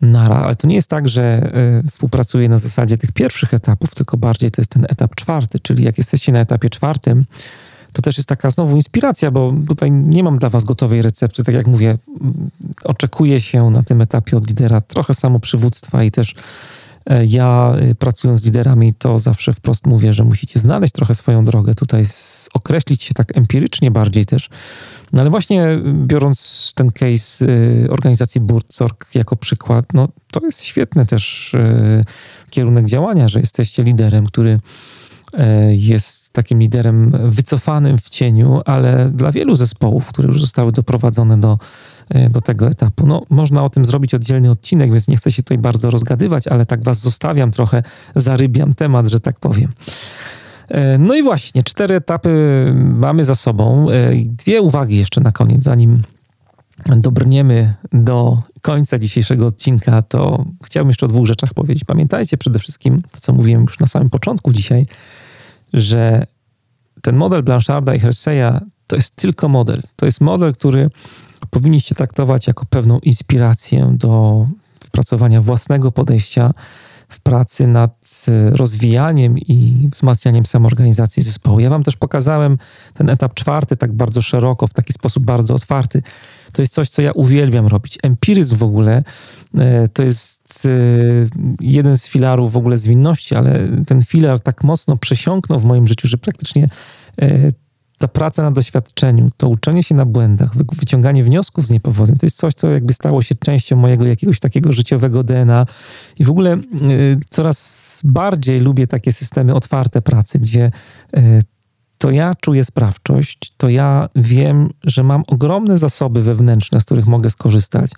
nara, 0.00 0.36
ale 0.36 0.56
to 0.56 0.66
nie 0.66 0.74
jest 0.74 0.88
tak, 0.88 1.08
że 1.08 1.52
współpracuję 1.90 2.48
na 2.48 2.58
zasadzie 2.58 2.96
tych 2.96 3.12
pierwszych 3.12 3.54
etapów, 3.54 3.94
tylko 3.94 4.16
bardziej 4.16 4.50
to 4.50 4.60
jest 4.60 4.70
ten 4.70 4.86
etap 4.88 5.14
czwarty, 5.14 5.58
czyli 5.60 5.84
jak 5.84 5.98
jesteście 5.98 6.32
na 6.32 6.40
etapie 6.40 6.70
czwartym, 6.70 7.24
to 7.94 8.02
też 8.02 8.16
jest 8.16 8.28
taka 8.28 8.50
znowu 8.50 8.76
inspiracja, 8.76 9.30
bo 9.30 9.52
tutaj 9.68 9.90
nie 9.90 10.24
mam 10.24 10.38
dla 10.38 10.48
Was 10.48 10.64
gotowej 10.64 11.02
recepty. 11.02 11.44
Tak 11.44 11.54
jak 11.54 11.66
mówię, 11.66 11.98
oczekuję 12.84 13.40
się 13.40 13.70
na 13.70 13.82
tym 13.82 14.00
etapie 14.00 14.36
od 14.36 14.48
lidera 14.48 14.80
trochę 14.80 15.14
samoprzywództwa 15.14 16.04
i 16.04 16.10
też 16.10 16.32
e, 16.32 16.36
ja 17.26 17.74
y, 17.82 17.94
pracując 17.94 18.40
z 18.40 18.44
liderami, 18.44 18.94
to 18.94 19.18
zawsze 19.18 19.52
wprost 19.52 19.86
mówię, 19.86 20.12
że 20.12 20.24
musicie 20.24 20.60
znaleźć 20.60 20.92
trochę 20.92 21.14
swoją 21.14 21.44
drogę, 21.44 21.74
tutaj 21.74 22.04
określić 22.54 23.02
się 23.02 23.14
tak 23.14 23.36
empirycznie 23.36 23.90
bardziej 23.90 24.26
też. 24.26 24.48
No 25.12 25.20
ale 25.20 25.30
właśnie 25.30 25.78
biorąc 26.06 26.72
ten 26.74 26.90
case 26.90 27.44
y, 27.44 27.88
organizacji 27.90 28.40
Burzorg 28.40 29.14
jako 29.14 29.36
przykład, 29.36 29.84
no 29.94 30.08
to 30.32 30.40
jest 30.46 30.62
świetny 30.62 31.06
też 31.06 31.54
y, 31.54 32.04
kierunek 32.50 32.86
działania, 32.86 33.28
że 33.28 33.40
jesteście 33.40 33.82
liderem, 33.84 34.26
który 34.26 34.60
E, 35.38 35.74
jest 35.74 36.32
takim 36.32 36.58
liderem 36.58 37.10
wycofanym 37.10 37.98
w 37.98 38.08
cieniu, 38.08 38.60
ale 38.64 39.10
dla 39.14 39.32
wielu 39.32 39.54
zespołów, 39.54 40.06
które 40.06 40.28
już 40.28 40.40
zostały 40.40 40.72
doprowadzone 40.72 41.40
do, 41.40 41.52
e, 41.52 41.58
do 42.30 42.40
tego 42.40 42.68
etapu, 42.68 43.06
no, 43.06 43.22
można 43.30 43.64
o 43.64 43.70
tym 43.70 43.84
zrobić 43.84 44.14
oddzielny 44.14 44.50
odcinek, 44.50 44.90
więc 44.90 45.08
nie 45.08 45.16
chcę 45.16 45.32
się 45.32 45.42
tutaj 45.42 45.58
bardzo 45.58 45.90
rozgadywać, 45.90 46.48
ale 46.48 46.66
tak 46.66 46.84
was 46.84 46.98
zostawiam 46.98 47.50
trochę, 47.50 47.82
zarybiam 48.14 48.74
temat, 48.74 49.08
że 49.08 49.20
tak 49.20 49.40
powiem. 49.40 49.72
E, 50.68 50.98
no 50.98 51.14
i 51.14 51.22
właśnie, 51.22 51.62
cztery 51.62 51.94
etapy 51.94 52.72
mamy 52.74 53.24
za 53.24 53.34
sobą. 53.34 53.86
Dwie 54.24 54.62
uwagi 54.62 54.96
jeszcze 54.96 55.20
na 55.20 55.32
koniec, 55.32 55.62
zanim 55.62 56.02
dobrniemy 56.96 57.74
do 57.92 58.42
końca 58.62 58.98
dzisiejszego 58.98 59.46
odcinka, 59.46 60.02
to 60.02 60.44
chciałbym 60.64 60.88
jeszcze 60.88 61.06
o 61.06 61.08
dwóch 61.08 61.26
rzeczach 61.26 61.54
powiedzieć. 61.54 61.84
Pamiętajcie 61.84 62.38
przede 62.38 62.58
wszystkim 62.58 63.02
to, 63.12 63.20
co 63.20 63.32
mówiłem 63.32 63.62
już 63.62 63.78
na 63.78 63.86
samym 63.86 64.10
początku 64.10 64.52
dzisiaj, 64.52 64.86
że 65.72 66.26
ten 67.02 67.16
model 67.16 67.42
Blancharda 67.42 67.94
i 67.94 68.00
Herseya 68.00 68.60
to 68.86 68.96
jest 68.96 69.16
tylko 69.16 69.48
model. 69.48 69.82
To 69.96 70.06
jest 70.06 70.20
model, 70.20 70.52
który 70.54 70.90
powinniście 71.50 71.94
traktować 71.94 72.46
jako 72.46 72.66
pewną 72.66 72.98
inspirację 72.98 73.92
do 73.92 74.46
wypracowania 74.84 75.40
własnego 75.40 75.92
podejścia 75.92 76.50
w 77.08 77.20
pracy 77.20 77.66
nad 77.66 78.26
rozwijaniem 78.52 79.38
i 79.38 79.88
wzmacnianiem 79.92 80.46
samoorganizacji 80.46 81.22
zespołu. 81.22 81.60
Ja 81.60 81.70
Wam 81.70 81.82
też 81.82 81.96
pokazałem 81.96 82.58
ten 82.94 83.10
etap 83.10 83.34
czwarty 83.34 83.76
tak 83.76 83.92
bardzo 83.92 84.22
szeroko, 84.22 84.66
w 84.66 84.72
taki 84.72 84.92
sposób 84.92 85.24
bardzo 85.24 85.54
otwarty. 85.54 86.02
To 86.52 86.62
jest 86.62 86.74
coś, 86.74 86.88
co 86.88 87.02
ja 87.02 87.12
uwielbiam 87.12 87.66
robić. 87.66 87.98
Empiryzm 88.02 88.56
w 88.56 88.62
ogóle 88.62 89.04
e, 89.58 89.88
to 89.88 90.02
jest 90.02 90.66
e, 90.66 90.68
jeden 91.60 91.98
z 91.98 92.08
filarów 92.08 92.52
w 92.52 92.56
ogóle 92.56 92.78
zwinności, 92.78 93.34
ale 93.34 93.68
ten 93.86 94.02
filar 94.02 94.40
tak 94.40 94.64
mocno 94.64 94.96
przesiąknął 94.96 95.60
w 95.60 95.64
moim 95.64 95.86
życiu, 95.86 96.08
że 96.08 96.18
praktycznie 96.18 96.66
e, 97.22 97.52
ta 98.04 98.08
praca 98.08 98.42
na 98.42 98.50
doświadczeniu, 98.50 99.30
to 99.36 99.48
uczenie 99.48 99.82
się 99.82 99.94
na 99.94 100.04
błędach, 100.04 100.50
wyciąganie 100.56 101.24
wniosków 101.24 101.66
z 101.66 101.70
niepowodzeń, 101.70 102.16
to 102.16 102.26
jest 102.26 102.36
coś, 102.36 102.54
co 102.54 102.70
jakby 102.70 102.92
stało 102.92 103.22
się 103.22 103.34
częścią 103.34 103.76
mojego 103.76 104.06
jakiegoś 104.06 104.40
takiego 104.40 104.72
życiowego 104.72 105.24
DNA. 105.24 105.66
I 106.18 106.24
w 106.24 106.30
ogóle 106.30 106.54
y, 106.54 106.60
coraz 107.30 108.00
bardziej 108.04 108.60
lubię 108.60 108.86
takie 108.86 109.12
systemy 109.12 109.54
otwarte 109.54 110.02
pracy, 110.02 110.38
gdzie 110.38 110.70
y, 111.16 111.42
to 111.98 112.10
ja 112.10 112.32
czuję 112.40 112.64
sprawczość, 112.64 113.54
to 113.56 113.68
ja 113.68 114.08
wiem, 114.16 114.70
że 114.82 115.02
mam 115.02 115.22
ogromne 115.26 115.78
zasoby 115.78 116.22
wewnętrzne, 116.22 116.80
z 116.80 116.84
których 116.84 117.06
mogę 117.06 117.30
skorzystać, 117.30 117.90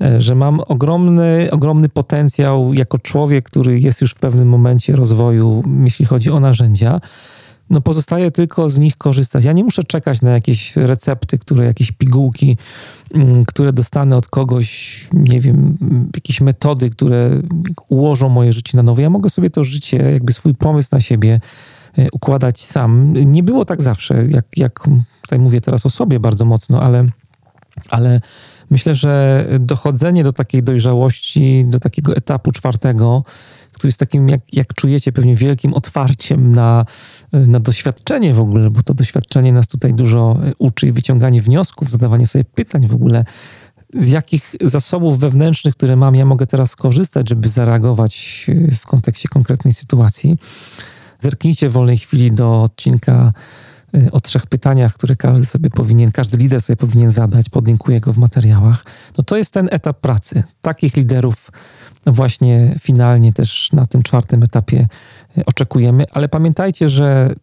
y, 0.00 0.20
że 0.20 0.34
mam 0.34 0.60
ogromny, 0.60 1.48
ogromny 1.50 1.88
potencjał 1.88 2.74
jako 2.74 2.98
człowiek, 2.98 3.44
który 3.44 3.80
jest 3.80 4.00
już 4.00 4.10
w 4.12 4.18
pewnym 4.18 4.48
momencie 4.48 4.96
rozwoju, 4.96 5.62
jeśli 5.84 6.06
chodzi 6.06 6.30
o 6.30 6.40
narzędzia 6.40 7.00
no 7.70 7.80
pozostaje 7.80 8.30
tylko 8.30 8.70
z 8.70 8.78
nich 8.78 8.96
korzystać. 8.96 9.44
Ja 9.44 9.52
nie 9.52 9.64
muszę 9.64 9.84
czekać 9.84 10.22
na 10.22 10.30
jakieś 10.30 10.76
recepty, 10.76 11.38
które, 11.38 11.64
jakieś 11.64 11.92
pigułki, 11.92 12.56
mm, 13.14 13.44
które 13.44 13.72
dostanę 13.72 14.16
od 14.16 14.28
kogoś, 14.28 15.08
nie 15.12 15.40
wiem, 15.40 15.78
jakieś 16.14 16.40
metody, 16.40 16.90
które 16.90 17.30
ułożą 17.88 18.28
moje 18.28 18.52
życie 18.52 18.76
na 18.76 18.82
nowo. 18.82 19.00
Ja 19.00 19.10
mogę 19.10 19.30
sobie 19.30 19.50
to 19.50 19.64
życie, 19.64 19.96
jakby 19.96 20.32
swój 20.32 20.54
pomysł 20.54 20.88
na 20.92 21.00
siebie 21.00 21.40
e, 21.98 22.06
układać 22.12 22.64
sam. 22.64 23.12
Nie 23.12 23.42
było 23.42 23.64
tak 23.64 23.82
zawsze, 23.82 24.26
jak, 24.28 24.46
jak 24.56 24.80
tutaj 25.22 25.38
mówię 25.38 25.60
teraz 25.60 25.86
o 25.86 25.90
sobie 25.90 26.20
bardzo 26.20 26.44
mocno, 26.44 26.82
ale, 26.82 27.06
ale 27.90 28.20
myślę, 28.70 28.94
że 28.94 29.44
dochodzenie 29.60 30.24
do 30.24 30.32
takiej 30.32 30.62
dojrzałości, 30.62 31.64
do 31.68 31.78
takiego 31.80 32.16
etapu 32.16 32.52
czwartego, 32.52 33.22
który 33.80 33.88
jest 33.88 34.00
takim, 34.00 34.28
jak, 34.28 34.40
jak 34.52 34.74
czujecie, 34.74 35.12
pewnie 35.12 35.36
wielkim 35.36 35.74
otwarciem 35.74 36.52
na, 36.52 36.86
na 37.32 37.60
doświadczenie 37.60 38.34
w 38.34 38.40
ogóle, 38.40 38.70
bo 38.70 38.82
to 38.82 38.94
doświadczenie 38.94 39.52
nas 39.52 39.68
tutaj 39.68 39.94
dużo 39.94 40.38
uczy 40.58 40.86
i 40.86 40.92
wyciąganie 40.92 41.42
wniosków, 41.42 41.90
zadawanie 41.90 42.26
sobie 42.26 42.44
pytań 42.44 42.86
w 42.86 42.94
ogóle, 42.94 43.24
z 43.94 44.10
jakich 44.10 44.54
zasobów 44.60 45.18
wewnętrznych, 45.18 45.74
które 45.74 45.96
mam, 45.96 46.14
ja 46.14 46.24
mogę 46.24 46.46
teraz 46.46 46.70
skorzystać, 46.70 47.28
żeby 47.28 47.48
zareagować 47.48 48.46
w 48.80 48.86
kontekście 48.86 49.28
konkretnej 49.28 49.74
sytuacji. 49.74 50.38
Zerknijcie 51.20 51.68
w 51.68 51.72
wolnej 51.72 51.98
chwili 51.98 52.32
do 52.32 52.62
odcinka 52.62 53.32
y, 53.94 54.10
o 54.12 54.20
trzech 54.20 54.46
pytaniach, 54.46 54.94
które 54.94 55.16
każdy 55.16 55.46
sobie 55.46 55.70
powinien, 55.70 56.12
każdy 56.12 56.38
lider 56.38 56.62
sobie 56.62 56.76
powinien 56.76 57.10
zadać. 57.10 57.48
Podlinkuję 57.48 58.00
go 58.00 58.12
w 58.12 58.18
materiałach. 58.18 58.84
No 59.18 59.24
to 59.24 59.36
jest 59.36 59.54
ten 59.54 59.68
etap 59.72 60.00
pracy. 60.00 60.42
Takich 60.62 60.96
liderów 60.96 61.50
właśnie 62.12 62.74
finalnie 62.80 63.32
też 63.32 63.72
na 63.72 63.86
tym 63.86 64.02
czwartym 64.02 64.42
etapie 64.42 64.88
e, 65.38 65.42
oczekujemy, 65.46 66.04
ale 66.12 66.28
pamiętajcie, 66.28 66.88
że 66.88 67.34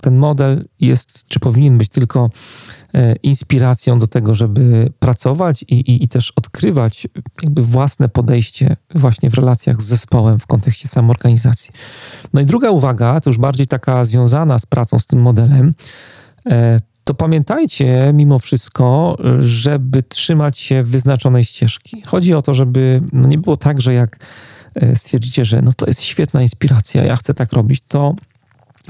ten 0.00 0.16
model 0.16 0.68
jest, 0.80 1.28
czy 1.28 1.40
powinien 1.40 1.78
być 1.78 1.88
tylko 1.88 2.30
e, 2.94 3.16
inspiracją 3.16 3.98
do 3.98 4.06
tego, 4.06 4.34
żeby 4.34 4.92
pracować 4.98 5.62
i, 5.62 5.74
i, 5.74 6.04
i, 6.04 6.08
też 6.08 6.32
odkrywać 6.36 7.08
jakby 7.42 7.62
własne 7.62 8.08
podejście 8.08 8.76
właśnie 8.94 9.30
w 9.30 9.34
relacjach 9.34 9.82
z 9.82 9.84
zespołem 9.84 10.38
w 10.38 10.46
kontekście 10.46 10.88
samoorganizacji. 10.88 11.70
No 12.32 12.40
i 12.40 12.46
druga 12.46 12.70
uwaga, 12.70 13.20
to 13.20 13.30
już 13.30 13.38
bardziej 13.38 13.66
taka 13.66 14.04
związana 14.04 14.58
z 14.58 14.66
pracą 14.66 14.98
z 14.98 15.06
tym 15.06 15.20
modelem, 15.20 15.74
e, 16.46 16.78
to 17.06 17.14
pamiętajcie 17.14 18.10
mimo 18.14 18.38
wszystko, 18.38 19.16
żeby 19.38 20.02
trzymać 20.02 20.58
się 20.58 20.82
wyznaczonej 20.82 21.44
ścieżki. 21.44 22.02
Chodzi 22.06 22.34
o 22.34 22.42
to, 22.42 22.54
żeby 22.54 23.02
no 23.12 23.28
nie 23.28 23.38
było 23.38 23.56
tak, 23.56 23.80
że 23.80 23.94
jak 23.94 24.18
e, 24.74 24.96
stwierdzicie, 24.96 25.44
że 25.44 25.62
no 25.62 25.72
to 25.72 25.86
jest 25.86 26.02
świetna 26.02 26.42
inspiracja, 26.42 27.04
ja 27.04 27.16
chcę 27.16 27.34
tak 27.34 27.52
robić, 27.52 27.80
to 27.88 28.14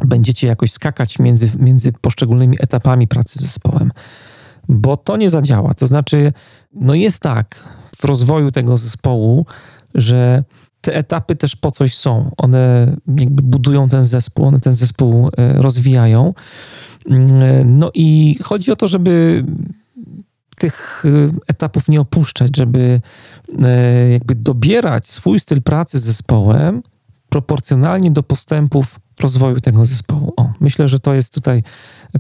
będziecie 0.05 0.47
jakoś 0.47 0.73
skakać 0.73 1.19
między, 1.19 1.51
między 1.59 1.93
poszczególnymi 1.93 2.57
etapami 2.61 3.09
pracy 3.09 3.39
z 3.39 3.43
zespołem, 3.43 3.93
bo 4.69 4.97
to 4.97 5.17
nie 5.17 5.31
zadziała. 5.31 5.75
To 5.75 5.87
znaczy, 5.87 6.33
no 6.73 6.95
jest 6.95 7.21
tak 7.21 7.65
w 7.97 8.05
rozwoju 8.05 8.53
tego 8.53 8.77
zespołu, 8.77 9.47
że 9.95 10.45
te 10.81 10.95
etapy 10.95 11.37
też 11.37 11.57
po 11.57 11.71
coś 11.71 11.97
są. 11.97 12.31
One 12.37 12.97
jakby 13.19 13.43
budują 13.43 13.89
ten 13.89 14.05
zespół, 14.05 14.47
one 14.47 14.61
ten 14.61 14.73
zespół 14.73 15.31
e, 15.37 15.53
rozwijają. 15.53 16.35
Mm, 17.11 17.79
no 17.79 17.91
i 17.95 18.39
chodzi 18.43 18.73
o 18.73 18.77
to, 18.77 18.87
żeby 18.87 19.45
tych 20.59 21.05
e, 21.07 21.31
etapów 21.47 21.89
nie 21.89 22.01
opuszczać, 22.01 22.57
żeby 22.57 23.01
e, 23.63 24.11
jakby 24.11 24.35
dobierać 24.35 25.09
swój 25.09 25.41
styl 25.41 25.63
pracy 25.63 25.99
z 25.99 26.03
zespołem 26.03 26.83
proporcjonalnie 27.29 28.11
do 28.11 28.23
postępów 28.23 29.01
rozwoju 29.21 29.61
tego 29.61 29.87
zespołu. 29.87 30.33
O, 30.37 30.53
myślę, 30.61 30.89
że 30.89 31.01
to 31.01 31.15
jest 31.15 31.35
tutaj 31.35 31.63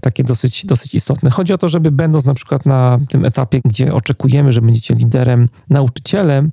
takie 0.00 0.24
dosyć, 0.24 0.66
dosyć 0.66 0.94
istotne. 0.94 1.30
Chodzi 1.30 1.52
o 1.52 1.58
to, 1.58 1.68
żeby 1.68 1.90
będąc 1.90 2.24
na 2.24 2.34
przykład 2.34 2.66
na 2.66 2.98
tym 3.10 3.24
etapie, 3.24 3.60
gdzie 3.64 3.94
oczekujemy, 3.94 4.52
że 4.52 4.60
będziecie 4.60 4.94
liderem, 4.94 5.48
nauczycielem, 5.70 6.50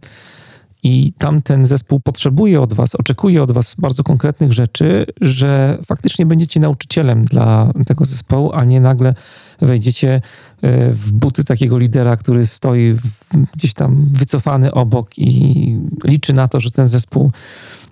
i 0.84 1.14
tamten 1.18 1.66
zespół 1.66 2.00
potrzebuje 2.00 2.62
od 2.62 2.74
Was, 2.74 2.96
oczekuje 2.96 3.44
od 3.44 3.52
Was 3.52 3.76
bardzo 3.78 4.04
konkretnych 4.04 4.54
rzeczy, 4.54 5.06
że 5.22 5.78
faktycznie 5.86 6.26
będziecie 6.26 6.60
nauczycielem 6.60 7.26
dla 7.26 7.72
tego 7.88 8.06
zespołu, 8.06 8.52
a 8.54 8.64
nie 8.64 8.82
nagle 8.82 9.14
wejdziecie 9.62 10.22
e, 10.62 10.92
w 10.92 11.12
buty 11.12 11.44
takiego 11.44 11.78
lidera, 11.78 12.18
który 12.18 12.46
stoi 12.46 12.96
gdzieś 13.56 13.74
tam 13.74 14.10
wycofany 14.14 14.74
obok 14.74 15.18
i 15.18 15.80
liczy 16.04 16.34
na 16.34 16.48
to, 16.48 16.60
że 16.60 16.72
ten 16.72 16.86
zespół 16.86 17.32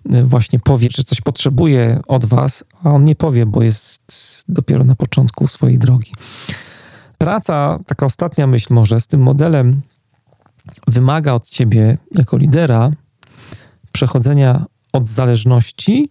e, 0.10 0.24
właśnie 0.24 0.60
powie, 0.60 0.88
że 0.92 1.04
coś 1.04 1.22
potrzebuje 1.22 2.00
od 2.08 2.26
Was, 2.26 2.64
a 2.84 2.90
on 2.90 3.04
nie 3.04 3.16
powie, 3.16 3.46
bo 3.46 3.64
jest 3.64 4.44
dopiero 4.48 4.84
na 4.84 4.96
początku 4.96 5.48
swojej 5.48 5.80
drogi. 5.80 6.12
Praca, 7.18 7.80
taka 7.86 8.06
ostatnia 8.06 8.48
myśl 8.48 8.74
może, 8.74 9.00
z 9.00 9.08
tym 9.08 9.22
modelem 9.22 9.82
wymaga 10.88 11.34
od 11.34 11.50
ciebie 11.50 11.98
jako 12.12 12.38
lidera 12.38 12.92
przechodzenia 13.92 14.66
od 14.94 15.08
zależności 15.08 16.10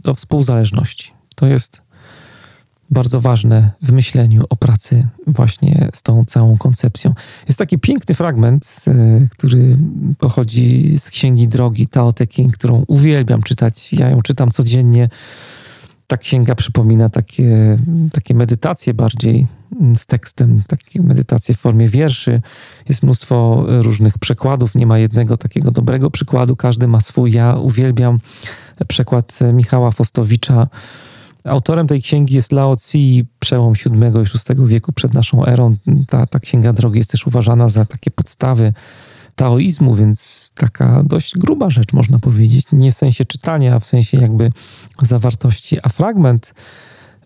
do 0.00 0.14
współzależności. 0.14 1.12
To 1.34 1.46
jest 1.46 1.84
bardzo 2.90 3.20
ważne 3.20 3.70
w 3.82 3.92
myśleniu 3.92 4.44
o 4.50 4.56
pracy 4.56 5.06
właśnie 5.26 5.88
z 5.94 6.02
tą 6.02 6.24
całą 6.24 6.58
koncepcją. 6.58 7.14
Jest 7.48 7.58
taki 7.58 7.78
piękny 7.78 8.14
fragment, 8.14 8.84
e, 8.86 9.26
który 9.30 9.78
pochodzi 10.18 10.98
z 10.98 11.10
Księgi 11.10 11.48
Drogi 11.48 11.86
Tao 11.86 12.12
Te 12.12 12.26
King, 12.26 12.54
którą 12.54 12.84
uwielbiam 12.86 13.42
czytać. 13.42 13.92
Ja 13.92 14.10
ją 14.10 14.22
czytam 14.22 14.50
codziennie. 14.50 15.08
Ta 16.06 16.16
księga 16.16 16.54
przypomina 16.54 17.08
takie, 17.08 17.76
takie 18.12 18.34
medytacje 18.34 18.94
bardziej 18.94 19.46
z 19.96 20.06
tekstem, 20.06 20.62
takie 20.68 21.02
medytacje 21.02 21.54
w 21.54 21.58
formie 21.58 21.88
wierszy. 21.88 22.42
Jest 22.88 23.02
mnóstwo 23.02 23.64
różnych 23.68 24.18
przekładów, 24.18 24.74
nie 24.74 24.86
ma 24.86 24.98
jednego 24.98 25.36
takiego 25.36 25.70
dobrego 25.70 26.10
przykładu, 26.10 26.56
każdy 26.56 26.86
ma 26.86 27.00
swój. 27.00 27.32
Ja 27.32 27.56
uwielbiam 27.56 28.18
przekład 28.88 29.38
Michała 29.52 29.90
Fostowicza, 29.90 30.68
Autorem 31.44 31.86
tej 31.86 32.02
księgi 32.02 32.34
jest 32.34 32.52
Lao 32.52 32.76
Tzu, 32.76 32.98
przełom 33.38 33.74
VII 33.74 33.92
i 34.22 34.54
VI 34.54 34.66
wieku 34.66 34.92
przed 34.92 35.14
naszą 35.14 35.46
erą. 35.46 35.76
Ta, 36.08 36.26
ta 36.26 36.38
księga 36.38 36.72
drogi 36.72 36.98
jest 36.98 37.10
też 37.10 37.26
uważana 37.26 37.68
za 37.68 37.84
takie 37.84 38.10
podstawy 38.10 38.72
taoizmu, 39.36 39.94
więc 39.94 40.50
taka 40.54 41.02
dość 41.02 41.38
gruba 41.38 41.70
rzecz, 41.70 41.92
można 41.92 42.18
powiedzieć. 42.18 42.66
Nie 42.72 42.92
w 42.92 42.96
sensie 42.96 43.24
czytania, 43.24 43.74
a 43.74 43.80
w 43.80 43.86
sensie 43.86 44.18
jakby 44.18 44.52
zawartości. 45.02 45.76
A 45.82 45.88
fragment, 45.88 46.54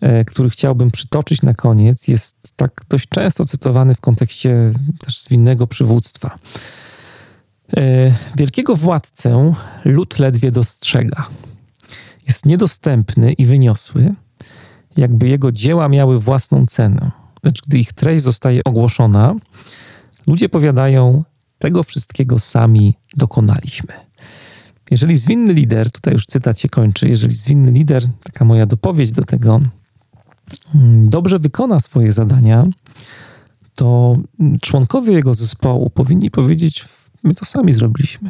e, 0.01 0.25
który 0.25 0.49
chciałbym 0.49 0.91
przytoczyć 0.91 1.41
na 1.41 1.53
koniec, 1.53 2.07
jest 2.07 2.35
tak 2.55 2.81
dość 2.89 3.07
często 3.09 3.45
cytowany 3.45 3.95
w 3.95 3.99
kontekście 3.99 4.73
też 4.99 5.21
zwinnego 5.21 5.67
przywództwa. 5.67 6.39
E, 7.77 8.13
wielkiego 8.37 8.75
władcę 8.75 9.53
lud 9.85 10.19
ledwie 10.19 10.51
dostrzega 10.51 11.27
jest 12.29 12.45
niedostępny 12.45 13.33
i 13.33 13.45
wyniosły, 13.45 14.13
jakby 14.97 15.27
jego 15.27 15.51
dzieła 15.51 15.89
miały 15.89 16.19
własną 16.19 16.65
cenę. 16.65 17.11
Lecz 17.43 17.61
gdy 17.67 17.79
ich 17.79 17.93
treść 17.93 18.23
zostaje 18.23 18.63
ogłoszona, 18.63 19.35
ludzie 20.27 20.49
powiadają, 20.49 21.23
tego 21.59 21.83
wszystkiego 21.83 22.39
sami 22.39 22.93
dokonaliśmy. 23.17 23.93
Jeżeli 24.91 25.17
zwinny 25.17 25.53
lider, 25.53 25.91
tutaj 25.91 26.13
już 26.13 26.25
cytat 26.25 26.59
się 26.59 26.69
kończy, 26.69 27.09
jeżeli 27.09 27.35
zwinny 27.35 27.71
lider, 27.71 28.07
taka 28.23 28.45
moja 28.45 28.65
dopowiedź 28.65 29.11
do 29.11 29.23
tego, 29.23 29.61
mm, 30.75 31.09
dobrze 31.09 31.39
wykona 31.39 31.79
swoje 31.79 32.11
zadania, 32.11 32.65
to 33.75 34.17
członkowie 34.61 35.13
jego 35.13 35.33
zespołu 35.33 35.89
powinni 35.89 36.31
powiedzieć: 36.31 36.85
My 37.23 37.33
to 37.33 37.45
sami 37.45 37.73
zrobiliśmy 37.73 38.29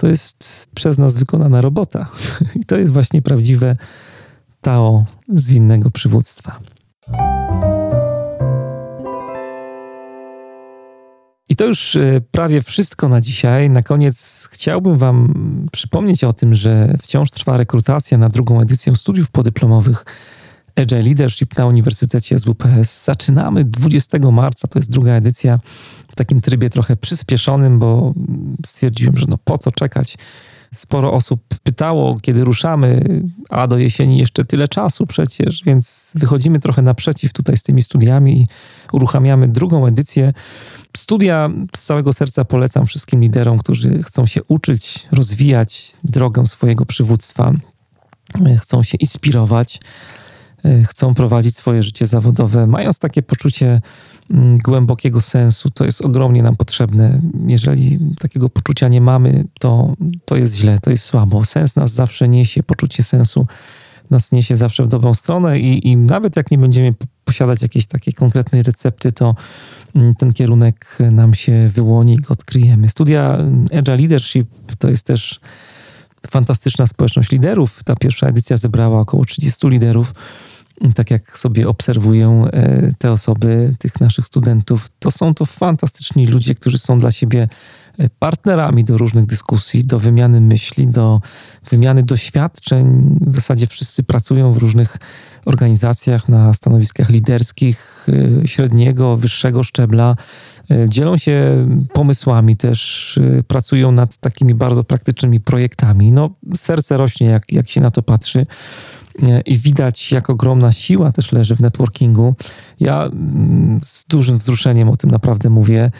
to 0.00 0.06
jest 0.06 0.68
przez 0.74 0.98
nas 0.98 1.16
wykonana 1.16 1.60
robota. 1.60 2.06
I 2.60 2.64
to 2.64 2.76
jest 2.76 2.92
właśnie 2.92 3.22
prawdziwe 3.22 3.76
Tao 4.60 5.04
zwinnego 5.28 5.90
przywództwa. 5.90 6.58
To 11.60 11.66
już 11.66 11.96
e, 11.96 12.20
prawie 12.30 12.62
wszystko 12.62 13.08
na 13.08 13.20
dzisiaj. 13.20 13.70
Na 13.70 13.82
koniec 13.82 14.48
chciałbym 14.52 14.98
Wam 14.98 15.34
przypomnieć 15.72 16.24
o 16.24 16.32
tym, 16.32 16.54
że 16.54 16.94
wciąż 17.02 17.30
trwa 17.30 17.56
rekrutacja 17.56 18.18
na 18.18 18.28
drugą 18.28 18.60
edycję 18.60 18.96
studiów 18.96 19.30
podyplomowych 19.30 20.04
Agile 20.76 21.02
Leadership 21.02 21.58
na 21.58 21.66
Uniwersytecie 21.66 22.38
SWPS. 22.38 23.04
Zaczynamy 23.04 23.64
20 23.64 24.18
marca, 24.18 24.68
to 24.68 24.78
jest 24.78 24.90
druga 24.90 25.12
edycja 25.12 25.58
w 26.08 26.14
takim 26.16 26.40
trybie 26.40 26.70
trochę 26.70 26.96
przyspieszonym, 26.96 27.78
bo 27.78 28.14
stwierdziłem, 28.66 29.16
że 29.16 29.26
no 29.28 29.38
po 29.44 29.58
co 29.58 29.72
czekać. 29.72 30.18
Sporo 30.74 31.12
osób 31.12 31.40
pytało, 31.62 32.20
kiedy 32.20 32.44
ruszamy, 32.44 33.04
a 33.50 33.66
do 33.66 33.78
jesieni 33.78 34.18
jeszcze 34.18 34.44
tyle 34.44 34.68
czasu 34.68 35.06
przecież, 35.06 35.62
więc 35.66 36.12
wychodzimy 36.14 36.58
trochę 36.58 36.82
naprzeciw 36.82 37.32
tutaj 37.32 37.56
z 37.56 37.62
tymi 37.62 37.82
studiami 37.82 38.40
i 38.40 38.46
uruchamiamy 38.92 39.48
drugą 39.48 39.86
edycję. 39.86 40.32
Studia 40.96 41.50
z 41.76 41.84
całego 41.84 42.12
serca 42.12 42.44
polecam 42.44 42.86
wszystkim 42.86 43.20
liderom, 43.20 43.58
którzy 43.58 44.02
chcą 44.02 44.26
się 44.26 44.42
uczyć, 44.44 45.08
rozwijać 45.12 45.96
drogę 46.04 46.46
swojego 46.46 46.86
przywództwa, 46.86 47.52
chcą 48.58 48.82
się 48.82 48.96
inspirować 48.96 49.80
E, 50.64 50.84
chcą 50.84 51.14
prowadzić 51.14 51.56
swoje 51.56 51.82
życie 51.82 52.06
zawodowe, 52.06 52.66
mając 52.66 52.98
takie 52.98 53.22
poczucie 53.22 53.80
mm, 54.30 54.58
głębokiego 54.58 55.20
sensu. 55.20 55.70
To 55.70 55.84
jest 55.84 56.00
ogromnie 56.00 56.42
nam 56.42 56.56
potrzebne. 56.56 57.20
Jeżeli 57.46 57.98
takiego 58.18 58.48
poczucia 58.48 58.88
nie 58.88 59.00
mamy, 59.00 59.44
to, 59.60 59.94
to 60.24 60.36
jest 60.36 60.54
źle, 60.54 60.78
to 60.82 60.90
jest 60.90 61.04
słabo. 61.04 61.44
Sens 61.44 61.76
nas 61.76 61.92
zawsze 61.92 62.28
niesie, 62.28 62.62
poczucie 62.62 63.02
sensu 63.02 63.46
nas 64.10 64.32
niesie 64.32 64.56
zawsze 64.56 64.84
w 64.84 64.88
dobrą 64.88 65.14
stronę 65.14 65.60
i, 65.60 65.88
i 65.88 65.96
nawet 65.96 66.36
jak 66.36 66.50
nie 66.50 66.58
będziemy 66.58 66.94
posiadać 67.24 67.62
jakiejś 67.62 67.86
takiej 67.86 68.14
konkretnej 68.14 68.62
recepty, 68.62 69.12
to 69.12 69.34
mm, 69.94 70.14
ten 70.14 70.32
kierunek 70.32 70.98
nam 71.10 71.34
się 71.34 71.68
wyłoni 71.68 72.14
i 72.14 72.16
go 72.16 72.32
odkryjemy. 72.32 72.88
Studia 72.88 73.38
Agile 73.78 73.96
Leadership 73.96 74.48
to 74.78 74.90
jest 74.90 75.06
też 75.06 75.40
fantastyczna 76.30 76.86
społeczność 76.86 77.30
liderów. 77.30 77.84
Ta 77.84 77.96
pierwsza 77.96 78.26
edycja 78.26 78.56
zebrała 78.56 79.00
około 79.00 79.24
30 79.24 79.68
liderów 79.68 80.14
tak 80.94 81.10
jak 81.10 81.38
sobie 81.38 81.68
obserwuję 81.68 82.44
e, 82.52 82.92
te 82.98 83.12
osoby, 83.12 83.74
tych 83.78 84.00
naszych 84.00 84.26
studentów, 84.26 84.88
to 84.98 85.10
są 85.10 85.34
to 85.34 85.44
fantastyczni 85.44 86.26
ludzie, 86.26 86.54
którzy 86.54 86.78
są 86.78 86.98
dla 86.98 87.10
siebie 87.10 87.48
partnerami 88.18 88.84
do 88.84 88.98
różnych 88.98 89.26
dyskusji, 89.26 89.84
do 89.84 89.98
wymiany 89.98 90.40
myśli, 90.40 90.86
do 90.86 91.20
wymiany 91.70 92.02
doświadczeń. 92.02 93.16
W 93.20 93.34
zasadzie 93.34 93.66
wszyscy 93.66 94.02
pracują 94.02 94.52
w 94.52 94.56
różnych 94.56 94.96
organizacjach 95.46 96.28
na 96.28 96.54
stanowiskach 96.54 97.08
liderskich, 97.08 98.06
e, 98.42 98.48
średniego, 98.48 99.16
wyższego 99.16 99.62
szczebla. 99.62 100.16
Dzielą 100.88 101.16
się 101.16 101.66
pomysłami 101.92 102.56
też, 102.56 103.18
pracują 103.48 103.92
nad 103.92 104.16
takimi 104.16 104.54
bardzo 104.54 104.84
praktycznymi 104.84 105.40
projektami. 105.40 106.12
No, 106.12 106.30
serce 106.54 106.96
rośnie, 106.96 107.26
jak, 107.26 107.52
jak 107.52 107.70
się 107.70 107.80
na 107.80 107.90
to 107.90 108.02
patrzy 108.02 108.46
i 109.46 109.58
widać, 109.58 110.12
jak 110.12 110.30
ogromna 110.30 110.72
siła 110.72 111.12
też 111.12 111.32
leży 111.32 111.56
w 111.56 111.60
networkingu. 111.60 112.34
Ja 112.80 113.04
mm, 113.04 113.80
z 113.84 114.04
dużym 114.04 114.38
wzruszeniem 114.38 114.88
o 114.88 114.96
tym 114.96 115.10
naprawdę 115.10 115.50
mówię, 115.50 115.90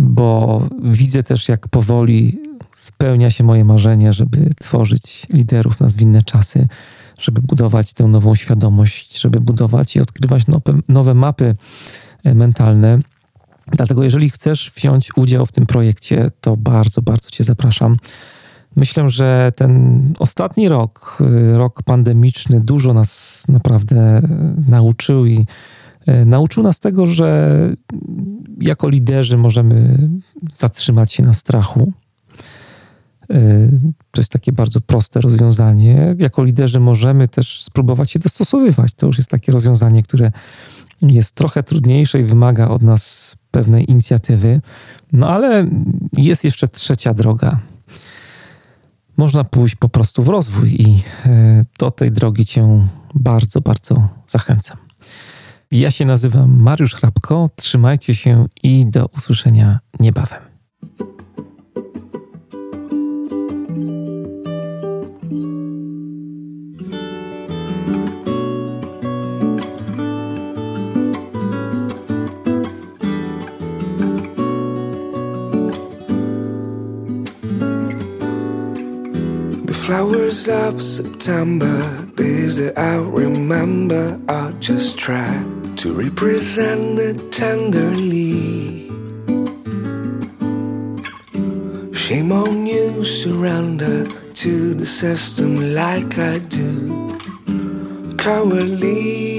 bo 0.00 0.62
widzę 0.82 1.22
też, 1.22 1.48
jak 1.48 1.68
powoli 1.68 2.38
spełnia 2.76 3.30
się 3.30 3.44
moje 3.44 3.64
marzenie, 3.64 4.12
żeby 4.12 4.50
tworzyć 4.60 5.26
liderów 5.32 5.80
na 5.80 5.90
zwinne 5.90 6.22
czasy, 6.22 6.68
żeby 7.18 7.42
budować 7.42 7.94
tę 7.94 8.04
nową 8.04 8.34
świadomość, 8.34 9.20
żeby 9.20 9.40
budować 9.40 9.96
i 9.96 10.00
odkrywać 10.00 10.42
nowe, 10.88 11.14
mapy 11.14 11.54
e, 12.24 12.34
mentalne. 12.34 12.98
Dlatego, 13.66 14.04
jeżeli 14.04 14.30
chcesz 14.30 14.72
wziąć 14.76 15.16
udział 15.16 15.46
w 15.46 15.52
tym 15.52 15.66
projekcie, 15.66 16.30
to 16.40 16.56
bardzo, 16.56 17.02
bardzo 17.02 17.30
Cię 17.30 17.44
zapraszam. 17.44 17.96
Myślę, 18.76 19.10
że 19.10 19.52
ten 19.56 20.00
ostatni 20.18 20.68
rok, 20.68 21.18
y, 21.20 21.58
rok 21.58 21.82
pandemiczny, 21.82 22.60
dużo 22.60 22.94
nas 22.94 23.44
naprawdę 23.48 24.22
nauczył 24.68 25.26
i 25.26 25.46
nauczył 26.26 26.62
nas 26.62 26.78
tego, 26.78 27.06
że 27.06 27.58
jako 28.60 28.88
liderzy 28.88 29.38
możemy 29.38 30.08
zatrzymać 30.54 31.12
się 31.12 31.22
na 31.22 31.34
strachu. 31.34 31.92
Y, 33.30 33.70
to 34.10 34.20
jest 34.20 34.32
takie 34.32 34.52
bardzo 34.52 34.80
proste 34.80 35.20
rozwiązanie. 35.20 36.14
Jako 36.18 36.44
liderzy 36.44 36.80
możemy 36.80 37.28
też 37.28 37.62
spróbować 37.62 38.10
się 38.10 38.18
dostosowywać. 38.18 38.94
To 38.94 39.06
już 39.06 39.18
jest 39.18 39.30
takie 39.30 39.52
rozwiązanie, 39.52 40.02
które 40.02 40.32
jest 41.02 41.34
trochę 41.34 41.62
trudniejsze 41.62 42.20
i 42.20 42.24
wymaga 42.24 42.68
od 42.68 42.82
nas 42.82 43.36
pewnej 43.50 43.90
inicjatywy. 43.90 44.60
No 45.12 45.28
ale 45.28 45.68
jest 46.12 46.44
jeszcze 46.44 46.68
trzecia 46.68 47.14
droga 47.14 47.60
można 49.18 49.44
pójść 49.44 49.74
po 49.74 49.88
prostu 49.88 50.22
w 50.22 50.28
rozwój 50.28 50.82
i 50.82 51.02
e, 51.26 51.64
do 51.78 51.90
tej 51.90 52.12
drogi 52.12 52.46
Cię 52.46 52.88
bardzo, 53.14 53.60
bardzo 53.60 54.08
zachęcam. 54.26 54.87
Ja 55.70 55.90
się 55.90 56.04
nazywam 56.04 56.62
Mariusz 56.62 56.94
Hrabko. 56.94 57.48
Trzymajcie 57.56 58.14
się 58.14 58.46
i 58.62 58.86
do 58.86 59.06
usłyszenia 59.06 59.78
niebawem. 60.00 60.48
flowers 79.88 80.48
of 80.48 80.82
September, 80.82 81.82
days 82.14 82.56
that 82.56 82.76
I'll 82.76 83.04
remember. 83.04 84.20
I'll 84.28 84.52
just 84.60 84.98
to 85.78 85.92
represent 85.92 86.98
it 86.98 87.30
tenderly. 87.30 88.88
Shame 91.94 92.32
on 92.32 92.66
you, 92.66 93.04
surrender 93.04 94.04
to 94.42 94.74
the 94.74 94.84
system 94.84 95.74
like 95.74 96.18
I 96.18 96.38
do. 96.38 97.16
Cowardly. 98.18 99.38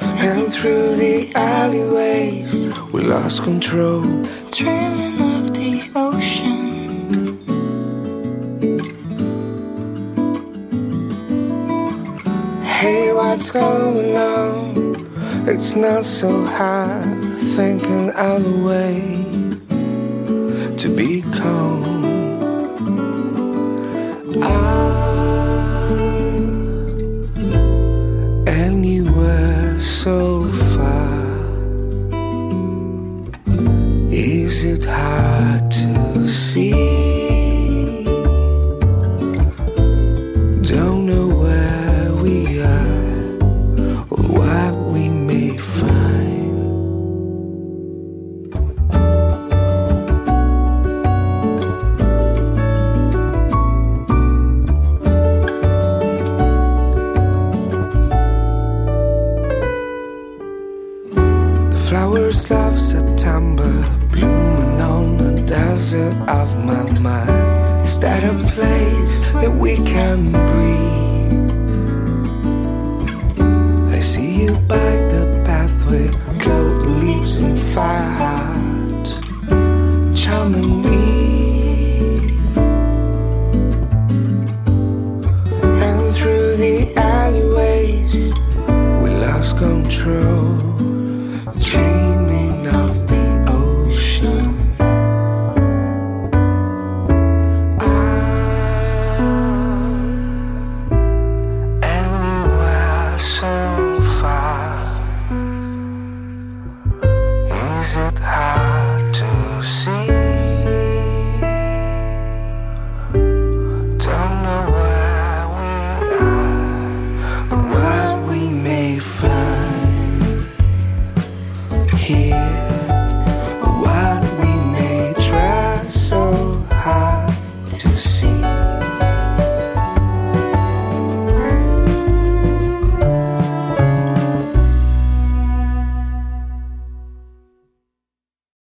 And 0.00 0.46
through 0.52 0.96
the 0.96 1.32
alleyways, 1.34 2.68
we 2.92 3.00
lost 3.00 3.44
control 3.44 4.04
what's 13.40 13.52
going 13.52 14.14
on. 14.16 15.48
It's 15.48 15.74
not 15.74 16.04
so 16.04 16.44
hard 16.44 17.40
thinking 17.56 18.10
out 18.10 18.42
the 18.42 18.50
way. 18.50 19.19